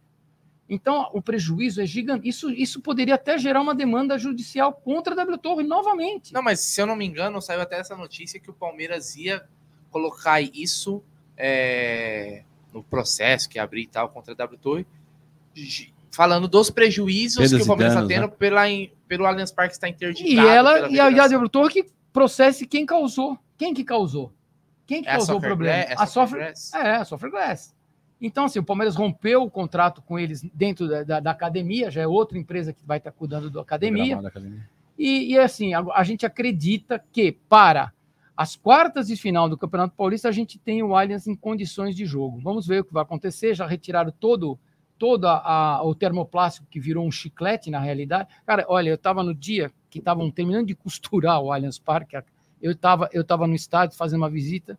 [0.70, 2.28] Então, o prejuízo é gigante.
[2.28, 6.34] Isso, isso poderia até gerar uma demanda judicial contra a W Torre novamente.
[6.34, 9.42] Não, mas se eu não me engano, saiu até essa notícia que o Palmeiras ia
[9.90, 11.02] colocar isso
[11.38, 14.86] é, no processo que abrir e tal contra a W Torre,
[16.12, 18.34] falando dos prejuízos Perdas que o Palmeiras está tendo né?
[18.38, 20.30] pela, in- pelo Allianz Parque está interditado.
[20.30, 23.38] E ela e a, Torre que processe quem causou.
[23.58, 24.34] Quem que causou?
[24.88, 25.78] Quem que É causou o problema?
[25.86, 26.88] Glass- é a a Software Software Glass?
[26.88, 27.76] É, a Software Glass.
[28.22, 32.02] Então, assim, o Palmeiras rompeu o contrato com eles dentro da, da- da academia, já
[32.02, 34.18] é outra empresa que vai estar cuidando da academia.
[34.20, 34.68] Academia.
[34.98, 37.94] E, e, assim, a, a gente acredita que para
[38.36, 42.06] as quartas de final do Campeonato Paulista a gente tem o Allianz em condições de
[42.06, 42.40] jogo.
[42.42, 43.54] Vamos ver o que vai acontecer.
[43.54, 44.60] Já retiraram todo,
[45.00, 48.30] todo a- o termoplástico que virou um chiclete na realidade.
[48.46, 52.18] Cara, olha, eu estava no dia que estavam terminando de costurar o Allianz Parque.
[52.62, 54.78] Eu estava eu tava no estádio fazendo uma visita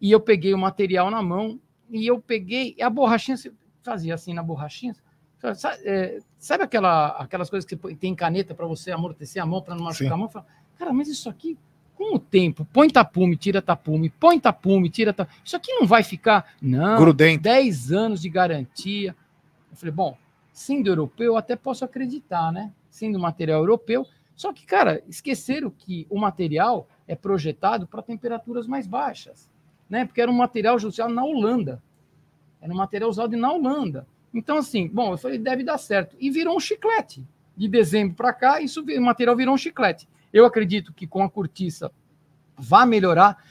[0.00, 1.58] e eu peguei o material na mão
[1.88, 3.36] e eu peguei a borrachinha,
[3.82, 4.94] fazia assim na borrachinha.
[5.54, 9.46] Sabe, é, sabe aquela, aquelas coisas que você põe- tem caneta para você amortecer a
[9.46, 10.14] mão, para não machucar Sim.
[10.14, 10.28] a mão?
[10.28, 10.44] Fala,
[10.76, 11.56] Cara, mas isso aqui,
[11.94, 15.36] com o tempo, põe tapume, tira tapume, põe tapume, tira tapume.
[15.44, 16.44] Isso aqui não vai ficar.
[16.60, 17.42] Não, Grudento.
[17.42, 19.14] 10 anos de garantia.
[19.78, 20.18] Eu falei, bom,
[20.52, 22.72] sendo europeu, eu até posso acreditar, né?
[22.90, 24.04] Sendo material europeu.
[24.34, 29.48] Só que, cara, esqueceram que o material é projetado para temperaturas mais baixas,
[29.88, 30.04] né?
[30.04, 31.80] Porque era um material usado na Holanda.
[32.60, 34.04] Era um material usado na Holanda.
[34.34, 36.16] Então, assim, bom, eu falei, deve dar certo.
[36.18, 37.24] E virou um chiclete.
[37.56, 40.08] De dezembro para cá, isso, o material virou um chiclete.
[40.32, 41.92] Eu acredito que com a cortiça
[42.56, 43.44] vai melhorar.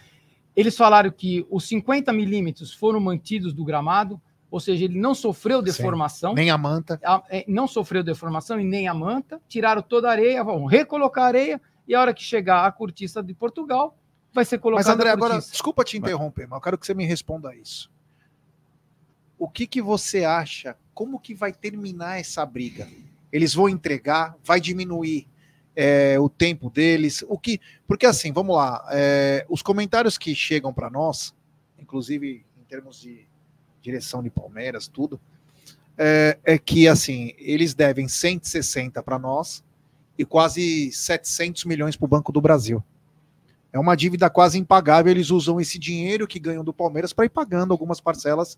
[0.53, 5.61] Eles falaram que os 50 milímetros foram mantidos do gramado, ou seja, ele não sofreu
[5.61, 6.33] deformação.
[6.33, 6.99] Nem a manta.
[7.29, 11.27] É, não sofreu deformação e nem a manta, tiraram toda a areia, vão recolocar a
[11.27, 13.97] areia, e a hora que chegar a cortiça de Portugal,
[14.33, 16.93] vai ser colocada Mas, André, a agora, desculpa te interromper, mas eu quero que você
[16.93, 17.91] me responda isso.
[19.37, 20.75] O que, que você acha?
[20.93, 22.87] Como que vai terminar essa briga?
[23.31, 24.35] Eles vão entregar?
[24.43, 25.27] Vai diminuir
[25.75, 27.23] é, o tempo deles?
[27.27, 27.61] O que?
[27.87, 28.83] Porque assim, vamos lá.
[28.91, 31.35] é, os comentários que chegam para nós,
[31.77, 33.26] inclusive em termos de
[33.87, 35.19] direção de Palmeiras, tudo,
[35.97, 39.63] é, é que assim eles devem 160 para nós
[40.17, 42.83] e quase 700 milhões para o Banco do Brasil.
[43.71, 45.11] É uma dívida quase impagável.
[45.11, 48.57] Eles usam esse dinheiro que ganham do Palmeiras para ir pagando algumas parcelas.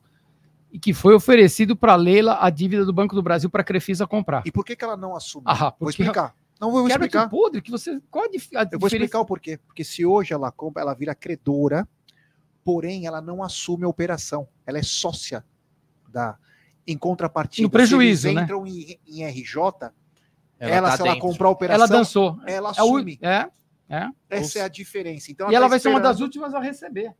[0.71, 4.05] E que foi oferecido para Leila a dívida do Banco do Brasil para a Crefisa
[4.07, 4.43] comprar.
[4.45, 5.43] E por que, que ela não assume?
[5.47, 6.36] Ah, vou explicar.
[6.61, 7.23] Não vou explicar.
[7.25, 7.99] de podre que você.
[8.11, 8.95] Qual a dif- a Eu vou diferença?
[8.95, 9.57] explicar o porquê.
[9.65, 11.88] Porque se hoje ela compra, ela vira credora,
[12.64, 14.47] porém ela não assume a operação.
[14.66, 15.43] Ela é sócia
[16.07, 16.38] da.
[16.88, 18.43] Em contrapartida, No prejuízo, se eles né?
[18.43, 19.55] entram em, em RJ,
[20.60, 21.28] Ela ela, tá se ela dentro.
[21.28, 22.39] comprar a operação, Ela dançou.
[22.47, 23.20] ela É, assume.
[23.22, 23.49] é,
[23.89, 24.10] é.
[24.30, 25.32] Essa é a diferença.
[25.32, 27.14] Então E ela tá vai ser uma das esperando- últimas a receber.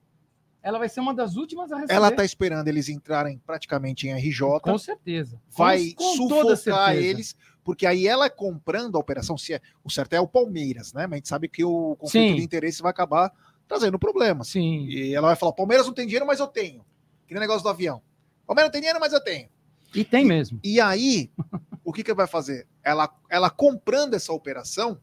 [0.64, 1.94] Ela vai ser uma das últimas a receber.
[1.94, 4.60] Ela está esperando eles entrarem praticamente em RJ.
[4.62, 5.40] Com certeza.
[5.56, 7.08] vai Com- com toda sufocar certeza.
[7.08, 11.04] eles, porque aí ela comprando a operação, se é, o certo é o Palmeiras, né?
[11.06, 12.36] Mas a gente sabe que o conflito Sim.
[12.38, 13.32] de interesse vai acabar
[13.70, 14.50] trazendo problemas.
[14.50, 14.88] Sim.
[14.88, 16.84] E ela vai falar: Palmeiras não tem dinheiro, mas eu tenho.
[17.28, 18.02] Que nem negócio do avião.
[18.46, 19.48] Palmeiras não tem dinheiro, mas eu tenho.
[19.94, 20.60] E tem mesmo.
[20.64, 21.32] E aí,
[21.86, 22.68] o que, que vai fazer?
[22.84, 25.00] Ela, ela comprando essa operação,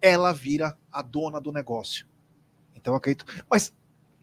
[0.00, 2.06] ela vira a dona do negócio.
[2.76, 3.24] Então, eu acredito.
[3.50, 3.72] Mas,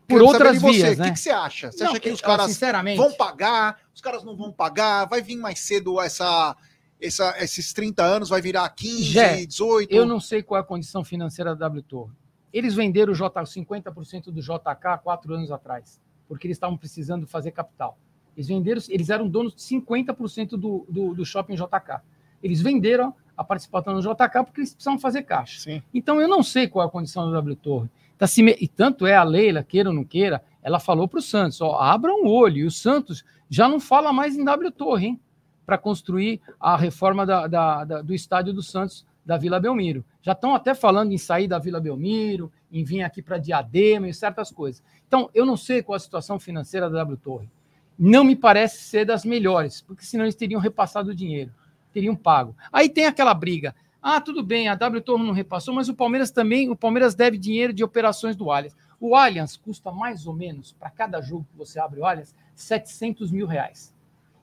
[0.08, 1.08] Por outras vias, O né?
[1.08, 1.72] que, que você acha?
[1.72, 3.82] Você Não, acha que os caras sinceramente, vão pagar?
[3.94, 5.06] Os caras não vão pagar?
[5.06, 6.56] Vai vir mais cedo essa,
[7.02, 8.30] essa, esses 30 anos?
[8.30, 9.92] Vai virar 15, Jé, 18?
[9.92, 12.14] eu não sei qual é a condição financeira da W Torre.
[12.56, 17.52] Eles venderam o J, 50% do JK quatro anos atrás, porque eles estavam precisando fazer
[17.52, 17.98] capital.
[18.36, 22.00] Eles venderam, eles eram donos de 50% do, do, do shopping JK.
[22.42, 25.60] Eles venderam a participação no JK porque eles precisavam fazer caixa.
[25.60, 25.84] Sim.
[25.94, 27.90] Então eu não sei qual é a condição da W Torre.
[28.18, 31.20] Tá se me- E tanto é a Leila, queira ou não queira, ela falou para
[31.20, 32.58] o Santos: ó, abram o olho.
[32.60, 35.20] E o Santos já não fala mais em W Torre, hein?
[35.66, 40.06] Para construir a reforma da- da- da- do estádio do Santos da Vila Belmiro.
[40.22, 44.14] Já estão até falando em sair da Vila Belmiro, em vir aqui para Diadema e
[44.14, 44.84] certas coisas.
[45.08, 47.50] Então, eu não sei qual a situação financeira da W Torre.
[47.98, 51.52] Não me parece ser das melhores, porque senão eles teriam repassado o dinheiro,
[51.92, 52.56] teriam pago.
[52.72, 53.74] Aí tem aquela briga.
[54.02, 57.38] Ah, tudo bem, a W Torre não repassou, mas o Palmeiras também, o Palmeiras deve
[57.38, 58.76] dinheiro de operações do Allianz.
[59.00, 63.32] O Allianz custa mais ou menos, para cada jogo que você abre o Allianz, 700
[63.32, 63.95] mil reais.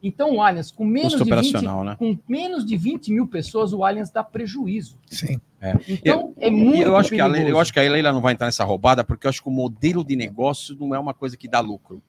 [0.02, 1.94] Então o Allianz, com menos, Custo de 20, operacional, né?
[1.96, 4.98] com menos de 20 mil pessoas, o Allianz dá prejuízo.
[5.06, 5.40] Sim.
[5.88, 7.26] Então, é E muito eu acho que a.
[7.26, 9.48] Leila, eu acho que a Leila não vai entrar nessa roubada, porque eu acho que
[9.48, 12.02] o modelo de negócio não é uma coisa que dá lucro.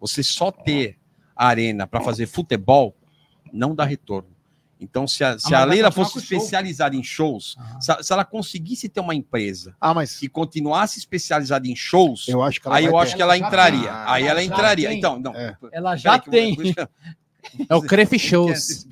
[0.00, 0.98] Você só ter
[1.36, 2.96] a arena para fazer futebol
[3.52, 4.28] não dá retorno.
[4.80, 6.36] Então, se a, se mas a Leila fosse o show.
[6.36, 7.80] especializada em shows, Ah.
[7.80, 12.42] se, se ela conseguisse ter uma empresa Ah, mas que continuasse especializada em shows, eu
[12.42, 12.98] acho que ela aí eu ter.
[12.98, 13.80] acho que ela entraria.
[13.82, 13.90] tem.
[14.04, 14.88] aí Ela entraria.
[14.88, 14.98] tem.
[14.98, 15.34] Então, não.
[15.34, 15.56] É.
[15.72, 16.88] Ela já eu-
[17.68, 18.86] É o Crefe Shows.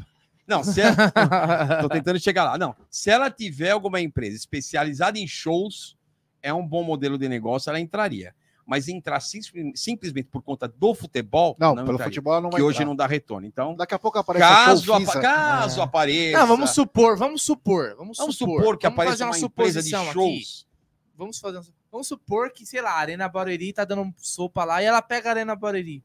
[0.46, 0.94] Não, se ela,
[1.82, 2.58] Tô tentando chegar lá.
[2.58, 5.96] Não, se ela tiver alguma empresa especializada em shows,
[6.42, 8.34] é um bom modelo de negócio, ela entraria.
[8.66, 9.40] Mas entrar sim-
[9.74, 12.86] simplesmente por conta do futebol, Não, pelo entraria, futebol ela não vai que hoje entrar.
[12.86, 13.46] não dá retorno.
[13.46, 15.84] Então, Daqui a pouco aparece caso, a apa caso É.
[15.84, 16.38] apareça.
[16.38, 19.82] Não, vamos supor, vamos supor, vamos, vamos supor, supor que vamos apareça fazer uma empresa
[19.82, 20.66] de suposição shows.
[21.16, 21.62] Vamos fazer, um-
[21.92, 25.28] vamos supor que, sei lá, a Arena Barueri tá dando sopa lá e ela pega
[25.28, 26.02] a Arena Barueri.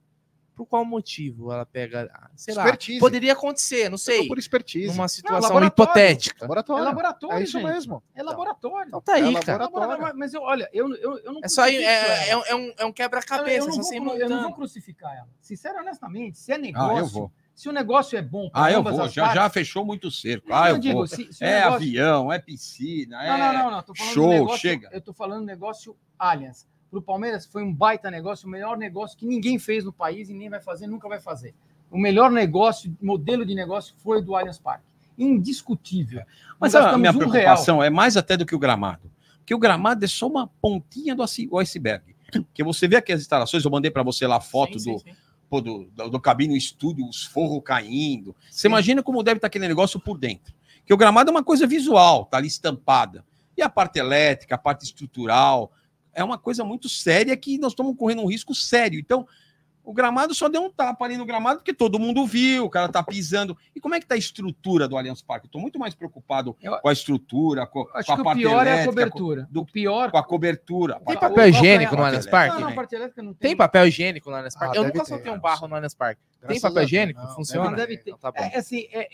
[0.59, 2.11] Por qual motivo ela pega.
[2.13, 2.63] ah, Sei lá.
[2.65, 2.99] Expertise.
[2.99, 4.27] Poderia acontecer, não sei.
[4.27, 4.87] Por expertise.
[4.87, 5.67] Numa situação laboratório.
[5.67, 6.35] hipotética.
[6.39, 6.83] É Laboratório.
[6.83, 7.71] laboratório, É isso gente.
[7.71, 8.03] mesmo.
[8.13, 8.87] É laboratório.
[8.89, 9.63] Então, Tá aí, é cara.
[9.63, 10.17] laboratório.
[10.17, 11.65] Mas, eu, olha, eu, eu, eu não É só.
[11.65, 13.69] É, é, é um- é um, é um Eu- quebra-cabeça.
[13.69, 15.29] eu, não vou, eu não vou crucificar ela.
[15.39, 17.31] Sincero, honestamente, se é Ah, negócio, eu vou.
[17.55, 19.05] se o negócio é bom Ah, eu ambas vou.
[19.05, 20.49] as Já, já partes- fechou muito cerco.
[20.49, 21.07] Não, Ah, eu eu digo, vou.
[21.07, 23.81] se, se É negócio- avião, é piscina, é Não, não, não, não.
[23.81, 24.89] Tô falando show, do negócio, chega.
[24.91, 25.95] Eu tô falando do negócio
[26.89, 26.91] Allianz.
[26.91, 30.33] Pro Palmeiras foi um baita negócio, o melhor negócio que ninguém fez no país e
[30.33, 31.53] nem vai fazer, nunca vai fazer.
[31.91, 34.85] O melhor negócio, modelo de negócio foi do Allianz Parque.
[35.17, 36.21] Indiscutível.
[36.59, 39.11] Mas a minha um preocupação é mais até do que o gramado.
[39.39, 42.15] Porque o gramado é só uma pontinha do ice- do iceberg.
[42.31, 44.99] Porque você vê aqui as instalações, eu mandei para você lá a foto Sim, do,
[44.99, 45.17] sim, sim.
[45.49, 48.35] pô, do, do, do cabine estúdio, os forros caindo.
[48.49, 50.53] Você imagina como deve estar aquele negócio por dentro.
[50.85, 53.25] Que o gramado é uma coisa visual, tá ali estampada.
[53.57, 55.71] E a parte elétrica, a parte estrutural,
[56.19, 58.99] é uma coisa muito séria que nós estamos correndo um risco sério.
[58.99, 59.25] Então,
[59.81, 62.89] o gramado só deu um tapa ali no gramado porque todo mundo viu, o cara
[62.89, 63.57] tá pisando.
[63.73, 65.47] E como é que tá a estrutura do Allianz Parque?
[65.47, 68.23] Eu tô muito mais preocupado Eu- com a estrutura, com, Acho com a que o
[68.23, 69.47] parte pior é a elétrica, cobertura.
[69.49, 70.11] do- O pior.
[70.11, 71.01] com a cobertura.
[71.07, 72.53] Tem papel o- higiênico no é Allianz Parque?
[72.61, 74.77] Não, não, elétrica não Tem papel higiênico no Allianz Parque?
[74.77, 76.21] Ah, eu nunca ter, soltei um barro no Allianz Parque.
[76.47, 77.19] Tem papel higiênico?
[77.21, 77.75] não, Funciona?
[77.75, 78.11] Deve ter.
[78.11, 78.43] Então tá bom.
[78.43, 79.07] É, assim, é,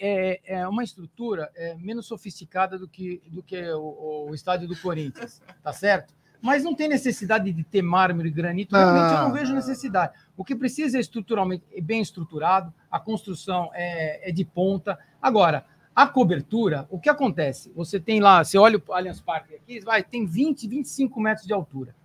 [0.49, 4.75] é, é uma estrutura é, menos sofisticada do que, do que o, o estádio do
[4.75, 6.13] Corinthians, tá certo?
[6.45, 8.75] Mas não tem necessidade de ter mármore e granito.
[8.75, 9.55] Realmente eu não vejo não.
[9.55, 10.13] necessidade.
[10.37, 14.95] O que precisa é estruturalmente bem estruturado, a construção é, é de ponta.
[15.19, 15.65] Agora,
[15.95, 17.71] a cobertura, o que acontece?
[17.75, 21.53] Você tem lá, você olha o Allianz Parque aqui, vai, tem 20, 25 metros de
[21.53, 21.95] altura.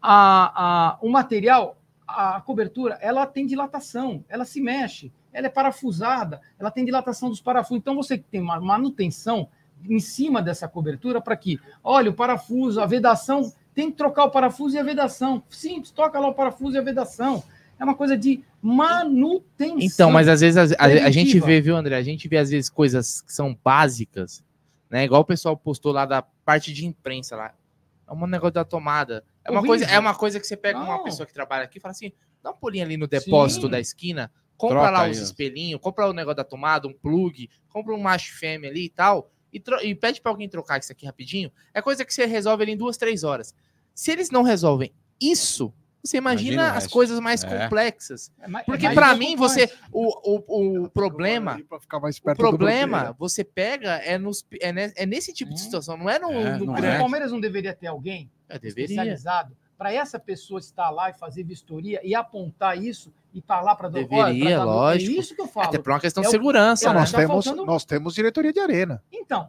[0.00, 1.76] A, a, o material,
[2.08, 7.42] a cobertura, ela tem dilatação, ela se mexe, ela é parafusada, ela tem dilatação dos
[7.42, 7.80] parafusos.
[7.82, 9.46] Então você tem uma manutenção
[9.88, 14.30] em cima dessa cobertura para que, olha, o parafuso, a vedação, tem que trocar o
[14.30, 15.42] parafuso e a vedação.
[15.48, 17.42] Simples, toca lá o parafuso e a vedação.
[17.78, 19.78] É uma coisa de manutenção.
[19.80, 21.96] Então, mas às vezes a, a- a gente vê, viu, André?
[21.96, 24.44] A gente vê às vezes coisas que são básicas,
[24.90, 25.04] né?
[25.04, 27.54] Igual o pessoal postou lá da parte de imprensa lá.
[28.08, 29.24] É um negócio da tomada.
[29.44, 29.68] É uma, Horrível.
[29.78, 31.04] coisa, é uma coisa que você pega uma Não.
[31.04, 33.70] pessoa que trabalha aqui e fala assim: dá um pulinho ali no depósito Sim.
[33.70, 37.94] da esquina, compra Troca lá os espelhinhos, compra o negócio da tomada, um plug, compra
[37.94, 41.52] um macho fêmea ali e tal, e, e pede pra alguém trocar isso aqui rapidinho.
[41.74, 43.54] É coisa que você resolve ali em duas, três horas.
[43.94, 45.72] Se eles não resolvem isso,
[46.02, 47.48] você imagina, Imagina as coisas mais É.
[47.62, 48.32] complexas.
[48.40, 49.18] É é Porque preocupante.
[49.18, 49.70] mim, você.
[49.92, 51.60] O, o, o problema.
[51.68, 55.96] Pra ficar mais O problema, você pega é, nos, é, é nesse tipo de situação,
[55.96, 56.96] não é no, É, no não grande.
[56.96, 58.84] o Palmeiras não deveria ter alguém É, deveria.
[58.84, 63.74] especializado para essa pessoa estar lá e fazer vistoria e apontar isso e estar lá
[63.74, 65.12] para Deveria, lógico.
[65.16, 65.68] É isso que eu falo.
[65.68, 68.52] Até por uma questão É de segurança, é, nós, tá temos, faltando- nós temos diretoria
[68.52, 69.02] de arena.
[69.12, 69.48] Então,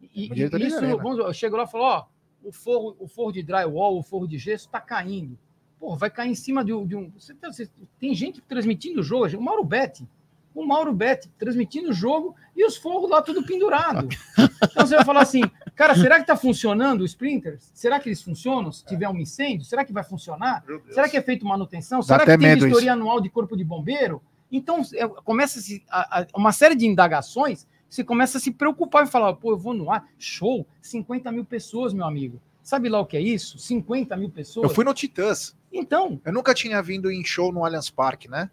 [0.00, 0.96] e, e diretoria de isso, arena.
[1.02, 2.04] vamos, eu chego lá e falo, ó,
[2.44, 5.38] o forro, o forro de drywall, o forro de gesso está caindo.
[5.80, 7.10] Pô, vai cair em cima de, um- de um.
[7.18, 10.06] Você tem, você- tem gente transmitindo o jogo, o Mauro Betti.
[10.54, 14.06] O Mauro Betti transmitindo o jogo e os forros lá tudo pendurado.
[14.70, 15.42] Então você vai falar assim,
[15.74, 17.70] cara, será que está funcionando o Sprinters?
[17.74, 19.64] Será que eles funcionam se tiver um incêndio?
[19.64, 20.62] Será que vai funcionar?
[20.94, 22.00] Será que é feito manutenção?
[22.02, 24.22] Será que tem vistoria anual de corpo de bombeiro?
[24.50, 29.06] Então, é, começa-se a- a- uma série de indagações, você começa a se preocupar e
[29.06, 32.40] falar, pô, eu vou no ar, show, 50 mil pessoas, meu amigo.
[32.62, 33.58] Sabe lá o que é isso?
[33.58, 34.68] 50 mil pessoas?
[34.68, 35.56] Eu fui no Titãs.
[35.72, 38.50] Então, Eu nunca tinha vindo em show no Allianz Parque, né?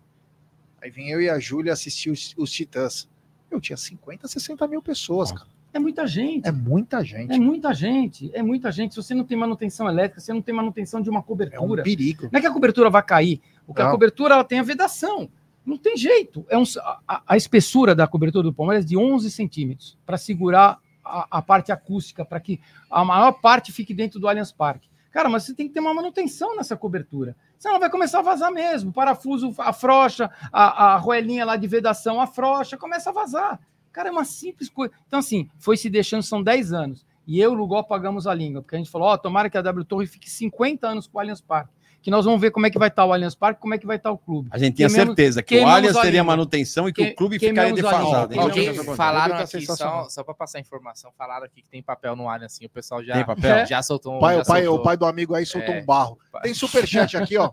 [0.81, 3.07] Aí vim eu e a Júlia assistir os, os Titãs.
[3.51, 5.47] Eu tinha 50, 60 mil pessoas, cara.
[5.73, 6.47] É muita gente.
[6.47, 7.31] É muita gente.
[7.33, 8.93] É muita gente, é muita gente.
[8.93, 11.83] Se você não tem manutenção elétrica, você não tem manutenção de uma É um cobertura.
[11.83, 12.29] perigo.
[12.31, 15.29] Não é que a cobertura vai cair, o que a cobertura ela tem a vedação.
[15.65, 16.45] Não tem jeito.
[16.49, 16.63] É um,
[17.07, 21.41] a, a espessura da cobertura do Palmeiras é de 11 centímetros para segurar a, a
[21.41, 22.59] parte acústica, para que
[22.89, 24.89] a maior parte fique dentro do Allianz Parque.
[25.11, 27.35] Cara, mas você tem que ter uma manutenção nessa cobertura.
[27.57, 28.91] Senão ela vai começar a vazar mesmo.
[28.91, 33.59] O parafuso afrouxa, a, a roelinha lá de vedação afrouxa, começa a vazar.
[33.91, 34.93] Cara, é uma simples coisa.
[35.07, 37.05] Então, assim, foi se deixando, são 10 anos.
[37.27, 39.57] E eu e o Lugol pagamos a língua, porque a gente falou: ó, tomara que
[39.57, 41.71] a W Torre fique 50 anos com o Allianz Parque.
[42.01, 43.85] Que nós vamos ver como é que vai estar o Allianz Parque, como é que
[43.85, 44.47] vai estar o clube.
[44.51, 47.37] A gente tinha certeza que o Allianz a teria manutenção e que Que- o clube
[47.37, 48.39] ficaria defasado.
[48.39, 52.15] Alguém falaram tá aqui, só, só para passar a informação, falaram aqui que tem papel
[52.15, 53.65] no Allianz, assim, o pessoal já, Tem papel?
[53.67, 54.19] já soltou um.
[54.19, 54.79] Pai, já o, pai, soltou.
[54.79, 55.81] o pai do amigo aí soltou É.
[55.81, 56.17] um barro.
[56.31, 56.43] Pai.
[56.43, 57.51] Tem superchat aqui, ó.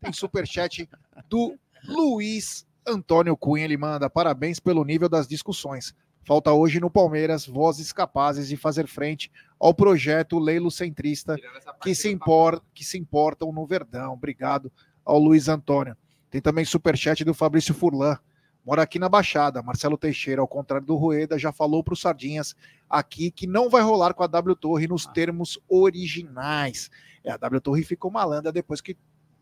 [0.00, 0.88] Tem superchat
[1.28, 1.54] do
[1.86, 3.64] Luiz Antônio Cunha.
[3.64, 5.94] Ele manda parabéns pelo nível das discussões.
[6.24, 11.36] Falta hoje no Palmeiras vozes capazes de fazer frente ao projeto Leilo Centrista
[11.82, 14.12] que se, do impor, que se importam no Verdão.
[14.12, 14.70] Obrigado
[15.04, 15.96] ao Luiz Antônio.
[16.30, 18.16] Tem também superchat do Fabrício Furlan.
[18.64, 19.60] Mora aqui na Baixada.
[19.62, 22.54] Marcelo Teixeira, ao contrário do Rueda, já falou para o Sardinhas
[22.88, 26.88] aqui que não vai rolar com a W Torre nos termos originais.
[27.24, 28.96] É, a W Torre ficou malandra depois que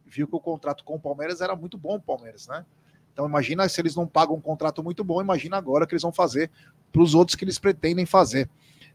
[0.07, 2.65] viu que o contrato com o Palmeiras era muito bom, o Palmeiras, né?
[3.13, 6.13] Então imagina se eles não pagam um contrato muito bom, imagina agora que eles vão
[6.13, 6.51] fazer
[6.93, 8.49] para os outros que eles pretendem fazer.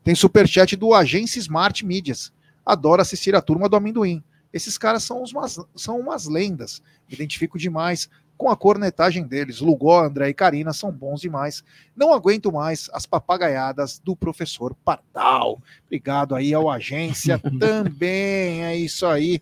[0.03, 2.31] Tem superchat do Agência Smart Mídias.
[2.65, 4.23] Adoro assistir a turma do amendoim.
[4.53, 6.81] Esses caras são, umas, são umas lendas.
[7.07, 9.59] Me identifico demais com a cornetagem deles.
[9.59, 11.63] Lugó, André e Karina são bons demais.
[11.95, 15.61] Não aguento mais as papagaiadas do professor Pardal.
[15.85, 18.63] Obrigado aí ao agência também.
[18.63, 19.41] É isso aí.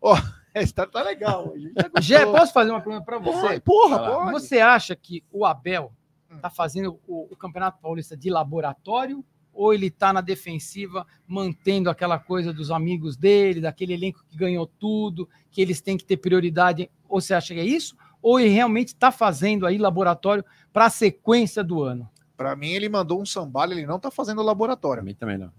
[0.00, 0.39] Ó, oh,
[0.92, 1.52] tá, legal.
[2.00, 3.60] Gé, posso fazer uma pergunta para você?
[3.60, 5.92] Porra, porra Você acha que o Abel
[6.40, 12.18] tá fazendo o, o Campeonato Paulista de laboratório ou ele está na defensiva, mantendo aquela
[12.18, 16.90] coisa dos amigos dele, daquele elenco que ganhou tudo, que eles têm que ter prioridade?
[17.08, 17.96] Ou você acha que é isso?
[18.22, 22.08] Ou ele realmente está fazendo aí laboratório para a sequência do ano?
[22.36, 25.02] Para mim, ele mandou um sambalho, ele não está fazendo laboratório.
[25.02, 25.52] Para mim também não.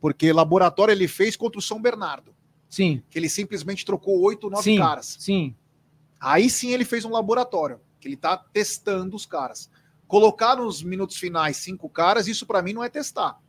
[0.00, 2.35] Porque laboratório ele fez contra o São Bernardo.
[2.68, 3.02] Sim.
[3.10, 5.16] Que ele simplesmente trocou oito, nove sim, caras.
[5.18, 5.54] Sim.
[6.20, 9.70] Aí sim ele fez um laboratório, que ele está testando os caras.
[10.06, 13.40] Colocar nos minutos finais cinco caras, isso para mim não é testar.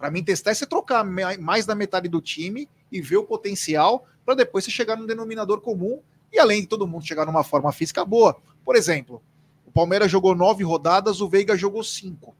[0.00, 4.06] Para mim, testar é você trocar mais da metade do time e ver o potencial
[4.24, 6.00] para depois você chegar num denominador comum
[6.32, 8.40] e além de todo mundo chegar numa forma física boa.
[8.64, 9.22] Por exemplo,
[9.66, 12.34] o Palmeiras jogou nove rodadas, o Veiga jogou cinco.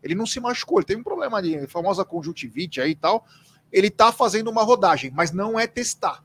[0.00, 3.26] Ele não se machucou, ele teve um problema ali, famosa conjuntivite aí e tal.
[3.72, 6.24] Ele tá fazendo uma rodagem, mas não é testar.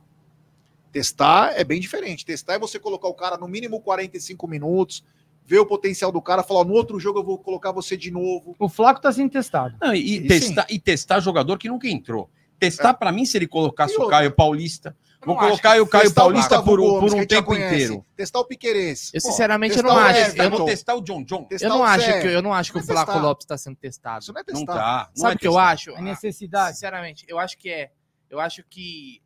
[0.91, 2.25] Testar é bem diferente.
[2.25, 5.03] Testar é você colocar o cara no mínimo 45 minutos,
[5.45, 8.55] ver o potencial do cara, falar, no outro jogo eu vou colocar você de novo.
[8.57, 9.75] O Flaco tá sendo testado.
[9.81, 12.29] Não, e, e, testar, e testar jogador que nunca entrou.
[12.57, 12.93] Testar, é.
[12.93, 14.95] para mim, se ele colocasse o Caio Paulista.
[15.25, 18.05] Vou colocar o Caio Paulista por, Gomes, por um tempo inteiro.
[18.15, 19.11] Testar o Piqueires.
[19.13, 20.37] Eu, sinceramente, eu não acho.
[20.37, 21.47] Eu vou testar o John John.
[21.49, 24.21] Eu não, acho que, eu não acho que o Flaco Lopes está sendo testado.
[24.21, 24.65] Isso não é testado.
[24.65, 25.09] Não tá.
[25.15, 25.91] Não Sabe o que eu acho?
[25.91, 26.75] É necessidade.
[26.75, 27.91] Sinceramente, eu acho que é.
[28.29, 29.21] Eu acho que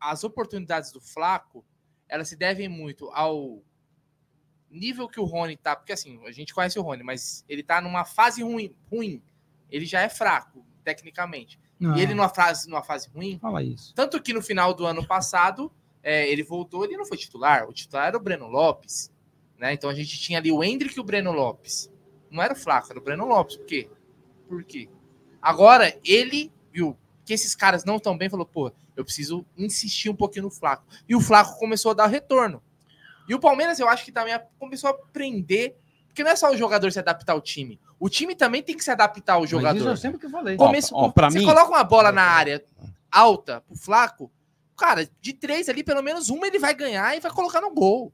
[0.00, 1.64] as oportunidades do Flaco,
[2.08, 3.62] elas se devem muito ao
[4.68, 7.80] nível que o Rony tá, porque assim, a gente conhece o Rony, mas ele tá
[7.80, 9.22] numa fase ruim, ruim.
[9.70, 11.60] Ele já é fraco, tecnicamente.
[11.82, 11.96] Não.
[11.96, 13.40] E ele numa fase, numa fase ruim.
[13.40, 13.92] Fala isso.
[13.92, 17.68] Tanto que no final do ano passado, é, ele voltou, ele não foi titular.
[17.68, 19.12] O titular era o Breno Lopes.
[19.58, 19.72] Né?
[19.72, 21.90] Então a gente tinha ali o Hendrick e o Breno Lopes.
[22.30, 23.56] Não era o Flaco, era o Breno Lopes.
[23.56, 23.90] Por quê?
[24.48, 24.88] Por quê?
[25.40, 30.14] Agora, ele viu que esses caras não estão bem, falou, pô, eu preciso insistir um
[30.14, 30.84] pouquinho no Flaco.
[31.08, 32.62] E o Flaco começou a dar retorno.
[33.28, 35.76] E o Palmeiras, eu acho que também começou a aprender,
[36.06, 37.80] porque não é só o jogador se adaptar ao time.
[38.02, 39.74] O time também tem que se adaptar ao jogador.
[39.74, 40.56] Mas isso eu sempre que falei.
[40.56, 41.44] Começo, ó, ó, pra você mim...
[41.44, 42.60] coloca uma bola na área
[43.08, 44.28] alta pro Flaco,
[44.76, 48.12] cara, de três ali, pelo menos uma ele vai ganhar e vai colocar no gol.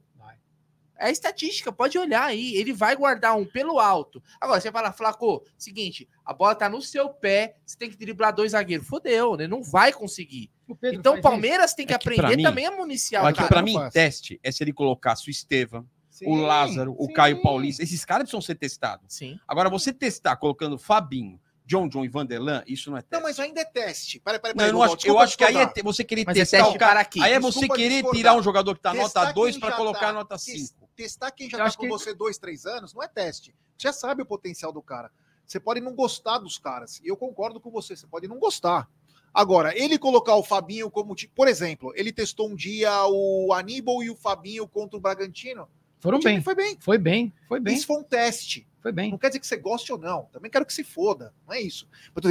[1.01, 2.55] É estatística, pode olhar aí.
[2.57, 4.23] Ele vai guardar um pelo alto.
[4.39, 8.35] Agora, você fala, Flaco, seguinte, a bola tá no seu pé, você tem que driblar
[8.35, 8.87] dois zagueiros.
[8.87, 9.47] Fodeu, né?
[9.47, 10.51] Não vai conseguir.
[10.83, 11.77] Então o Palmeiras isso.
[11.77, 13.49] tem que é que aprender mim, também a municiar o cara.
[13.49, 15.89] Pra mim, teste é se ele colocasse o Estevam,
[16.27, 16.97] o Lázaro, sim.
[16.99, 17.83] o Caio Paulista.
[17.83, 19.07] Esses caras precisam ser testados.
[19.09, 19.39] Sim.
[19.47, 23.15] Agora, você testar colocando Fabinho, John John e Vanderlan, isso não é teste.
[23.15, 24.19] Não, mas ainda é teste.
[24.21, 24.73] Peraí, peraí, peraí.
[24.73, 26.79] Não, eu, acho, eu acho que aí é você querer mas é testar é o
[26.79, 27.23] cara aqui.
[27.23, 28.17] Aí é você desculpa querer discordar.
[28.17, 30.13] tirar um jogador que tá testar nota 2 para colocar tá.
[30.15, 30.89] nota 5.
[30.97, 31.89] Testar quem já eu tá com que...
[31.89, 33.55] você dois, três anos não é teste.
[33.77, 35.11] Você já sabe o potencial do cara.
[35.47, 37.01] Você pode não gostar dos caras.
[37.05, 38.89] E eu concordo com você, você pode não gostar.
[39.33, 41.15] Agora, ele colocar o Fabinho como.
[41.35, 45.69] Por exemplo, ele testou um dia o Aníbal e o Fabinho contra o Bragantino.
[46.01, 46.41] Foram bem.
[46.41, 46.77] Foi bem.
[46.81, 47.33] Foi bem.
[47.49, 47.75] Foi bem.
[47.75, 48.67] Isso foi um teste.
[48.81, 49.11] Foi bem.
[49.11, 50.25] Não quer dizer que você goste ou não.
[50.33, 51.35] Também quero que se foda.
[51.47, 51.89] Não é isso.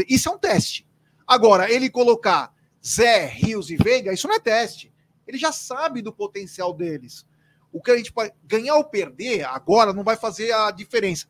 [0.08, 0.88] Isso é um teste.
[1.28, 2.54] Agora, ele colocar
[2.86, 4.94] Zé, Rios e Veiga, isso não é teste.
[5.28, 7.26] Ele já sabe do potencial deles.
[7.72, 11.28] O que a gente pode ganhar ou perder agora não vai fazer a diferença.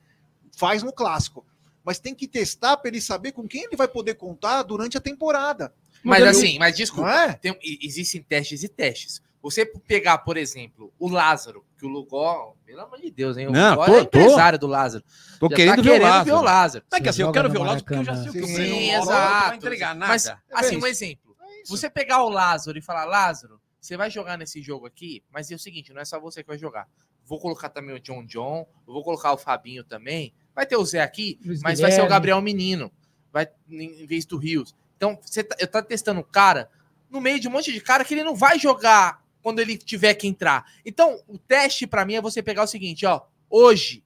[0.55, 1.45] Faz no clássico.
[1.83, 5.01] Mas tem que testar para ele saber com quem ele vai poder contar durante a
[5.01, 5.73] temporada.
[6.03, 7.33] Mas assim, mas desculpa, é?
[7.33, 9.21] tem, existem testes e testes.
[9.41, 13.47] Você pegar, por exemplo, o Lázaro, que o Lugó, pelo amor de Deus, hein?
[13.47, 15.03] O não, Lugó tô, é empresário do Lázaro.
[15.39, 16.85] Tô querendo, tá ver, querendo o ver, o Lázaro.
[16.91, 18.41] Não é que assim, eu quero ver o Lázaro porque eu já sei o que
[18.41, 19.05] o Sim, exato.
[19.05, 20.11] não vai entregar nada.
[20.11, 21.35] Mas, assim, um exemplo.
[21.39, 25.49] É você pegar o Lázaro e falar, Lázaro, você vai jogar nesse jogo aqui, mas
[25.51, 26.87] é o seguinte, não é só você que vai jogar.
[27.23, 30.33] Vou colocar também o John John, vou colocar o Fabinho também.
[30.55, 31.81] Vai ter o Zé aqui, Luiz mas Guilherme.
[31.81, 32.91] vai ser o Gabriel Menino,
[33.31, 34.75] vai em vez do Rios.
[34.95, 36.69] Então, você tá, eu tá testando o cara
[37.09, 40.13] no meio de um monte de cara que ele não vai jogar quando ele tiver
[40.13, 40.69] que entrar.
[40.85, 44.03] Então, o teste para mim é você pegar o seguinte, ó, hoje,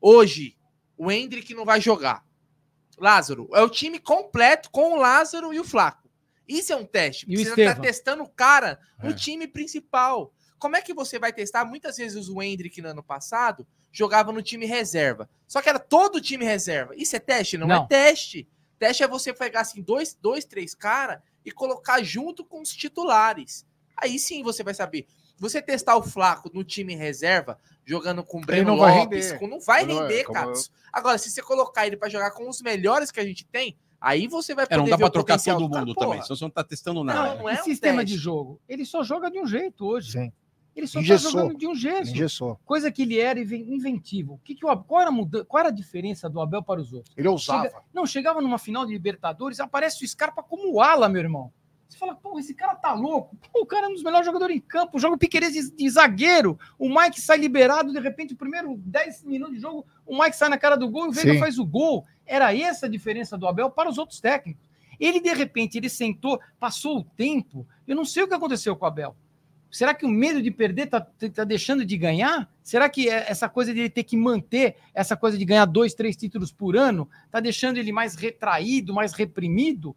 [0.00, 0.56] hoje
[0.96, 2.24] o Hendrick não vai jogar.
[2.96, 6.08] Lázaro, é o time completo com o Lázaro e o Flaco.
[6.46, 7.26] Isso é um teste.
[7.26, 9.14] Você está testando o cara no é.
[9.14, 10.32] time principal.
[10.60, 11.64] Como é que você vai testar?
[11.64, 15.28] Muitas vezes o Hendrick no ano passado jogava no time reserva.
[15.48, 16.94] Só que era todo o time reserva.
[16.94, 17.58] Isso é teste?
[17.58, 17.82] Não, Não.
[17.82, 18.46] é teste.
[18.78, 23.66] Teste é você pegar assim dois, dois três caras e colocar junto com os titulares.
[24.04, 25.06] Aí sim você vai saber.
[25.38, 29.38] Você testar o Flaco no time reserva, jogando com o Breno não vai Lopes, render.
[29.38, 30.50] com- não vai Não é, render, cara.
[30.50, 30.62] eu-
[30.92, 34.28] Agora, se você colocar ele pra jogar com os melhores que a gente tem, aí
[34.28, 36.22] você vai É, não poder dá ver pra o trocar potencial todo mundo também.
[36.22, 37.34] Senão você não tá testando Não, nada.
[37.36, 38.14] não é e um sistema teste.
[38.16, 38.60] de jogo?
[38.68, 40.12] Ele só joga de um jeito hoje.
[40.12, 40.32] Sim.
[40.76, 41.32] Ele só Engessou.
[41.32, 42.08] tá jogando de um jeito.
[42.10, 42.58] Engessou.
[42.64, 44.34] Coisa que ele era inven- inventivo.
[44.34, 46.80] O que que o, qual, era a muda- qual era a diferença do Abel para
[46.80, 47.14] os outros?
[47.16, 47.64] Ele ousava.
[47.64, 51.52] Chega- não, chegava numa final de Libertadores, aparece o Scarpa como ala, meu irmão.
[51.94, 53.36] Você fala, pô, esse cara tá louco.
[53.52, 55.88] Pô, o cara é um dos melhores jogadores em campo, joga o Piqueires de, de
[55.88, 56.58] zagueiro.
[56.76, 60.48] O Mike sai liberado, de repente, o primeiro 10 minutos de jogo, o Mike sai
[60.48, 61.38] na cara do gol e o Veiga Sim.
[61.38, 62.04] faz o gol.
[62.26, 64.68] Era essa a diferença do Abel para os outros técnicos.
[64.98, 67.64] Ele, de repente, ele sentou, passou o tempo.
[67.86, 69.14] Eu não sei o que aconteceu com o Abel.
[69.70, 72.48] Será que o medo de perder tá, tá deixando de ganhar?
[72.62, 75.94] Será que é- essa coisa de ele ter que manter essa coisa de ganhar dois,
[75.94, 79.94] três títulos por ano tá deixando ele mais retraído, mais reprimido?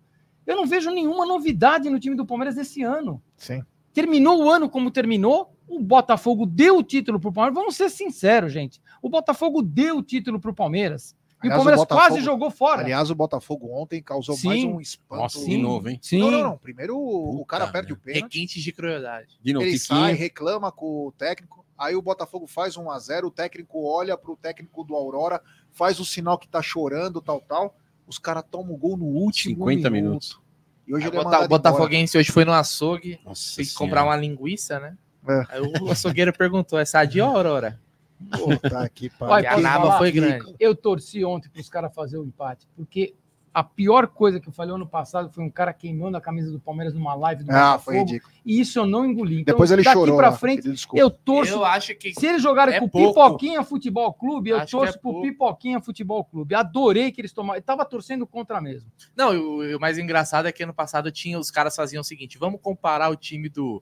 [0.47, 3.21] Eu não vejo nenhuma novidade no time do Palmeiras desse ano.
[3.35, 3.61] Sim.
[3.93, 7.59] Terminou o ano como terminou, o Botafogo deu o título pro Palmeiras.
[7.59, 8.81] Vamos ser sinceros, gente.
[9.01, 11.15] O Botafogo deu o título pro Palmeiras.
[11.43, 12.81] E o Palmeiras o Botafogo- quase jogou fora.
[12.81, 14.47] Aliás, o Botafogo ontem causou Sim.
[14.47, 15.21] mais um espanto.
[15.21, 15.61] Nossa, de Sim.
[15.61, 15.99] novo, hein?
[16.01, 16.19] Sim.
[16.19, 16.57] Não, não, não.
[16.57, 18.23] Primeiro o, o cara Puta perde o pênalti.
[18.23, 19.37] Requintes de crueldade.
[19.43, 19.99] De novo, Ele Tiquinho.
[19.99, 21.63] sai, reclama com o técnico.
[21.77, 25.39] Aí o Botafogo faz 1 a 0 o técnico olha pro técnico do Aurora,
[25.71, 27.75] faz o sinal que tá chorando, tal, tal.
[28.07, 29.91] Os caras tomam o gol no último 50 minuto.
[30.09, 30.39] minutos.
[30.87, 33.65] E hoje ele é o Bota- mandado o Botafoguense hoje foi no açougue, Nossa tem
[33.65, 33.77] que Senhora.
[33.77, 34.97] comprar uma linguiça, né?
[35.27, 35.43] É.
[35.49, 37.79] Aí o açougueiro perguntou, é sadia ou Aurora?
[38.21, 38.59] embora.
[38.59, 39.43] Puta que Olha, pariu.
[39.43, 40.55] E a naba foi grande.
[40.59, 43.13] Eu torci ontem para os caras fazer o empate, porque
[43.59, 46.59] a pior coisa que eu falei ano passado foi um cara queimando a camisa do
[46.59, 48.33] Palmeiras numa live do Ah, foi Botafogo, ridículo.
[48.45, 49.41] e isso eu não engoli.
[49.41, 50.15] Então, Depois ele daqui chorou.
[50.15, 51.53] para lá, frente, eu torço.
[51.53, 52.89] Eu acho que Se eles jogarem É com o.
[52.89, 55.21] Pipoquinha Futebol Clube, eu Acho torço é pro pouco.
[55.23, 56.53] Pipoquinha Futebol Clube.
[56.53, 57.57] Adorei que eles tomaram.
[57.57, 58.91] Eu tava torcendo contra mesmo.
[59.15, 59.37] Não, e
[59.73, 62.61] o, o mais engraçado é que ano passado tinha os caras faziam o seguinte: vamos
[62.61, 63.81] comparar o time do,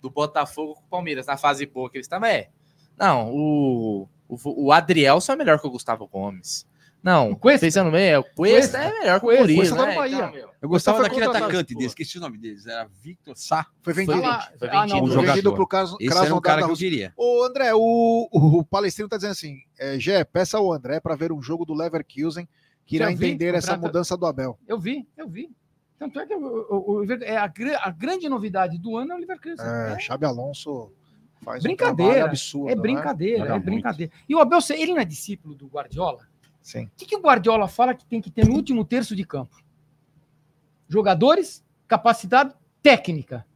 [0.00, 2.28] do Botafogo com o Palmeiras na fase boa que eles estavam.
[2.28, 2.48] É.
[2.96, 6.64] Não, o, o, o Adrielson é melhor que o Gustavo Gomes.
[7.06, 7.64] Não, O Cuesta?
[7.66, 8.78] pensando bem, é, o Cuesta Cuesta.
[8.78, 9.40] é melhor que o Cuesta.
[9.42, 9.94] Murilo, Cuesta tá no né?
[9.94, 10.32] Bahia.
[10.34, 12.66] Então, Eu gostava foi daquele atacante dele, esqueci o nome deles.
[12.66, 13.64] Era Victor Sá.
[13.80, 14.20] Foi vendido.
[14.20, 14.96] Tava- Foi Ah, não, vendido.
[14.96, 15.26] Um Foi jogador.
[15.28, 17.12] vendido pro caso Esse era um cara que eu queria.
[17.16, 21.30] Ô, André, o, o Palestrino tá dizendo assim: é, Gé, peça ao André para ver
[21.30, 22.48] um jogo do Leverkusen
[22.84, 24.58] que irá vi, entender essa contrata- mudança do Abel.
[24.66, 25.48] Eu vi, eu vi.
[25.98, 27.44] Tanto é que o, o- o é a,
[27.84, 29.64] a grande novidade do ano é o Leverkusen.
[29.64, 30.92] É, É, Xabi Alonso
[31.42, 32.68] faz Brincadeira, um trabalho absurdo.
[32.70, 32.82] é né?
[32.82, 34.12] brincadeira, Joga é brincadeira.
[34.28, 36.26] E o Abel, ele não é discípulo do Guardiola?
[36.66, 36.86] Sim.
[36.86, 39.56] O que, que o Guardiola fala que tem que ter no último terço de campo?
[40.88, 42.52] Jogadores, capacidade
[42.82, 43.46] técnica.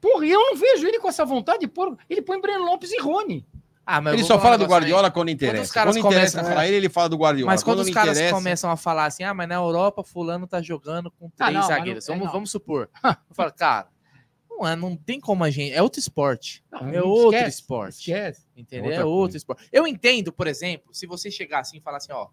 [0.00, 1.96] Porra, e eu não vejo ele com essa vontade de pôr.
[2.10, 3.46] Ele põe Breno Lopes e Rony.
[3.86, 4.70] Ah, Ele só falar fala do aí.
[4.70, 5.62] Guardiola quando interessa.
[5.62, 7.52] os caras Quando interessa começam- pra ele, ele fala do Guardiola.
[7.52, 10.44] Mas quando os não caras interessa- começam a falar assim, ah, mas na Europa fulano
[10.44, 12.08] tá jogando com Ah, três não, mas zagueiros.
[12.08, 12.32] não- é, vamos, não.
[12.32, 12.90] vamos supor.
[13.04, 13.86] eu falo, cara,
[14.50, 15.72] não, é, não tem como a gente.
[15.72, 16.64] É outro esporte.
[16.72, 17.92] Não, é não outro esquece, esporte.
[18.10, 18.42] Esquece.
[18.56, 18.84] Entendeu?
[18.86, 19.36] Outra É outro coisa.
[19.36, 19.68] esporte.
[19.72, 22.26] Eu entendo, por exemplo, se você chegar assim e falar assim, ó,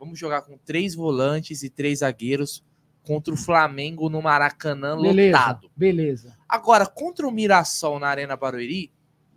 [0.00, 2.64] vamos jogar com três volantes e três zagueiros
[3.04, 5.36] contra o Flamengo no Maracanã Beleza.
[5.38, 5.70] lotado.
[5.76, 6.36] Beleza.
[6.48, 8.90] Agora, contra o Mirassol na Arena Barueri,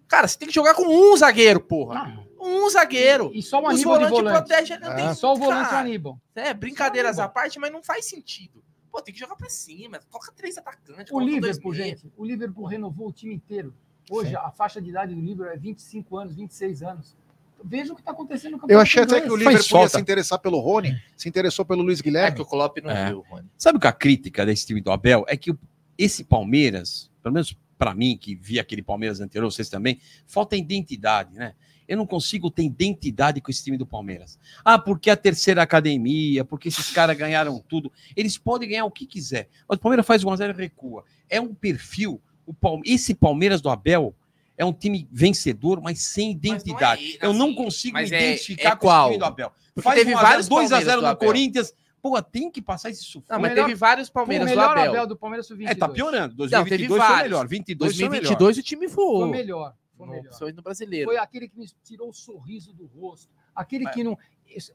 [0.07, 2.05] cara, você tem que jogar com um zagueiro, porra.
[2.07, 2.33] Não.
[2.65, 3.31] Um zagueiro.
[3.33, 4.37] E só o Aníbal de volantes volante.
[4.47, 4.79] protegem.
[4.79, 4.95] Não É.
[4.95, 6.19] tem, Só o volante cara, Aníbal.
[6.35, 8.63] É, brincadeiras o à parte, mas não faz sentido.
[8.91, 9.99] Pô, tem que jogar pra cima.
[10.09, 11.11] Coloca três atacantes.
[11.11, 13.73] O Liverpool, gente, o Liverpool renovou o time inteiro.
[14.09, 17.15] Hoje, a faixa de idade do Liverpool é 25 anos, 26 anos.
[17.63, 19.35] Veja o que está acontecendo no Eu campeonato achei até que o.
[19.35, 22.35] Liverpool ia se interessar pelo Rony, se interessou pelo Luiz É Guilherme.
[22.35, 23.07] que o Klopp não É.
[23.09, 23.47] viu, Rony.
[23.57, 25.59] Sabe o que a crítica desse time do Abel é que o-
[25.97, 31.35] esse Palmeiras, pelo menos pra mim, que vi aquele Palmeiras anterior, vocês também, falta identidade,
[31.35, 31.53] né?
[31.87, 34.39] Eu não consigo ter identidade com esse time do Palmeiras.
[34.63, 37.91] Ah, porque a terceira academia, porque esses caras ganharam tudo.
[38.15, 39.49] Eles podem ganhar o que quiser.
[39.67, 41.03] Mas o Palmeiras faz 1x0 e recua.
[41.29, 42.21] É um perfil.
[42.45, 44.15] O Palme- Esse Palmeiras do Abel
[44.57, 47.03] é um time vencedor, mas sem Mas não é identidade.
[47.05, 49.07] isso, Eu não assim, consigo me mas é- identificar é com qual?
[49.07, 49.51] time do Abel.
[49.73, 51.27] Porque Faz teve 1 a 0, vários 2 a 0 Palmeiras do no.
[51.27, 51.73] Corinthians.
[52.01, 53.27] Pô, tem que passar esse sufoco.
[53.31, 54.89] Não, mas melhor- teve vários Foi o Palmeiras do melhor Abel.
[54.91, 55.71] Abel do Palmeiras sub-22.
[55.71, 56.27] É, tá piorando.
[56.29, 57.47] Não, 2022 teve foi melhor.
[57.47, 58.21] 22 foi melhor.
[58.21, 59.19] 2022 o time voou.
[59.21, 59.73] Foi melhor.
[59.97, 60.21] Foi melhor.
[60.23, 61.05] principalmente no brasileiro.
[61.09, 63.29] Foi aquele que me tirou o sorriso do rosto.
[63.55, 64.17] Aquele que não.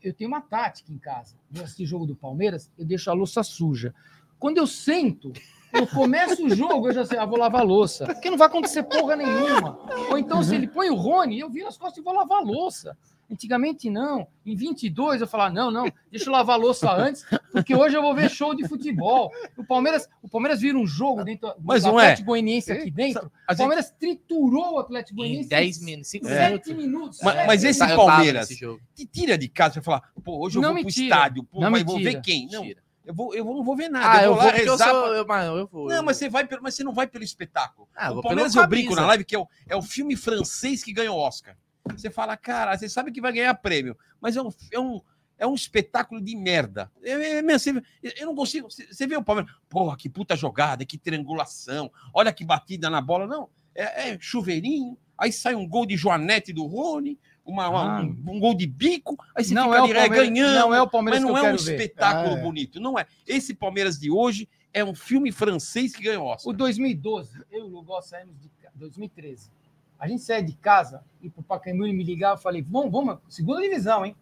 [0.02, 1.36] Eu tenho uma tática em casa.
[1.62, 3.94] Assistir jogo do Palmeiras, eu deixo a louça suja.
[4.38, 5.32] Quando eu sento,
[5.78, 8.06] eu começo o jogo, eu já sei, ah, vou lavar a louça.
[8.06, 9.78] Porque não vai acontecer porra nenhuma.
[10.10, 12.42] Ou então, se ele põe o Rony, eu viro as costas e vou lavar a
[12.42, 12.96] louça.
[13.30, 14.26] Antigamente não.
[14.46, 18.00] Em 22 eu falava, não, não, deixa eu lavar a louça antes, porque hoje eu
[18.00, 19.30] vou ver show de futebol.
[19.54, 22.04] O Palmeiras, o Palmeiras vira um jogo dentro do Mas não é.
[22.04, 23.26] Atlético Goianiense aqui dentro.
[23.26, 25.48] O gente- Palmeiras triturou o Atlético Em Goianiense.
[25.50, 26.46] 10 minutos, 5 É.
[26.48, 26.66] minutos.
[26.68, 27.18] 7 minutos.
[27.22, 30.80] Mas- mas esse Palmeiras- te tira de casa e falar, pô, hoje eu Não vou
[30.82, 31.04] pro tira.
[31.14, 32.10] estádio, pô, Não mas me vou tira.
[32.12, 32.48] ver quem?
[32.50, 32.82] Não, Tira.
[33.08, 34.18] Eu, vou, eu não vou ver nada.
[34.18, 35.14] Ah, eu vou vou porque eu rezar sou.
[35.14, 35.88] Eu, mano, eu vou.
[35.88, 36.26] Não, eu mas vou.
[36.26, 37.88] você, vai mas você não vai pelo espetáculo.
[37.96, 40.84] Ah, eu o Palmeiras eu brinco na live que é o, é o filme francês
[40.84, 41.56] que ganhou Oscar.
[41.96, 45.00] Você fala, cara, você sabe que vai ganhar prêmio, mas é um, é um,
[45.38, 46.92] é um espetáculo de merda.
[47.02, 48.70] É, é, mesmo, você- eu não consigo.
[48.70, 53.00] Você você vê o Palmeiras, porra, que puta jogada, que triangulação, olha que batida na
[53.00, 53.26] bola.
[53.26, 57.18] Não, é, é chuveirinho, aí sai um gol de Joanete do Rony,
[57.48, 58.02] uma, uma- Ah.
[58.02, 60.54] um, um gol de bico, aí você Não fica é, ali, é, ganhando.
[60.60, 62.40] não é o Mas Palmeiras não que eu é um espetáculo É.
[62.42, 63.06] bonito, não é.
[63.26, 66.52] Esse Palmeiras de hoje é um filme francês que ganhou Oscar.
[66.52, 69.50] O 2012, eu e o Lugol saímos de ca- 2013.
[69.98, 73.18] A gente saía de casa, e pro Pacaembu ele me ligava, eu falei, vamos, vamos,
[73.28, 74.14] segunda divisão, hein?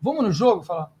[0.00, 0.62] Vamos no jogo?
[0.62, 0.92] Falar,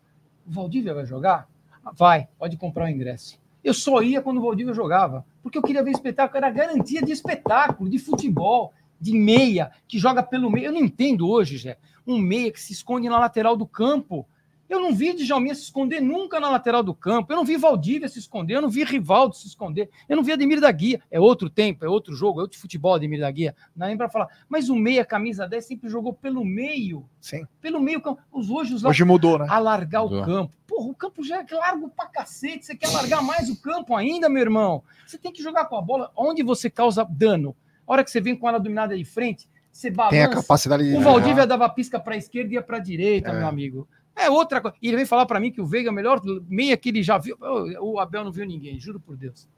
[0.46, 1.48] o Valdívia vai jogar?
[1.84, 3.38] "Ah, Vai, pode comprar o ingresso.
[3.62, 7.10] Eu só ia quando o Valdívia jogava, porque eu queria ver espetáculo, era garantia de
[7.12, 8.72] espetáculo, de futebol,
[9.02, 10.66] de meia, que joga pelo meio.
[10.66, 11.76] Eu não entendo hoje, Jé,
[12.06, 14.26] um meia que se esconde na lateral do campo.
[14.68, 17.30] Eu não vi Djalminha se esconder nunca na lateral do campo.
[17.30, 18.54] Eu não vi Valdívia se esconder.
[18.54, 19.90] Eu não vi Rivaldo se esconder.
[20.08, 20.98] Eu não vi Ademir da Guia.
[21.10, 23.54] É outro tempo, é outro jogo, é outro futebol, Ademir da Guia.
[23.76, 24.28] Não é nem para falar.
[24.48, 27.06] Mas o meia, camisa 10, sempre jogou pelo meio.
[27.20, 27.44] Sim.
[27.60, 28.22] Pelo meio campo.
[28.32, 29.46] Os hoje os Hoje mudou, né?
[29.50, 30.22] alargar Mudou.
[30.22, 30.52] o campo.
[30.66, 32.64] Porra, o campo já é largo pra cacete.
[32.64, 34.82] Você quer alargar mais o campo ainda, meu irmão?
[35.06, 37.54] Você tem que jogar com a bola onde você causa dano.
[37.86, 40.28] A hora que você vem com ela dominada de frente, você Tem a balança.
[40.42, 40.96] capacidade de.
[40.96, 43.38] O Valdívia dava pisca para a esquerda e ia para a direita, É.
[43.38, 43.88] meu amigo.
[44.14, 44.76] É outra coisa.
[44.82, 47.02] E ele vem falar para mim que o Veiga é o melhor meia que ele
[47.02, 47.36] já viu.
[47.80, 49.48] O Abel não viu ninguém, juro por Deus.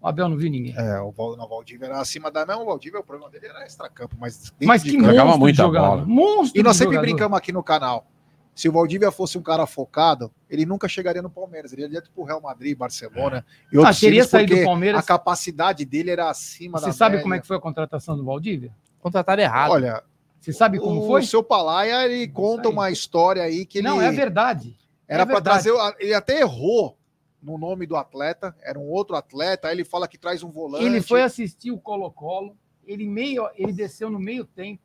[0.00, 0.74] O Abel não viu ninguém.
[0.74, 2.46] É, o Val- não, Valdívia era acima da.
[2.46, 4.38] Não, o Valdívia, o problema dele era extra-campo, mas.
[4.50, 5.86] dentro Mas de que campo- Jogava monstro muita jogada.
[5.88, 6.04] bola.
[6.06, 7.06] Monstro E nós sempre jogador.
[7.12, 8.09] brincamos aqui no canal.
[8.54, 11.72] Se o Valdívia fosse um cara focado, ele nunca chegaria no Palmeiras.
[11.72, 15.00] Ele ia direto pro Real Madrid, Barcelona e Ah, outros times, do Palmeiras.
[15.00, 17.22] a capacidade dele era acima da Você sabe média.
[17.22, 18.72] como é que foi a contratação do Valdívia?
[19.00, 19.70] Contrataram errado.
[19.70, 20.02] Olha,
[20.38, 21.22] Você sabe como o foi?
[21.22, 24.76] seu Palaia, ele conta uma história aí que ele Não, é verdade.
[25.06, 26.96] era é para trazer, o- ele até errou
[27.42, 30.84] no nome do atleta, era um outro atleta, aí ele fala que traz um volante.
[30.84, 32.56] Ele foi assistir o Colo-Colo,
[32.86, 34.82] ele meio, ele desceu no meio tempo.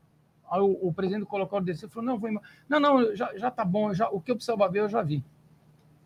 [0.50, 2.46] Aí o, o presidente do Colo-Colo desceu e falou: não, vou embora.
[2.70, 5.24] não, não, já, já tá bom, já, o que eu precisava ver, eu já vi.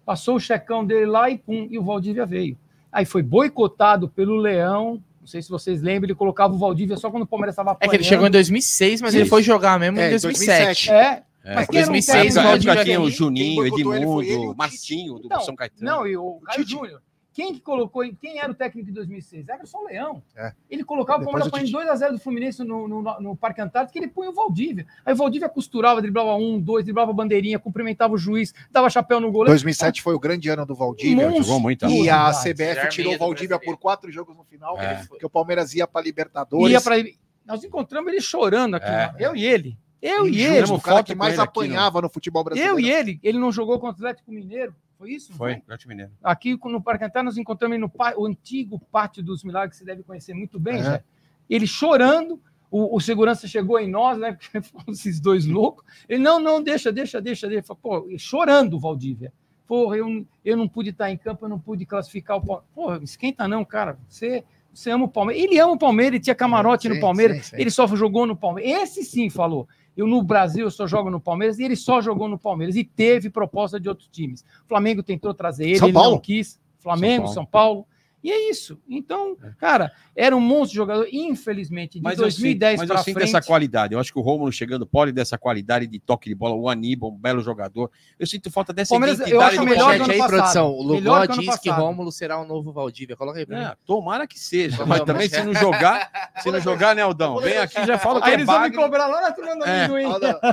[0.06, 2.58] Passou o checão dele lá e pum, e o Valdívia veio.
[2.92, 5.02] Aí foi boicotado pelo Leão.
[5.22, 7.88] Não sei se vocês lembram, ele colocava o Valdívia só quando o Palmeiras estava É
[7.88, 9.30] que ele chegou em 2006, mas ele Isso.
[9.30, 10.90] foi jogar mesmo É, em 2007.
[10.90, 13.56] É, É, Mas porque quem era um 2006, técnico- na o época tinha o Juninho,
[13.56, 14.56] boicotou ele ele o Edmundo.
[14.58, 15.82] Marcinho, do Então, São Caetano.
[15.90, 16.68] Não, e o Caio.
[16.68, 17.02] Júnior.
[17.40, 19.48] Quem que colocou, quem era o técnico de 2006?
[19.48, 20.22] Everson Leão.
[20.36, 20.52] É.
[20.70, 23.94] Ele colocava o Depois Palmeiras o põe 2x0 do Fluminense no, no, no Parque Antártico,
[23.94, 24.86] que ele punha o Valdívia.
[25.06, 29.32] Aí o Valdívia costurava, driblava um, dois, driblava bandeirinha, cumprimentava o juiz, dava chapéu no
[29.32, 29.52] goleiro.
[29.52, 31.28] 2007 foi o grande ano do Valdívia.
[31.30, 31.44] Monstro.
[31.46, 31.86] jogou muito.
[31.86, 32.54] E a Verdade.
[32.54, 35.06] CBF tirou o do Valdívia por quatro jogos no final, É.
[35.08, 36.74] porque o Palmeiras ia para Libertadores.
[36.74, 37.18] Ia pra ele.
[37.46, 38.92] Nós encontramos ele chorando aqui, É.
[38.92, 39.16] né?
[39.18, 39.78] eu e ele.
[40.02, 40.74] Eu e E ele.
[40.74, 42.76] O cara que mais aqui, apanhava no futebol brasileiro.
[42.76, 43.18] Eu e ele.
[43.24, 44.76] Ele não jogou contra o Atlético Mineiro.
[45.00, 45.32] Foi isso?
[45.34, 46.12] Foi, Atlético Mineiro.
[46.22, 49.86] Aqui no Parque Antártico, nós encontramos ele no o antigo Pátio dos Milagres, que você
[49.86, 50.84] deve conhecer muito bem, É.
[50.84, 51.04] Zé.
[51.50, 52.38] Ele chorando,
[52.70, 54.38] o, o segurança chegou em nós, né?
[54.90, 55.86] Esses dois loucos.
[56.08, 57.48] Ele, não, não, deixa, deixa, deixa.
[57.48, 57.74] deixa.
[57.76, 59.32] Pô, e chorando o Valdívia.
[59.66, 62.70] Porra, eu, eu não pude estar em campo, eu não pude classificar o Palmeiras.
[62.76, 63.98] Porra, esquenta não, cara.
[64.10, 64.44] Você,
[64.74, 65.42] você ama o Palmeiras.
[65.42, 67.62] Ele ama o Palmeiras, ele tinha camarote Sim, no Palmeiras, sim, sim.
[67.62, 68.82] ele só jogou no Palmeiras.
[68.84, 69.66] Esse sim falou.
[70.00, 72.86] Eu no Brasil eu só jogo no Palmeiras e ele só jogou no Palmeiras e
[72.86, 74.46] teve proposta de outros times.
[74.64, 76.12] O Flamengo tentou trazer ele, São ele Paulo.
[76.12, 76.58] não quis.
[76.80, 77.86] Flamengo, São São Paulo.
[78.22, 78.78] E é isso.
[78.90, 81.08] Então, cara, era um monstro de jogador.
[81.12, 83.30] Infelizmente, de Mas eu 2010 sinto, mas eu para sinto frente.
[83.30, 83.94] essa qualidade.
[83.94, 86.54] Eu acho que o Rômulo chegando pode dessa qualidade de toque de bola.
[86.56, 87.90] O Aníbal, um belo jogador.
[88.20, 90.38] Eu sinto falta dessa Palmeiras, eu identidade acho do melhor do ano aí, passado.
[90.38, 90.72] produção.
[90.72, 91.82] O que ano diz que passado.
[91.86, 93.16] Rômulo será o novo Valdívia.
[93.16, 93.64] Coloca aí pra mim.
[93.66, 94.86] É, tomara que seja.
[94.86, 96.12] Mas também se não jogar,
[96.44, 97.38] se não jogar, né, Aldão?
[97.40, 99.56] Vem aqui e já fala que Aí é eles vão me cobrar lá na turma
[99.56, 99.86] do É.
[99.86, 100.04] amendoim.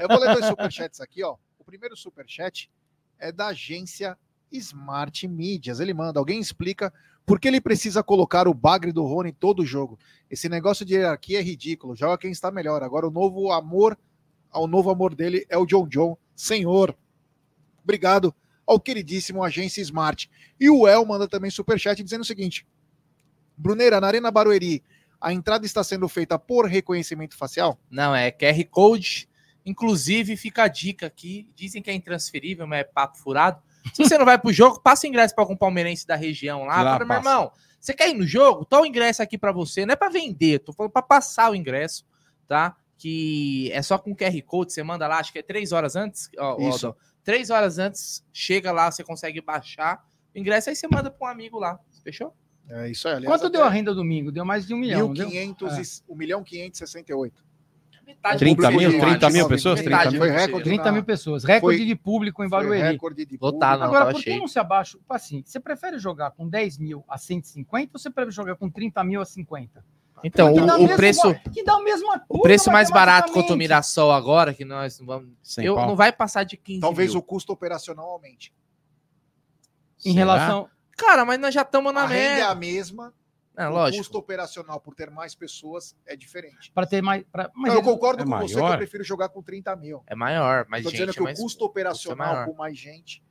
[0.01, 1.35] Eu vou ler dois superchats aqui, ó.
[1.59, 2.71] O primeiro superchat
[3.19, 4.17] é da agência
[4.53, 5.81] Smart Mídias.
[5.81, 6.93] Ele manda, alguém explica
[7.27, 9.99] por que ele precisa colocar o bagre do Rony em todo jogo.
[10.31, 11.97] Esse negócio de hierarquia é ridículo.
[11.97, 12.85] Joga quem está melhor.
[12.85, 13.99] Agora o novo amor,
[14.55, 16.17] o novo amor dele é o John John.
[16.37, 16.97] Senhor,
[17.83, 18.33] obrigado
[18.65, 20.31] ao queridíssimo agência Smart.
[20.59, 22.65] E o El manda também superchat dizendo o seguinte:
[23.57, 24.85] Bruneira, na Arena Barueri,
[25.21, 27.77] a entrada está sendo feita por reconhecimento facial?
[27.91, 29.29] Não, é QR Code.
[29.65, 31.49] Inclusive, fica a dica aqui.
[31.57, 33.61] Dizem que é intransferível, mas é papo furado.
[33.93, 36.83] Se você não vai pro jogo, passa o ingresso para algum palmeirense da região lá.
[36.83, 38.65] Lá Fala, meu irmão, você quer ir no jogo?
[38.65, 39.87] Tá o ingresso aqui para você.
[39.87, 42.05] Não é para vender, tô falando para passar o ingresso,
[42.47, 42.77] tá?
[42.99, 44.73] Que é só com QR Code.
[44.73, 46.29] Você manda lá, acho que é três horas antes.
[46.39, 46.87] Ó, ó, Isso.
[46.87, 47.01] Aldão.
[47.23, 50.03] três horas antes, chega lá, você consegue baixar
[50.35, 50.71] o ingresso.
[50.71, 51.79] Aí você manda para um amigo lá.
[52.03, 52.35] Fechou?
[52.69, 53.15] É isso aí.
[53.17, 54.33] aliás, Quanto deu a renda domingo?
[54.33, 55.07] Deu mais de um milhão.
[55.09, 55.29] não deu?
[55.29, 57.45] 1.500 e- 1 milhão 568.
[58.07, 60.35] Metade 30 do mil, público, 30 mil pessoas, Metade 30 mil.
[60.35, 60.65] Recorde.
[60.65, 61.45] 30 mil pessoas.
[61.45, 62.83] Recorde Foi- de público em Barueri.
[62.93, 63.79] recorde de Lotado, público.
[63.79, 64.39] não, Agora, tava por que cheio.
[64.41, 64.99] não se abaixa?
[65.09, 69.03] Assim, você prefere jogar com 10 mil a 150 ou você prefere jogar com 30
[69.03, 69.85] mil a 50?
[70.25, 73.33] Então, Que dá o, o mesmo- preço, Que dá a mesma o preço mais barato
[73.33, 75.29] contra o Mirassol agora, que nós não vamos.
[75.43, 75.87] Sem Eu, pau.
[75.89, 77.19] não vai passar de 15 Talvez mil.
[77.21, 78.53] o custo operacional aumente.
[80.05, 80.15] Em Será?
[80.15, 80.69] relação.
[80.97, 82.49] Cara, mas nós já estamos na a renda é média.
[82.49, 83.13] a mesma,
[83.57, 84.03] É, o lógico.
[84.05, 86.71] custo operacional por ter mais pessoas é diferente.
[86.73, 87.25] Para ter mais.
[87.33, 88.73] Pra, mas eu ele- concordo é com você que maior?
[88.75, 90.03] eu prefiro jogar com 30 mil.
[90.07, 92.47] É maior, mas Estou dizendo que é mais- o custo operacional maior.
[92.47, 93.23] com mais gente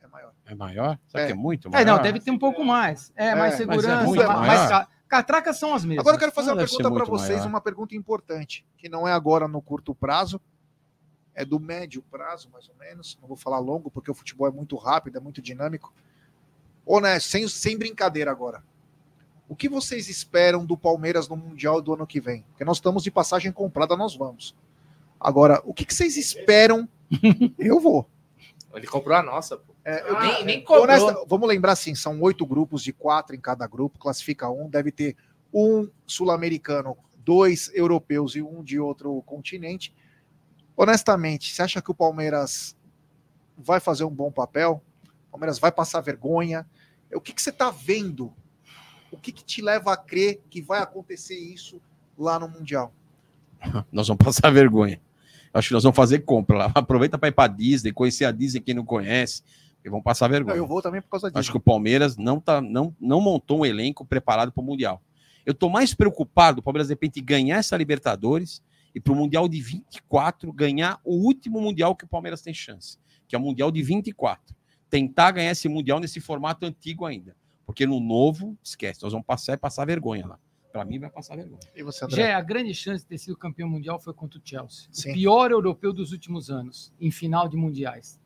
[0.00, 0.32] é maior.
[0.44, 0.98] É maior?
[1.06, 1.26] Será É.
[1.26, 1.86] que é muito É, maior?
[1.86, 3.12] não, deve ter um pouco mais.
[3.14, 4.04] É, É, mais mas é segurança.
[4.04, 4.68] muito mais, maior.
[4.68, 6.00] ca- catracas são as mesmas.
[6.02, 7.48] Agora eu quero fazer Não uma pergunta para muito vocês, maior.
[7.48, 10.40] uma pergunta importante, que não é agora no curto prazo,
[11.34, 13.16] é do médio prazo, mais ou menos.
[13.20, 15.94] Não vou falar longo, porque o futebol é muito rápido, é muito dinâmico.
[16.84, 18.62] Honesto, sem, sem brincadeira agora.
[19.52, 22.42] O que vocês esperam do Palmeiras no Mundial do ano que vem?
[22.48, 24.56] Porque nós estamos de passagem comprada, nós vamos.
[25.20, 26.88] Agora, o que, que vocês esperam?
[27.58, 28.08] Eu vou.
[28.72, 29.74] Ele comprou a nossa, pô.
[29.84, 30.84] É, eu- nem, nem cobrou.
[30.84, 34.90] Honesta, vamos lembrar assim, são oito grupos de quatro em cada grupo, classifica um, deve
[34.90, 35.16] ter
[35.52, 39.94] um sul-americano, dois europeus e um de outro continente.
[40.74, 42.74] Honestamente, você acha que o Palmeiras
[43.58, 44.82] vai fazer um bom papel?
[45.28, 46.66] O Palmeiras vai passar vergonha?
[47.12, 48.32] O que, que você está vendo?
[49.12, 51.80] O que, que te leva a crer que vai acontecer isso
[52.18, 52.92] lá no Mundial?
[53.92, 55.00] Nós vamos passar vergonha.
[55.54, 56.72] Acho que nós vamos fazer compra lá.
[56.74, 59.42] Aproveita para ir para Disney, conhecer a Disney quem não conhece,
[59.84, 60.56] e vão passar Não, vergonha.
[60.56, 61.38] eu vou também por causa disso.
[61.38, 65.02] Acho que o Palmeiras não, tá, não, não montou um elenco preparado para o Mundial.
[65.44, 68.62] Eu estou mais preocupado do Palmeiras, de repente, ganhar essa Libertadores
[68.94, 72.96] e para o Mundial de 24 ganhar o último Mundial que o Palmeiras tem chance,
[73.28, 74.54] que é o Mundial de 24.
[74.88, 77.36] Tentar ganhar esse Mundial nesse formato antigo ainda.
[77.72, 80.38] Porque no novo, esquece, nós vamos passar e passar vergonha lá.
[80.70, 81.58] Para mim, vai passar vergonha.
[81.74, 82.16] E você, André?
[82.18, 84.88] Já é a grande chance de ter sido campeão mundial foi contra o Chelsea.
[84.92, 85.10] Sim.
[85.10, 88.20] O pior europeu dos últimos anos, em final de mundiais.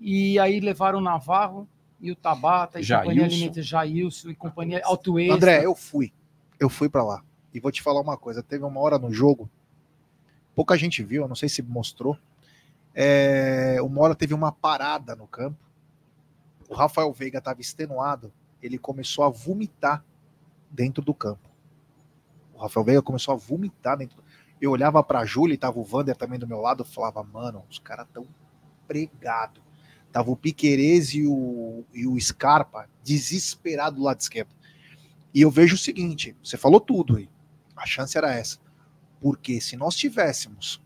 [0.00, 1.68] E aí levaram o Navarro
[2.00, 3.10] e o Tabata, e Jailson.
[3.10, 5.34] companhia alimentar Jailson, e companhia Altuesta.
[5.34, 6.10] André, eu fui.
[6.58, 7.22] Eu fui pra lá.
[7.52, 8.42] E vou te falar uma coisa.
[8.42, 9.50] Teve uma hora no jogo,
[10.54, 12.16] pouca gente viu, eu não sei se mostrou.
[12.94, 15.58] É, uma hora teve uma parada no campo.
[16.66, 18.32] O Rafael Veiga estava extenuado.
[18.62, 20.04] Ele começou a vomitar
[20.70, 21.48] dentro do campo.
[22.54, 24.22] O Rafael Veiga começou a vomitar dentro.
[24.60, 26.80] Eu olhava pra Júlia e tava o Vander também do meu lado.
[26.82, 28.26] Eu falava, mano, os caras tão
[28.88, 29.62] pregados.
[30.10, 34.54] Tava o Piquerez e o, e o Scarpa desesperado do lado esquerdo.
[35.34, 37.28] E eu vejo o seguinte: você falou tudo aí.
[37.76, 38.58] A chance era essa.
[39.20, 40.82] Porque se nós tivéssemos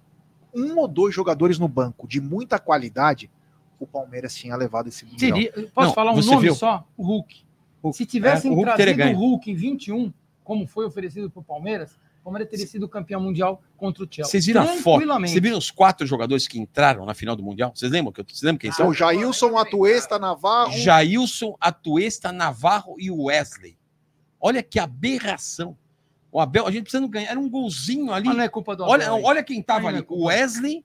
[0.53, 3.31] um ou dois jogadores no banco de muita qualidade,
[3.79, 5.07] o Palmeiras tinha levado esse.
[5.17, 6.55] Teria- posso Não, falar um nome viu?
[6.57, 6.85] só?
[6.97, 7.45] O Hulk.
[7.83, 7.97] Hulk.
[7.97, 9.15] Se tivessem É, o Hulk trazido o.
[9.19, 10.13] Hulk em 21,
[10.45, 14.31] como foi oferecido para o Palmeiras, o Palmeiras teria sido campeão mundial contra o Chelsea.
[14.31, 14.83] Vocês viram a foto?
[14.99, 15.33] Tranquilamente.
[15.33, 17.73] Vocês viram os quatro jogadores que entraram na final do Mundial?
[17.75, 18.89] Vocês lembram, que eu, vocês lembram quem São são?
[18.89, 20.73] o Jailson, Atuesta, Navarro.
[20.73, 23.79] Jailson, Atuesta, Navarro e Wesley.
[24.39, 25.77] Olha que aberração.
[26.33, 27.31] O Abel, a gente precisando ganhar.
[27.31, 28.27] Era um golzinho ali.
[28.27, 29.25] Mas não é culpa do olha, Abel, hein?
[29.25, 30.07] olha quem tava Aí não é ali.
[30.07, 30.85] culpa- Wesley,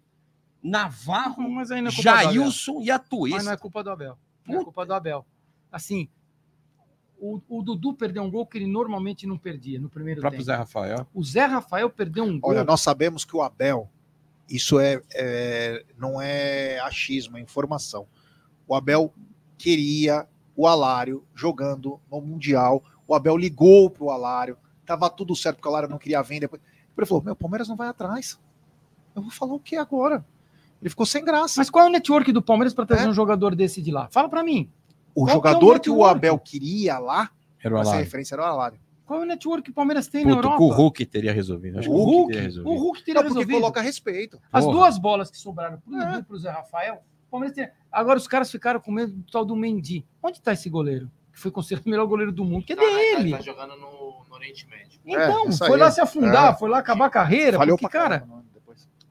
[0.63, 2.33] Navarro, Mas aí não é culpa do Abel.
[2.33, 3.57] Jailson e Mas não é Atuesta.
[3.57, 4.17] culpa do Abel.
[4.47, 5.25] Não é culpa do Abel.
[5.71, 6.07] Assim,
[7.19, 10.39] o, o Dudu perdeu um gol que ele normalmente não perdia no primeiro O próprio
[10.39, 10.45] tempo.
[10.51, 11.07] Zé Rafael.
[11.13, 12.51] O Zé Rafael perdeu um gol.
[12.51, 13.89] Olha, nós sabemos que o Abel,
[14.49, 18.07] isso é, é- não é achismo, é informação.
[18.67, 19.13] O Abel
[19.57, 22.83] queria o Alário jogando no Mundial.
[23.07, 26.49] O Abel ligou pro Alário, tava tudo certo, porque o Alário não queria vender.
[26.97, 28.39] Ele falou: Meu, o Palmeiras não vai atrás.
[29.15, 30.25] Eu vou falar o que agora?
[30.81, 31.55] Ele ficou sem graça.
[31.59, 33.09] Mas qual é o network do Palmeiras para trazer É.
[33.09, 34.07] um jogador desse de lá?
[34.09, 34.69] Fala para mim.
[35.15, 36.03] O qual que é o jogador que o?
[36.05, 37.29] Abel queria lá,
[37.63, 38.79] Era o essa referência era o Alário.
[39.05, 40.57] Qual é o network que o Palmeiras tem na Puto, Europa?
[40.57, 41.77] com o Hulk teria resolvido.
[41.79, 42.79] Acho O que Hulk, teria o resolvido.
[42.83, 43.59] Hulk teria Não, porque resolvido.
[43.61, 44.41] coloca respeito.
[44.51, 44.77] As Porra.
[44.77, 46.05] duas bolas que sobraram pro É.
[46.05, 46.95] Dudu e pro Zé Rafael,
[47.27, 47.69] o Palmeiras tem...
[47.91, 50.03] Agora os caras ficaram com medo do tal do Mendy.
[50.23, 51.09] Onde tá esse goleiro?
[51.31, 52.65] Que foi considerado o melhor goleiro do mundo.
[52.65, 53.29] Que Tá, dele?
[53.31, 54.99] Tá, tá jogando no, no Oriente Médio.
[55.05, 56.57] Então, É, foi lá se afundar, É.
[56.57, 57.57] foi lá acabar a carreira.
[57.57, 58.41] Falhou porque, cara, caramba, né.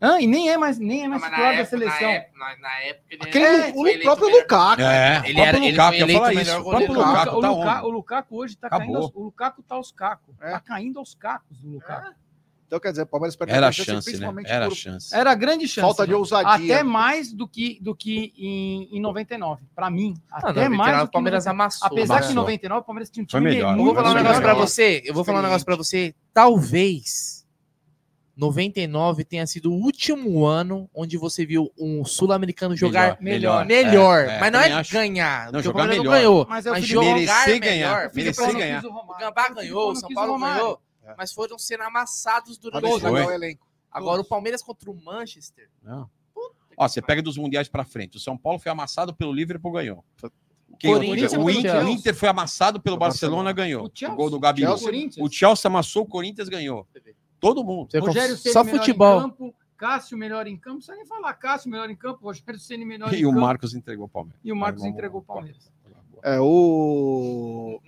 [0.04, 2.00] Ah, e nem é mais, nem é mais titular da seleção.
[2.08, 4.82] na época, na, na época ele Aquele, era- o, eleito próprio melhor- Lukaku.
[4.82, 5.78] É, Ele o próprio era- ele Lukaku
[6.14, 6.34] falar o isso.
[6.38, 7.86] melhor O próprio O, Lukaku o tá Luka- onde?
[7.86, 8.86] o Lukaku hoje tá Acabou.
[8.86, 10.34] caindo aos, o Lukaku tá aos cacos.
[10.42, 10.50] É.
[10.50, 12.14] Tá caindo aos cacos do Lukaku.
[12.66, 14.12] Então, quer dizer, o Palmeiras perdeu Era a chance, chance, né?
[14.12, 15.14] principalmente Era a por- chance.
[15.14, 15.82] Era a grande chance.
[15.86, 16.18] Falta de né?
[16.18, 16.74] ousadia.
[16.74, 19.62] Até mais do que, do que em, em 99.
[19.76, 21.62] Pra mim, Ah, até não, mais do o que Palmeiras em 99.
[21.62, 21.86] amassou.
[21.86, 22.34] Apesar que em Amassou.
[22.42, 23.76] 99 o Palmeiras tinha um Foi time melhor.
[23.78, 24.56] Eu vou falar um negócio melhor.
[24.56, 25.02] você.
[25.04, 26.14] Eu vou falar um negócio pra você.
[26.32, 27.43] Talvez
[28.36, 33.64] 99 tenha sido o último ano onde você viu um sul-americano jogar melhor.
[33.64, 34.28] melhor.
[34.28, 34.92] É, é, mas não é acho.
[34.92, 35.52] ganhar.
[35.52, 36.18] Não, jogar Palmeiras não melhor.
[36.18, 36.46] ganhou.
[36.48, 37.60] Mas é o Mas jogar Merecer melhor.
[37.60, 38.84] ganhar, merecer ganhar.
[38.84, 40.80] O Gambá ganhou, o São Paulo ganhou.
[41.04, 41.14] É.
[41.16, 43.66] Mas foram sendo amassados durante o é elenco.
[43.90, 45.68] Agora, o Palmeiras contra o Manchester.
[45.82, 46.10] Não.
[46.76, 48.16] Ó, você pega dos mundiais pra frente.
[48.16, 50.04] O São Paulo foi amassado pelo Liverpool, ganhou.
[50.78, 53.52] Quem- Corinthians o, Inter, o Inter foi amassado pelo O Barcelona, Barcelona.
[53.52, 53.82] ganhou.
[53.84, 55.16] O O, gol do Corinthians.
[55.18, 56.84] O Chelsea amassou, o Corinthians ganhou.
[57.44, 57.90] Todo mundo.
[57.90, 59.18] Você Rogério Ceni Só melhor futebol.
[59.18, 62.58] em campo, Cássio melhor em campo, não precisa nem falar Cássio melhor em campo, Rogério
[62.58, 63.40] Ceni melhor em E o campo.
[63.42, 64.40] Marcos entregou o Palmeiras.
[64.44, 65.70] E o Marcos Mas entregou o Palmeiras.
[66.22, 67.78] É, o...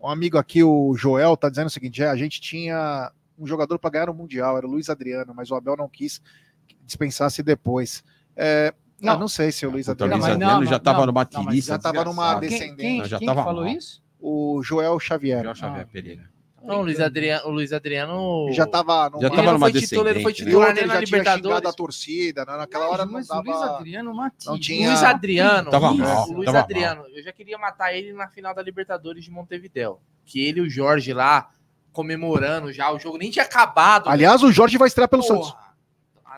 [0.00, 3.78] um amigo aqui, o Joel, tá dizendo o seguinte: é, a gente tinha um jogador
[3.78, 6.20] para ganhar o Mundial, era o Luiz Adriano, mas o Abel não quis
[6.66, 8.02] que dispensasse depois.
[8.34, 9.20] É, não, Não.
[9.20, 10.14] não sei se o Luiz Adriano.
[10.14, 12.76] Luiz não, Adriano não, já tava não, numa tiriça já tava numa Quem, descendente.
[12.76, 13.72] quem, Não, já quem tava que falou mal.
[13.72, 14.02] isso?
[14.18, 15.42] O Joel Xavier.
[15.42, 15.92] Joel Xavier Ah.
[15.92, 16.30] Pereira.
[16.66, 17.46] Não, o Luiz Adriano.
[17.48, 19.20] O Luiz Adriano Já tava numa...
[19.20, 20.36] Já Ele tava não numa foi titular, ele foi né?
[20.36, 21.76] Titular nem ele na já tinha xingado a Libertadores.
[21.76, 22.56] torcida, né?
[22.56, 23.40] naquela hora não mas dava...
[23.40, 24.44] o Luiz Adriano Matias.
[24.46, 25.70] não tinha- Luiz Adriano.
[25.70, 27.04] Tava Isso, mal, o Luiz tava Adriano.
[27.14, 30.00] Eu já queria matar ele na final da Libertadores de Montevidéu.
[30.24, 31.50] Que ele e o Jorge lá
[31.92, 32.90] comemorando já.
[32.92, 34.08] O jogo nem tinha acabado.
[34.08, 35.44] Aliás, o Jorge vai estrear pelo Porra.
[35.44, 35.66] Santos.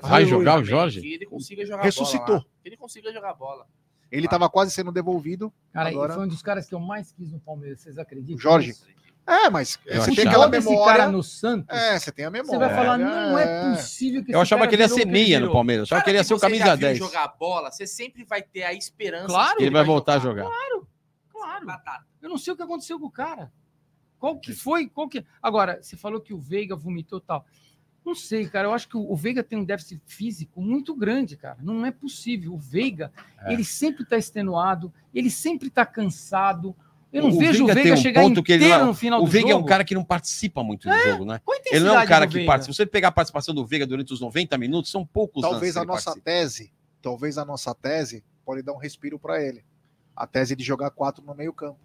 [0.03, 1.01] Vai jogar o Jorge?
[1.01, 2.27] Que ele consiga jogar Ressuscitou.
[2.27, 2.39] bola.
[2.39, 2.45] lá.
[2.63, 3.67] Que ele consiga jogar bola.
[4.11, 5.53] Ele estava quase sendo devolvido.
[5.73, 8.37] Cara, Agora- foi um dos caras que eu mais quis no Palmeiras, vocês acreditam?
[8.37, 8.69] O Jorge.
[8.69, 8.87] nisso?
[9.31, 10.85] É, mas Eu você tem aquela memória.
[10.97, 12.51] cara no Santos, É, você tem a memória.
[12.51, 13.75] você vai falar, não é É.
[13.77, 15.53] possível que Eu esse achava cara que ele ia ser o que ele meia no.
[15.53, 15.83] Palmeiras.
[15.83, 16.99] Eu achava que ele ia ser o camisa viu 10.
[16.99, 19.57] jogar bola, você sempre vai ter a esperança Claro.
[19.59, 20.45] Que ele vai voltar a jogar.
[20.45, 21.67] Claro.
[21.67, 22.05] Batata.
[22.23, 23.53] Eu não sei o que aconteceu com o cara.
[24.19, 24.89] Qual que foi?
[24.89, 25.25] Qual que...
[25.43, 27.45] Agora, você falou que o Veiga vomitou e tal.
[28.05, 28.69] Não sei, cara.
[28.69, 31.59] Eu acho que o o Veiga tem um déficit físico muito grande, cara.
[31.61, 32.55] Não é possível.
[32.55, 33.13] O Veiga,
[33.45, 33.53] É.
[33.53, 36.75] ele sempre está extenuado, ele sempre está cansado.
[37.13, 38.85] Eu não O vejo Veiga o tem Veiga um chegar ponto que ele inteiro não
[38.85, 39.65] é- no final O Veiga é jogo.
[39.65, 41.41] um cara que não participa muito do jogo, né?
[41.73, 42.73] Ele não é um cara que participa.
[42.75, 45.85] Se você pegar a participação do Veiga durante os 90 minutos, são poucos Talvez a
[45.85, 46.25] nossa participa.
[46.25, 49.65] tese, talvez a nossa tese pode dar um respiro para ele.
[50.15, 51.79] A tese de jogar quatro no meio campo.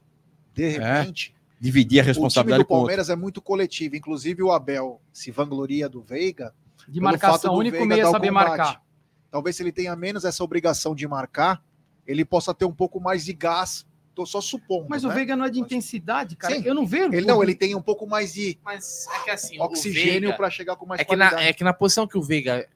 [0.53, 2.67] De repente, Dividir a o time responsabilidade do.
[2.67, 3.95] Palmeiras é muito coletivo.
[3.95, 6.53] Inclusive o Abel se vangloria do Veiga.
[6.85, 8.47] De marcação, do o único meio o saber combate.
[8.49, 8.83] marcar.
[9.31, 11.63] Talvez se ele tenha menos essa obrigação de marcar,
[12.05, 13.85] ele possa ter um pouco mais de gás.
[14.15, 14.85] Tô só supondo.
[14.89, 15.09] Mas né?
[15.09, 16.53] o Veiga não é de intensidade, cara.
[16.55, 16.61] Sim.
[16.65, 17.13] Eu não vejo.
[17.13, 20.49] Ele não, ele tem um pouco mais de Mas é que assim, oxigênio o para
[20.51, 21.49] chegar com mais é que, na, qualidade.
[21.49, 22.67] é que na posição que o Veiga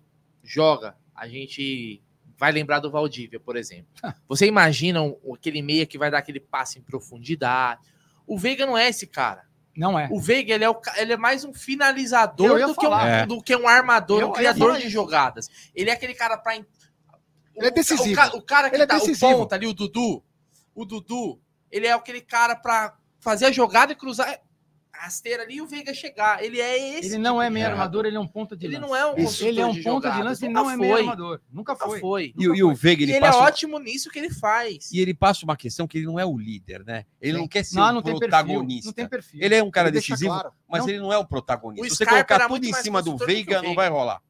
[0.43, 2.01] joga, a gente
[2.37, 3.87] vai lembrar do Valdívia, por exemplo.
[4.27, 7.81] Você imagina um- aquele meia que vai dar aquele passe em profundidade.
[8.25, 9.45] O Veiga não é esse cara.
[9.75, 10.07] Não é.
[10.11, 12.99] O Veiga ele é, o ele é mais um finalizador do que um.
[12.99, 13.25] É.
[13.27, 15.47] do que um armador, Eu um ia criador de jogadas.
[15.75, 16.65] Ele é aquele cara para Ele
[17.55, 18.11] é decisivo.
[18.11, 19.27] O, ca- o cara que Ele é tá decisivo.
[19.31, 20.23] o ponta ali, o Dudu.
[20.77, 21.41] O Dudu,
[21.71, 24.39] ele é aquele cara para fazer a jogada e cruzar
[24.93, 26.43] a rasteira ali e o Veiga chegar.
[26.43, 27.09] Ele é esse.
[27.09, 28.87] Ele não tipo é de meio armador, ele é um ponta de Ele lança.
[28.87, 29.43] não é um Isso.
[29.43, 31.01] Ele é um ponta de lança e Nunca não é meio foi.
[31.01, 31.41] armador.
[31.51, 31.99] Nunca Nunca foi.
[31.99, 32.33] foi.
[32.37, 34.91] E, o- e o Veiga, Ele, ele, é passa, ótimo nisso que ele faz.
[34.91, 37.05] e ele passa uma questão que ele não é o líder, né?
[37.19, 37.39] Ele Sim.
[37.39, 38.29] não quer ser Não, o não tem perfil.
[38.29, 38.85] protagonista.
[38.87, 39.39] Não tem perfil.
[39.41, 40.51] Ele é um cara Ele decisivo, claro.
[40.69, 40.89] mas Não.
[40.89, 41.85] ele não é o protagonista.
[41.85, 44.21] O Se você Scarpa colocar tudo em cima do Veiga, não vai rolar.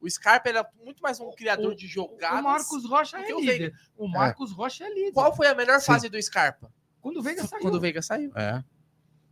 [0.00, 2.40] O Scarpa era muito mais um criador O- de jogadas.
[2.40, 3.74] O Marcos Rocha é o líder.
[3.96, 5.12] O Marcos Rocha é líder.
[5.12, 5.86] Qual foi a melhor Sim.
[5.86, 6.70] fase do Scarpa?
[7.00, 7.62] Quando o Veiga saiu.
[7.62, 8.32] Quando o Veiga saiu.
[8.36, 8.62] É.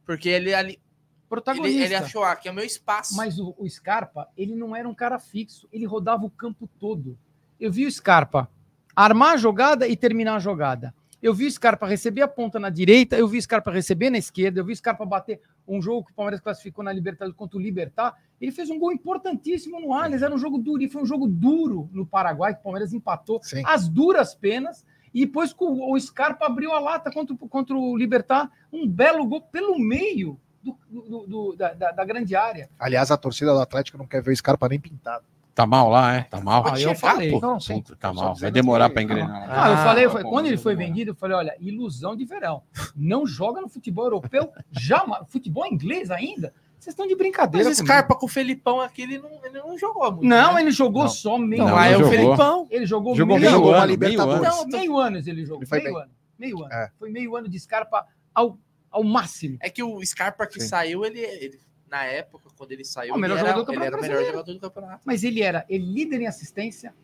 [0.05, 0.72] Porque ele ali.
[0.72, 0.80] Ele,
[1.28, 1.84] Protagonista.
[1.84, 3.16] ele achou, ah, que é o meu espaço.
[3.16, 5.68] Mas o, o Scarpa, ele não era um cara fixo.
[5.72, 7.18] Ele rodava o campo todo.
[7.59, 8.48] Eu vi o Scarpa
[8.94, 10.94] armar a jogada e terminar a jogada.
[11.20, 14.18] Eu vi o Scarpa receber a ponta na direita, eu vi o Scarpa receber na
[14.18, 17.59] esquerda, eu vi o Scarpa bater um jogo que o Palmeiras classificou na Libertadores contra
[17.59, 18.14] o Libertar.
[18.40, 21.26] Ele fez um gol importantíssimo no Allianz, era um jogo duro, e foi um jogo
[21.26, 23.62] duro no Paraguai, que o Palmeiras empatou Sim.
[23.66, 24.84] as duras penas.
[25.14, 29.40] E depois o Scarpa abriu a lata contra, o- contra o Libertar, um belo gol
[29.40, 32.68] pelo meio do- do- do- da, da- da grande área.
[32.78, 35.24] Aliás, a torcida do Atlético não quer ver o Scarpa nem pintado.
[35.56, 36.22] Tá mal lá, é?
[36.24, 36.62] Tá mal.
[36.66, 37.30] Ah, eu falei.
[37.30, 37.80] Pô, Não, sim.
[37.80, 38.34] puta, tá mal.
[38.34, 39.46] Vai demorar pra engrenar.
[39.48, 42.14] Ah, eu Ah, falei, eu falei, bom, quando ele foi vendido, eu falei, olha, ilusão
[42.14, 42.62] de verão.
[42.94, 45.22] Não joga no futebol europeu, jamais.
[45.28, 46.52] Futebol inglês ainda?
[46.78, 47.66] Vocês estão de brincadeira.
[47.70, 47.90] Mas comigo.
[47.94, 50.26] Scarpa com o Felipão aqui, ele não, ele não jogou muito.
[50.26, 50.60] Não, né?
[50.60, 51.08] ele jogou Não.
[51.08, 51.86] só meio Não, Não, ano.
[51.86, 52.10] é o jogou.
[52.12, 52.66] Felipão.
[52.70, 53.66] Ele jogou, Jogou meio, meio ano.
[53.70, 54.32] uma ano, meio ano.
[54.34, 54.42] Libertadores.
[54.72, 55.62] Não, meio ano ele jogou.
[55.62, 56.02] Ele foi meio bem.
[56.02, 56.12] ano.
[56.38, 56.72] Meio ano.
[56.74, 56.90] É.
[56.98, 58.04] Foi meio ano de Scarpa
[58.34, 58.58] ao,
[58.90, 59.56] ao máximo.
[59.62, 60.68] É que o Scarpa que Sim.
[60.68, 61.58] saiu, ele, ele-
[61.90, 64.02] na época, quando ele saiu, O melhor ele, era, jogador do ele era o Campeonato
[64.02, 64.32] melhor Brasileiro.
[64.38, 65.02] jogador do campeonato.
[65.04, 66.94] Mas ele era ele líder em assistência,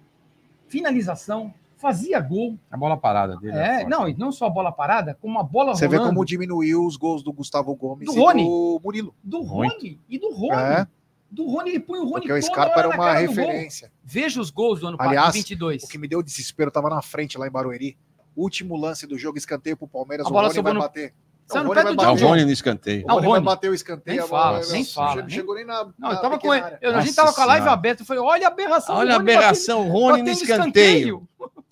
[0.68, 2.58] finalização, fazia gol.
[2.70, 3.56] A bola parada dele.
[3.56, 3.90] É, forte.
[3.90, 6.84] não, e não só a bola parada, como a bola Você vê rolando como diminuiu
[6.86, 8.44] os gols do Gustavo Gomes Do e Rony.
[8.44, 9.14] do Murilo.
[9.22, 9.74] do Muito.
[9.74, 10.52] Rony e do Rony.
[10.62, 10.86] É.
[11.30, 13.90] Do Rony, ele põe o Rony Porque o Scarpa era uma referência.
[14.04, 15.82] Veja os gols do ano passado, 22.
[15.82, 17.96] O que me deu desespero, eu tava na frente lá em Barueri.
[18.36, 21.14] Último lance do jogo, escanteio pro Palmeiras, A o bola Rony vai no- bater.
[21.46, 22.26] Saiu o no Rony pé do.
[22.26, 23.04] Rony no escanteio.
[23.06, 23.44] O o Rony vai Rony.
[23.44, 24.16] bater o escanteio.
[24.16, 25.84] Nem a bola- fala, não, nem fala, chegou- nem- Chegou nem na.
[25.84, 26.64] Não, na eu tava com ele.
[26.80, 28.02] eu- a gente tava com a live aberta.
[28.02, 28.96] Eu falei, olha a aberração.
[28.96, 31.28] Olha a o Rony batendo- aberração, Rony no escanteio.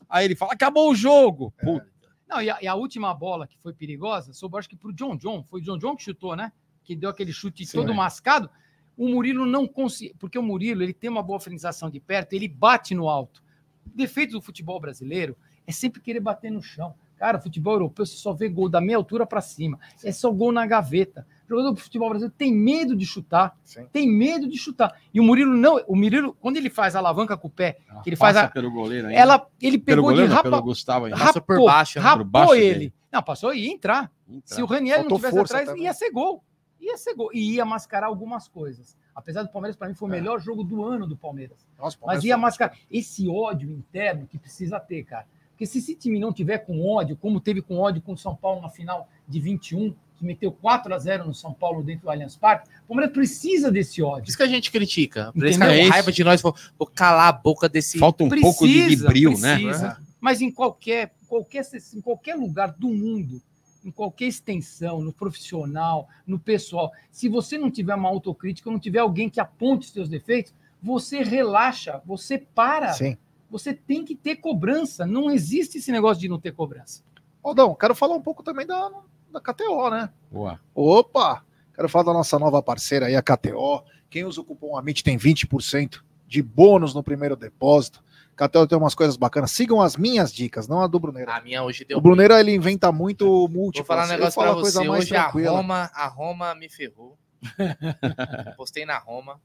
[0.08, 1.52] Aí ele fala: acabou o jogo.
[1.62, 1.86] Puta.
[2.28, 5.16] Não, e a, e a última bola que foi perigosa, sobrou acho que pro John
[5.16, 5.44] John.
[5.50, 6.52] Foi o John John que chutou, né?
[6.84, 7.78] Que deu aquele chute Sim.
[7.78, 8.48] todo mascado.
[8.96, 12.46] O Murilo não consegue, porque o Murilo ele tem uma boa finalização de perto, ele
[12.46, 13.42] bate no alto.
[13.86, 15.36] O defeito do futebol brasileiro
[15.66, 16.94] é sempre querer bater no chão.
[17.20, 19.78] Cara, futebol europeu você só vê gol da meia altura para cima.
[20.02, 21.26] É só gol na gaveta.
[21.44, 23.54] O jogador do futebol brasileiro tem medo de chutar.
[23.62, 23.84] Sim.
[23.92, 24.96] Tem medo de chutar.
[25.12, 25.76] E o Murilo não.
[25.86, 28.48] O Murilo, quando ele faz a alavanca com o pé, que ele faz a.
[28.48, 29.20] pelo goleiro ainda.
[29.20, 31.18] Ela, ele pelo pegou goleiro, de rapa, pelo Gustavo ainda.
[31.18, 32.72] Passou por rapou, baixo, rapou Por baixo ele.
[32.78, 32.94] dele.
[33.12, 34.10] Não, passou e ia entrar.
[34.26, 34.54] Entra.
[34.56, 35.82] Se o Raniel não tivesse atrás, também.
[35.84, 36.42] ia ser gol.
[36.80, 37.28] Ia ser gol.
[37.34, 38.96] E ia mascarar algumas coisas.
[39.14, 40.18] Apesar do Palmeiras, para mim, foi o É.
[40.18, 41.58] melhor jogo do ano do Palmeiras.
[41.76, 45.26] Nossa, Mas Palmeiras ia foi- mascarar esse ódio interno que precisa ter, cara.
[45.60, 48.34] Porque se esse time não tiver com ódio, como teve com ódio com o São
[48.34, 52.10] Paulo na final de 21, que meteu 4 a 0 no São Paulo dentro do
[52.10, 54.28] Allianz Parque, o Palmeiras precisa desse Por ódio.
[54.30, 55.30] isso que a gente critica.
[55.34, 57.98] Por isso que a É raiva de nós, vou, vou calar a boca desse.
[57.98, 59.58] Falta um pouco de, brilho, né?
[59.58, 59.98] precisa.
[60.18, 61.62] Mas em qualquer, qualquer,
[61.94, 63.42] em qualquer lugar do mundo,
[63.84, 69.00] em qualquer extensão, no profissional, no pessoal, se você não tiver uma autocrítica, não tiver
[69.00, 72.94] alguém que aponte os seus defeitos, você relaxa, você para.
[72.94, 73.18] Sim.
[73.50, 75.06] Você tem que ter cobrança.
[75.06, 77.02] Não existe esse negócio de não ter cobrança.
[77.42, 78.90] Aldão, quero falar um pouco também da,
[79.32, 80.10] da KTO, né?
[80.30, 80.60] Boa.
[80.74, 81.44] Opa!
[81.74, 83.82] Quero falar da nossa nova parceira aí, a KTO.
[84.08, 88.04] Quem usa o cupom AMIT tem 20% de bônus no primeiro depósito.
[88.36, 89.50] KTO tem umas coisas bacanas.
[89.50, 91.34] Sigam as minhas dicas, não a do Bruneira.
[91.34, 91.98] A minha hoje deu.
[91.98, 93.86] O Bruneira, ele inventa muito Vou múltiplas.
[93.86, 94.88] falar um negócio pra a coisa você.
[94.88, 95.50] mais Hoje a tranquila.
[95.56, 97.18] Roma, a Roma me ferrou.
[98.56, 99.40] Postei na Roma.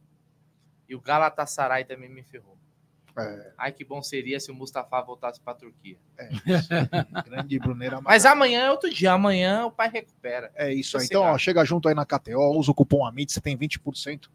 [0.88, 2.57] E o Galatasaray também me ferrou.
[3.18, 3.52] É.
[3.58, 5.98] Ai, que bom seria se o Mustafa voltasse pra Turquia.
[7.26, 8.02] Grande Bruneira.
[8.02, 9.14] Mas amanhã é outro dia.
[9.14, 10.52] Amanhã o pai recupera.
[10.56, 11.04] É isso aí.
[11.04, 11.24] Sossegado.
[11.26, 14.30] Então, ó, chega junto aí na KTO, usa o cupom AMIT, você tem 20%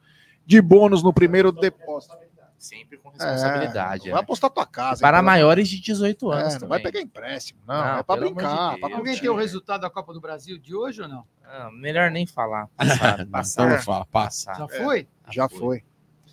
[0.46, 2.16] de bônus no primeiro depósito.
[2.58, 4.04] Sempre com responsabilidade.
[4.04, 4.12] É, é.
[4.12, 5.00] vai apostar tua casa.
[5.00, 6.68] Para hein, maiores de 18 É, anos não também.
[6.68, 7.74] vai pegar empréstimo, não.
[7.74, 8.78] Não, é de brincar.
[8.78, 11.24] Pra Alguém tem o resultado da Copa do Brasil de hoje ou não?
[11.42, 12.68] Ah, melhor nem falar.
[12.76, 13.82] Passar, Então passar.
[13.82, 14.52] fala, passa.
[14.54, 14.84] Já É.
[14.84, 15.08] foi?
[15.30, 15.82] Já foi.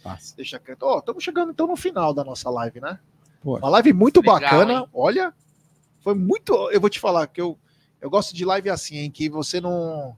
[0.07, 0.35] Passa.
[0.35, 0.83] Deixa quieto.
[0.83, 2.99] Ó, estamos chegando então no final da nossa live, né?
[3.41, 3.57] Pô.
[3.57, 4.73] Uma live muito Legal, bacana.
[4.73, 4.87] hein?
[4.93, 5.33] Olha,
[6.01, 6.53] foi muito.
[6.71, 7.57] Eu vou te falar que eu,
[8.01, 10.15] eu gosto de live assim, em que você não.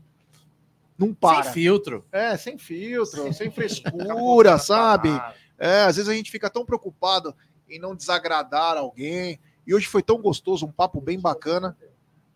[0.97, 1.43] Não para.
[1.43, 2.05] Sem filtro.
[2.11, 5.09] É, sem filtro, sem frescura, sabe?
[5.57, 7.35] É, às vezes a gente fica tão preocupado
[7.69, 9.39] em não desagradar alguém.
[9.65, 11.77] E hoje foi tão gostoso, um papo bem bacana,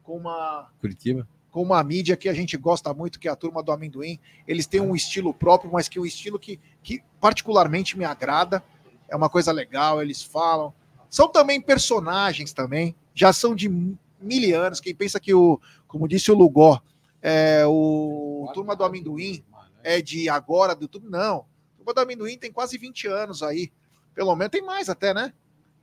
[0.03, 1.27] com uma, Curitiba.
[1.53, 4.19] Com uma mídia que a gente gosta muito, que é a turma do amendoim.
[4.47, 8.63] Eles têm um estilo próprio, mas que é um estilo que, que particularmente me agrada.
[9.07, 10.73] É uma coisa legal, eles falam.
[11.11, 14.79] São também personagens também, já são de mil anos.
[14.79, 16.81] Quem pensa que o, como disse o Lugó,
[17.21, 19.43] é, o Turma do Amendoim
[19.83, 21.45] é de agora, do tudo, não.
[21.75, 23.71] O Turma do Amendoim tem quase 20 anos aí.
[24.15, 25.31] Pelo menos tem mais até, né?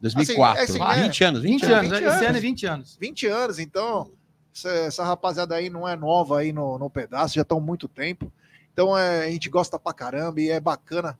[0.01, 0.65] 2004.
[0.65, 1.75] Assim, é assim, 20 anos, 20, 20 anos.
[1.75, 1.91] anos.
[1.91, 2.27] 20 Esse anos.
[2.27, 2.99] ano é 20 anos.
[3.01, 4.11] 20 anos, então
[4.55, 7.89] essa, essa rapaziada aí não é nova aí no, no pedaço, já estão há muito
[7.89, 8.33] tempo.
[8.73, 11.19] Então é, a gente gosta pra caramba e é bacana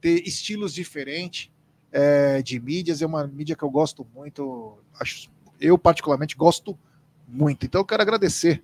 [0.00, 1.50] ter estilos diferentes
[1.92, 3.02] é, de mídias.
[3.02, 4.78] É uma mídia que eu gosto muito.
[5.00, 5.30] Acho,
[5.60, 6.78] eu, particularmente, gosto
[7.26, 7.66] muito.
[7.66, 8.62] Então eu quero agradecer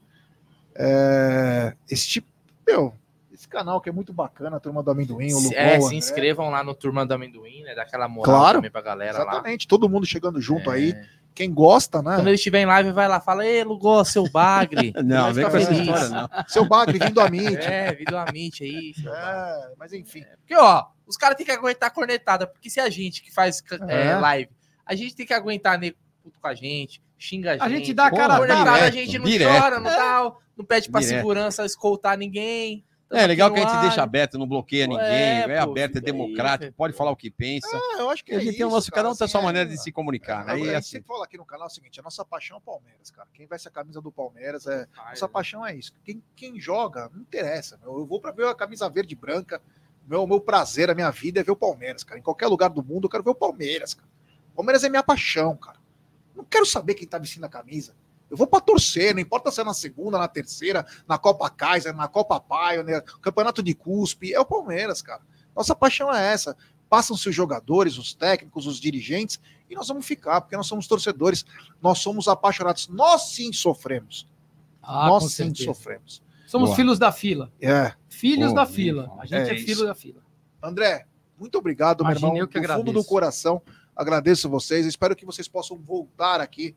[0.74, 2.28] é, esse tipo.
[2.66, 2.94] Meu,
[3.32, 6.50] esse canal que é muito bacana, a turma do amendoim, o Lugol, é, se inscrevam
[6.50, 7.74] lá no Turma do Amendoim, né?
[7.74, 9.32] Daquela moral Claro, também pra galera lá.
[9.32, 10.74] Exatamente, todo mundo chegando junto É.
[10.74, 10.94] aí.
[11.34, 12.14] Quem gosta, né?
[12.14, 14.92] Quando ele estiver em live, vai lá, fala, ei, Lugô, seu bagre.
[15.04, 16.28] Não, vem com essa história, não.
[16.46, 17.56] Seu Bagre vindo a mim.
[17.56, 18.94] É, vídeo Amit aí.
[18.94, 19.64] seu bagre.
[19.64, 20.22] É, mas enfim.
[20.40, 23.62] Porque, ó, os caras têm que aguentar a cornetada, porque se a gente que faz
[23.88, 24.16] é, É.
[24.16, 24.50] live,
[24.86, 27.62] a gente tem que aguentar nego puto com a gente, xinga a gente.
[27.62, 28.76] A gente dá a Pô, cara a cornetada, tapa.
[28.76, 29.60] a direto, gente não direto.
[29.60, 31.16] chora, não dá, não pede pra Direto.
[31.18, 32.84] segurança escoltar ninguém.
[33.08, 33.82] Tamo É legal que a gente ar.
[33.82, 37.16] deixa aberto, não bloqueia ninguém, É, é, aberto, é aí, democrático, Fê, pode falar o
[37.16, 37.68] que pensa.
[37.72, 39.28] Ah, eu acho que a é gente tem o nosso, cada um cara, tem a
[39.28, 40.42] sua assim, maneira é- de se comunicar.
[40.42, 40.52] É, Né?
[40.52, 42.58] a E gente assim, sempre fala aqui no canal o seguinte: a nossa paixão é
[42.58, 43.28] o Palmeiras, cara.
[43.32, 44.86] Quem veste a camisa do Palmeiras é.
[44.96, 45.92] Nossa paixão é isso.
[46.04, 47.78] Quem, quem joga, não interessa.
[47.82, 47.98] meu.
[47.98, 49.60] Eu vou pra ver a camisa verde e branca.
[50.06, 52.18] Meu, meu prazer, a minha vida é ver o Palmeiras, cara.
[52.18, 54.08] Em qualquer lugar do mundo eu quero ver o Palmeiras, cara.
[54.52, 55.78] O Palmeiras é minha paixão, cara.
[56.34, 57.94] Não quero saber quem tá vestindo a camisa.
[58.34, 61.94] Eu vou pra torcer, não importa se é na segunda, na terceira, na Copa Kaiser,
[61.94, 64.34] na Copa Pioneer, Campeonato de Cuspe.
[64.34, 65.22] É o Palmeiras, cara.
[65.54, 66.56] Nossa paixão é essa.
[66.90, 69.38] Passam-se os jogadores, os técnicos, os dirigentes,
[69.70, 71.44] e nós vamos ficar, porque nós somos torcedores,
[71.80, 72.88] nós somos apaixonados.
[72.88, 74.28] Nós sim sofremos.
[74.82, 75.64] Ah, nós sim certeza.
[75.66, 76.20] sofremos.
[76.48, 76.76] Somos Boa.
[76.76, 77.52] filhos da fila.
[77.60, 77.92] É.
[78.08, 79.12] Filhos Pô, da fila.
[79.20, 80.20] A gente É é, filho da fila.
[80.60, 81.06] André,
[81.38, 82.40] muito obrigado, meu Imagina irmão.
[82.42, 82.92] eu que do fundo agradeço.
[82.94, 83.62] do coração,
[83.94, 84.84] agradeço vocês.
[84.86, 86.74] Espero que vocês possam voltar aqui.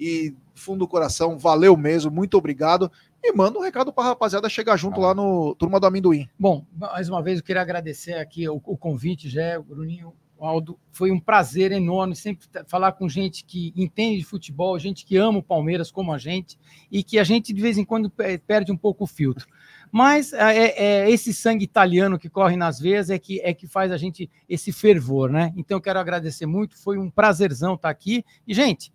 [0.00, 2.90] E, do fundo do coração, valeu mesmo, muito obrigado.
[3.22, 5.08] E manda um recado para a rapaziada chegar junto Ah.
[5.08, 6.26] lá no Turma do Amendoim.
[6.38, 10.14] Bom, mais uma vez eu queria agradecer aqui o, o convite, Jé, Bruninho.
[10.42, 15.18] Aldo, foi um prazer enorme sempre falar com gente que entende de futebol, gente que
[15.18, 16.58] ama o Palmeiras como a gente,
[16.90, 19.46] e que a gente de vez em quando pe- perde um pouco o filtro.
[19.92, 23.66] Mas é, é- é esse sangue italiano que corre nas veias é que, é que
[23.66, 25.52] faz a gente esse fervor, né?
[25.58, 28.24] Então eu quero agradecer muito, foi um prazerzão estar aqui.
[28.48, 28.90] E, gente,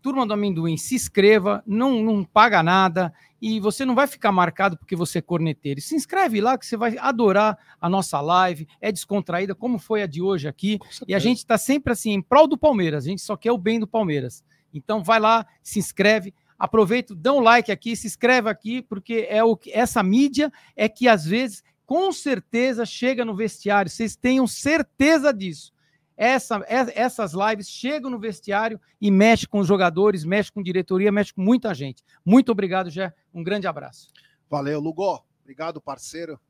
[0.00, 4.76] Turma do Amendoim, se inscreva, não, não paga nada e você não vai ficar marcado
[4.76, 5.80] porque você é corneteiro.
[5.80, 10.06] Se inscreve lá que você vai adorar a nossa live, é descontraída, como foi a
[10.06, 10.78] de hoje aqui.
[11.06, 13.58] E a gente está sempre assim, em prol do Palmeiras, a gente só quer o
[13.58, 14.44] bem do Palmeiras.
[14.72, 19.42] Então vai lá, se inscreve, aproveita, dá um like aqui, se inscreve aqui, porque é
[19.42, 23.90] o que essa mídia é que às vezes, com certeza, chega no vestiário.
[23.90, 25.72] Vocês tenham certeza disso.
[26.20, 31.32] Essa, essas lives chegam no vestiário e mexe com os jogadores, mexe com diretoria, mexe
[31.32, 32.02] com muita gente.
[32.24, 33.14] Muito obrigado, Jé.
[33.32, 34.10] Um grande abraço.
[34.50, 35.24] Valeu, Lugó.
[35.42, 36.40] Obrigado, parceiro.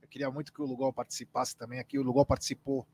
[0.00, 1.98] Eu queria muito que o Lugol participasse também aqui.
[1.98, 2.86] O Lugol participou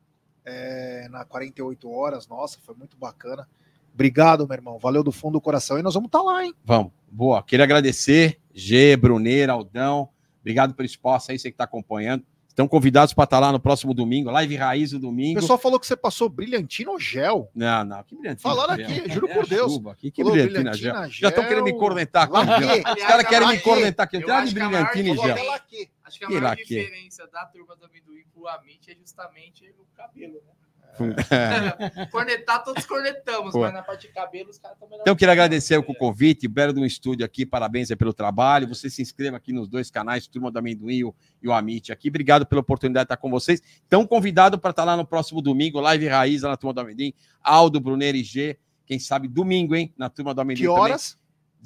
[0.44, 2.26] é, na 48 horas.
[2.26, 3.48] Nossa, foi muito bacana.
[3.94, 4.78] Obrigado, meu irmão.
[4.80, 5.78] Valeu do fundo do coração.
[5.78, 6.52] E nós vamos estar lá, hein?
[6.64, 6.90] Vamos.
[7.08, 7.40] Boa.
[7.44, 10.08] Queria agradecer, G, Bruneira, Aldão.
[10.40, 12.26] Obrigado pelo espaço aí, você que está acompanhando.
[12.55, 15.40] Estão convidados para estar lá no próximo domingo, live raiz do O domingo.
[15.40, 17.51] pessoal falou que você passou brilhantina gel.
[17.52, 18.40] Não, não, que brilhantina.
[18.48, 18.86] Falaram gel.
[18.86, 19.72] aqui, juro É por Deus.
[19.72, 21.10] chuva aqui, que Falou brilhantina, brilhantina, gel.
[21.10, 22.62] Já estão gel, querendo me cornetar aqui.
[22.64, 22.94] gel.
[22.94, 24.16] Os caras querem me cornetar aqui.
[24.16, 25.52] Eu Entraram de acho que a maior brilhantina e diferença- gel.
[25.52, 25.90] aqui.
[26.05, 30.35] Acho que a maior diferença da turma do amendoim pro Amit é justamente o cabelo,
[30.35, 30.52] né?
[32.10, 33.60] Cornetar, todos cornetamos, Pô.
[33.60, 35.02] mas na parte de cabelo os caras estão melhor.
[35.02, 38.68] Então, eu queria agradecer o convite, belo de um estúdio aqui, parabéns aí pelo trabalho.
[38.68, 41.92] Você se inscreva aqui nos dois canais, Turma do Amendoim e o- e o Amit
[41.92, 42.08] aqui.
[42.08, 43.60] Obrigado pela oportunidade de estar com vocês.
[43.82, 47.12] Estão convidados para estar lá no próximo domingo, live raiz lá na Turma do Amendoim.
[47.42, 48.58] Aldo, Bruneiro e G.
[48.86, 49.92] Quem sabe domingo, hein?
[49.96, 50.92] Na Turma do Amendoim Que também.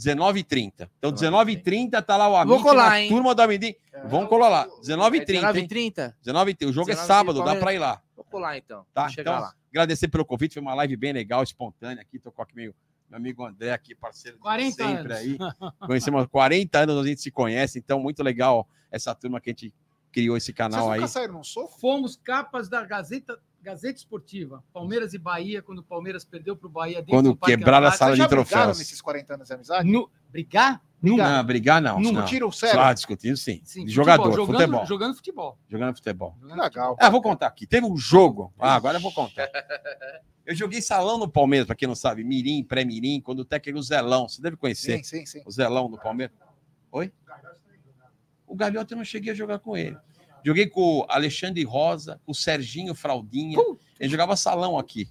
[0.07, 0.35] Horas?
[0.45, 0.89] 19h30.
[0.99, 3.09] Então, 19h30 tá lá o Amit Vou colar, na hein?
[3.09, 3.75] Turma do Amendoim.
[4.05, 4.69] Vamos colar lá.
[4.83, 5.31] 19h30.
[5.31, 5.41] hein?
[5.43, 6.15] 19h30?
[6.25, 6.69] 19h30.
[6.69, 7.63] O jogo é 19h30, sábado, dá Palmeiras.
[7.63, 8.03] para ir lá.
[8.15, 8.87] Vou colar então.
[8.95, 9.03] Tá?
[9.03, 9.55] Vou chegar Então, lá.
[9.71, 10.55] agradecer pelo convite.
[10.55, 12.19] Foi uma live bem legal, espontânea aqui.
[12.19, 12.75] Tô com aqui meu,
[13.09, 15.13] meu amigo André aqui, parceiro de 40 sempre anos.
[15.13, 15.39] aí.
[15.87, 17.79] Conhecemos há 40 anos, a gente se conhece.
[17.79, 19.75] Então, muito legal essa turma que a gente
[20.13, 21.01] criou esse Vocês canal aí.
[21.01, 21.79] nunca saíram num soco?
[21.81, 24.63] Fomos capas da Gazeta, Gazeta Esportiva.
[24.73, 28.13] Palmeiras e Bahia, quando o Palmeiras perdeu para o Bahia dentro Quando quebraram a sala
[28.13, 28.79] Vocês de troféus.
[28.79, 29.91] nesses 40 anos de amizade?
[29.91, 30.83] No, brigar?
[31.01, 31.29] Nunca.
[31.29, 31.99] Não, brigar não.
[31.99, 32.13] Nunca.
[32.13, 32.21] não.
[32.23, 32.81] Discutiram sério?
[32.81, 33.61] Só discutindo sim.
[33.65, 34.87] Sim, De futebol, jogador, jogando, futebol.
[34.87, 35.59] Jogando futebol.
[35.69, 36.37] Jogando futebol.
[36.41, 36.97] Jogando Legal.
[37.01, 37.67] Ah, vou contar aqui.
[37.67, 38.53] Teve um jogo.
[38.59, 39.49] Ah, agora eu vou contar.
[40.45, 44.27] Eu joguei salão no Palmeiras, para quem não sabe, Mirim, pré-Mirim, quando o técnico Zelão.
[44.27, 45.43] Você deve conhecer Sim, sim, sim.
[45.45, 46.35] o Zelão do Palmeiras.
[46.91, 47.13] Oi?
[48.47, 49.99] O Galhote eu não cheguei a jogar com ele.
[50.49, 53.59] Joguei com o Alexandre Rosa, com o Serginho Fraldinha.
[54.01, 55.07] Ele jogava salão aqui.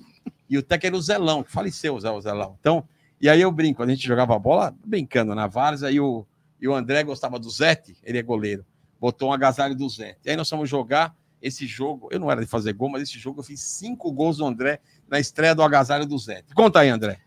[0.49, 2.57] E o técnico era o Zelão, que faleceu o Zé- o Zelão.
[2.59, 2.83] Então,
[3.21, 6.25] e aí eu brinco, a gente jogava bola, brincando na Várzea, e o,
[6.59, 8.65] e o André gostava do Zete, ele é goleiro.
[8.99, 10.21] Botou um agasalho do Zete.
[10.25, 12.07] E aí nós fomos jogar esse jogo.
[12.11, 14.79] Eu não era de fazer gol, mas esse jogo eu fiz cinco gols do André
[15.07, 16.51] na estreia do agasalho do Zete.
[16.55, 17.19] Conta aí, André.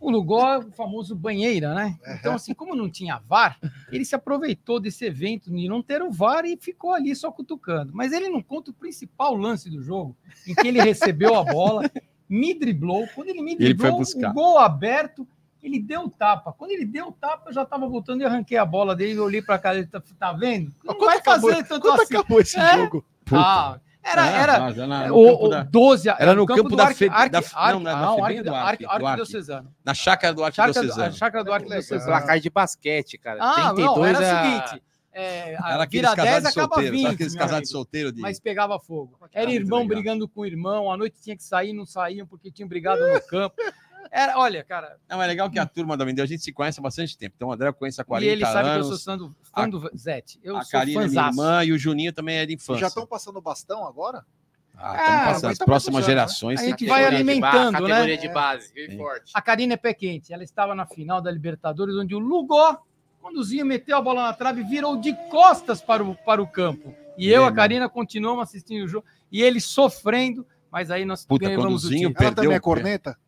[0.00, 1.98] O Lugó é o famoso banheira, né?
[2.18, 3.58] Então, assim, como não tinha VAR,
[3.90, 7.92] ele se aproveitou desse evento de não ter o VAR e ficou ali só cutucando.
[7.94, 10.16] Mas ele não conta o principal lance do jogo,
[10.46, 11.90] em que ele recebeu a bola,
[12.28, 13.06] me driblou.
[13.14, 14.30] Quando ele me ele driblou, buscar.
[14.30, 15.26] o gol aberto,
[15.62, 16.52] ele deu o tapa.
[16.52, 19.18] Quando ele deu o tapa, eu já estava voltando e arranquei a bola dele.
[19.18, 20.72] Olhei para cá, ele tá, tá vendo?
[20.84, 22.14] Não Quanto vai acabou- fazer tanto Quando assim.
[22.16, 22.76] acabou esse É.
[22.76, 23.04] jogo?
[23.32, 26.84] Ah, era, É, era, era no o, campo da- 12, Era no campo do da
[26.84, 29.06] Arque- Fe- Arque- da- Arque- não, não, da não, Febem Arque- do Arque, Arque- do
[29.06, 29.68] Arque.
[29.84, 31.12] Na chácara do Chácara do, a Arquidiocesano.
[31.14, 32.00] chácara do Olha que Arquidiocesano.
[32.04, 32.18] legal.
[32.20, 33.38] Placar de basquete, cara.
[33.42, 34.42] Ah, 32 não, era a...
[34.42, 34.82] o seguinte.
[35.16, 36.90] É, a- Era aqueles vira 10, casados acaba solteiros.
[36.90, 37.02] 20.
[37.04, 38.20] sabe aqueles casados solteiros de.
[38.20, 39.16] Mas pegava fogo.
[39.32, 42.50] Era Ah, irmão brigando com o irmão, à noite tinha que sair, não saíam porque
[42.50, 43.54] tinham brigado no campo.
[44.16, 46.78] Era, olha, cara, Não, é legal que a turma da Vendeu, a gente se conhece
[46.78, 47.34] há bastante tempo.
[47.36, 48.86] Então, o André eu conheço há e 40 ele sabe que eu anos.
[48.86, 50.38] sou fã do, fã do Zete.
[50.40, 51.40] Eu a sou Karina, minha fãzaço.
[51.40, 52.80] irmã, e o Juninho também é de infância.
[52.82, 54.24] Já estão passando bastão agora?
[54.76, 55.50] Ah, Ah, estamos passando.
[55.50, 56.20] As tá próximas passando, né?
[56.20, 56.60] gerações.
[56.60, 57.88] A gente vai alimentando, ba- né?
[57.88, 58.32] Categoria de É.
[58.32, 58.96] base, Sim.
[58.96, 59.32] forte.
[59.34, 60.32] A Karina é pé quente.
[60.32, 62.78] Ela estava na final da Libertadores, onde o Lugó
[63.20, 66.94] conduziu, meteu a bola na trave e virou de costas para o, para o campo.
[67.18, 67.56] E eu, É, a mano.
[67.56, 69.04] Karina, continuamos assistindo o jogo.
[69.32, 72.14] E ele sofrendo, mas aí nós Puta, ganhamos o conduzinho, título.
[72.24, 73.18] Ela Perdeu também é corneta?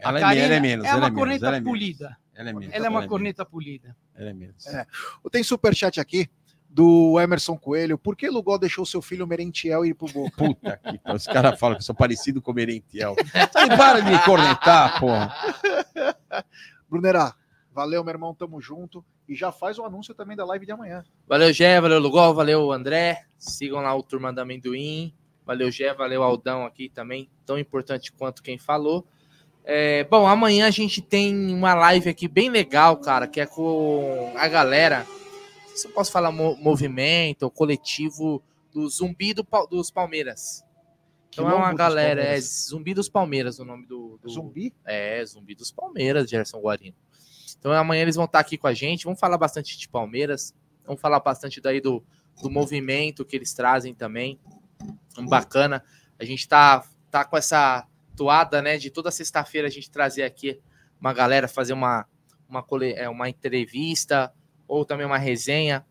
[0.00, 0.86] Ela é, Karina ela é menos.
[0.86, 1.70] É ela uma corneta ela é menos.
[1.70, 2.18] polida.
[2.34, 2.74] Ela é menos.
[2.74, 3.96] Ela é uma menos, corneta polida.
[4.14, 4.66] Ela é menos.
[4.66, 4.86] É.
[5.30, 6.28] Tem superchat aqui
[6.68, 7.98] do Emerson Coelho.
[7.98, 10.36] Por que Lugol deixou seu filho Merentiel ir pro Boca?
[10.38, 11.16] Puta que pariu.
[11.16, 13.16] Os caras falam que eu sou parecido com o Merentiel.
[13.52, 15.34] Sai, para de me cornetar, porra.
[16.88, 17.34] Brunerá,
[17.72, 19.04] valeu, meu irmão, tamo junto.
[19.28, 21.04] E já faz o anúncio também da live de amanhã.
[21.26, 23.26] Valeu, Gé, valeu, Lugol, valeu, André.
[23.36, 25.14] Sigam lá o Turma do Amendoim.
[25.44, 29.06] Valeu, Gé, valeu, Aldão aqui também, tão importante quanto quem falou.
[29.64, 34.32] É, bom, amanhã a gente tem uma live aqui bem legal, cara, que é com
[34.36, 35.06] a galera.
[35.74, 38.42] Se eu posso falar mo- movimento coletivo
[38.72, 40.64] do Zumbi do dos Palmeiras.
[41.28, 42.40] Então é uma dos galera, é.
[42.40, 44.18] Zumbi dos Palmeiras o nome do.
[44.20, 44.74] do- Zumbi?
[44.84, 46.96] É, Zumbi dos Palmeiras, Gerson Guarino.
[47.58, 50.54] Então amanhã eles vão estar aqui com a gente, vamos falar bastante de Palmeiras,
[50.84, 52.02] vamos falar bastante daí do,
[52.42, 54.40] do movimento que eles trazem também.
[55.28, 55.84] Bacana.
[56.18, 57.86] A gente tá, tá com essa
[58.20, 60.60] toada, né, de toda sexta-feira a gente trazer aqui
[61.00, 62.04] uma galera, fazer uma,
[62.46, 62.62] uma,
[62.94, 64.30] é, uma entrevista
[64.68, 65.86] ou também uma resenha.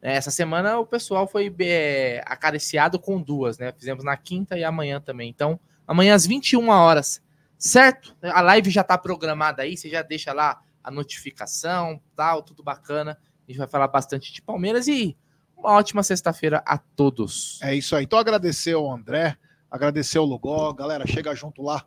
[0.00, 3.72] É, Essa semana o pessoal foi é, acariciado com duas, né?
[3.76, 5.28] Fizemos na quinta e amanhã também.
[5.28, 7.20] Então, amanhã às 21 horas,
[7.58, 8.16] certo?
[8.22, 13.18] A live já tá programada aí, você já deixa lá a notificação, tal, tudo bacana.
[13.48, 15.16] A gente vai falar bastante de Palmeiras e
[15.56, 17.58] uma ótima sexta-feira a todos.
[17.60, 18.04] É isso aí.
[18.04, 19.36] Então agradecer ao André,
[19.70, 21.84] agradecer ao Lugó, galera, chega junto lá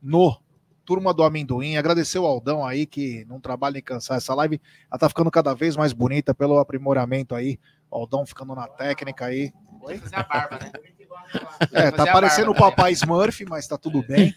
[0.00, 0.38] no
[0.84, 4.98] Turma do Amendoim, agradecer ao Aldão aí que não trabalha em cansar essa live, ela
[4.98, 7.58] tá ficando cada vez mais bonita pelo aprimoramento aí,
[7.90, 9.52] o Aldão ficando na técnica aí.
[10.00, 10.72] Fazer a barba, né?
[11.72, 12.60] É, tá parecendo o né?
[12.60, 14.34] papai Smurf, mas tá tudo bem.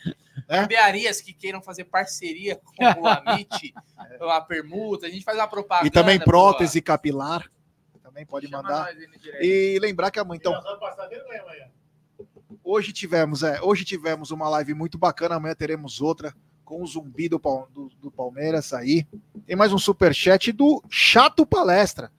[0.48, 3.74] Barbearias que queiram fazer parceria com o Amit,
[4.22, 5.88] a permuta, a gente faz uma propaganda.
[5.88, 6.26] E também boa.
[6.26, 7.50] prótese capilar,
[8.02, 8.90] também pode Chama mandar.
[9.42, 10.54] E lembrar que amanhã, então,
[12.70, 16.36] Hoje tivemos, é, hoje tivemos uma live muito bacana, amanhã teremos outra
[16.66, 17.40] com o zumbi do,
[17.74, 19.08] do, do Palmeiras aí.
[19.46, 22.12] Tem mais um superchat do Chato Palestra.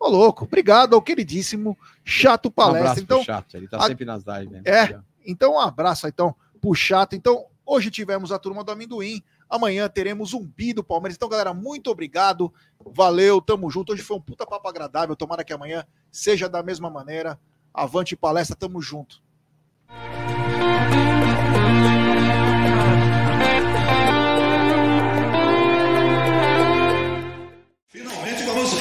[0.00, 2.80] Ô, louco, obrigado ao queridíssimo Chato Um Palestra.
[2.90, 4.50] abraço então, chato, ele tá a- sempre nas lives.
[4.50, 4.62] né?
[4.64, 4.98] É.
[5.24, 7.14] então, um abraço então pro Chato.
[7.14, 9.22] Então, hoje tivemos a turma do amendoim.
[9.48, 11.14] Amanhã teremos zumbi do Palmeiras.
[11.14, 12.52] Então, galera, muito obrigado.
[12.84, 13.92] Valeu, tamo junto.
[13.92, 15.14] Hoje foi um puta papo agradável.
[15.14, 17.38] Tomara que amanhã seja da mesma maneira.
[17.72, 19.22] Avante palestra, tamo junto.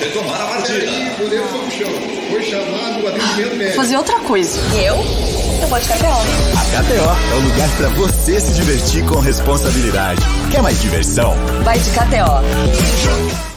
[0.03, 0.85] Retomar a partida.
[0.85, 1.89] E goleiro foi chão.
[2.29, 3.75] Foi chamado o atendimento médico.
[3.77, 4.59] Fazer outra coisa.
[4.75, 4.95] Eu?
[5.61, 6.07] Eu vou de KTO.
[6.07, 10.21] A KTO é o lugar para você se divertir com responsabilidade.
[10.51, 11.33] Quer mais diversão?
[11.63, 13.52] Vai de KTO.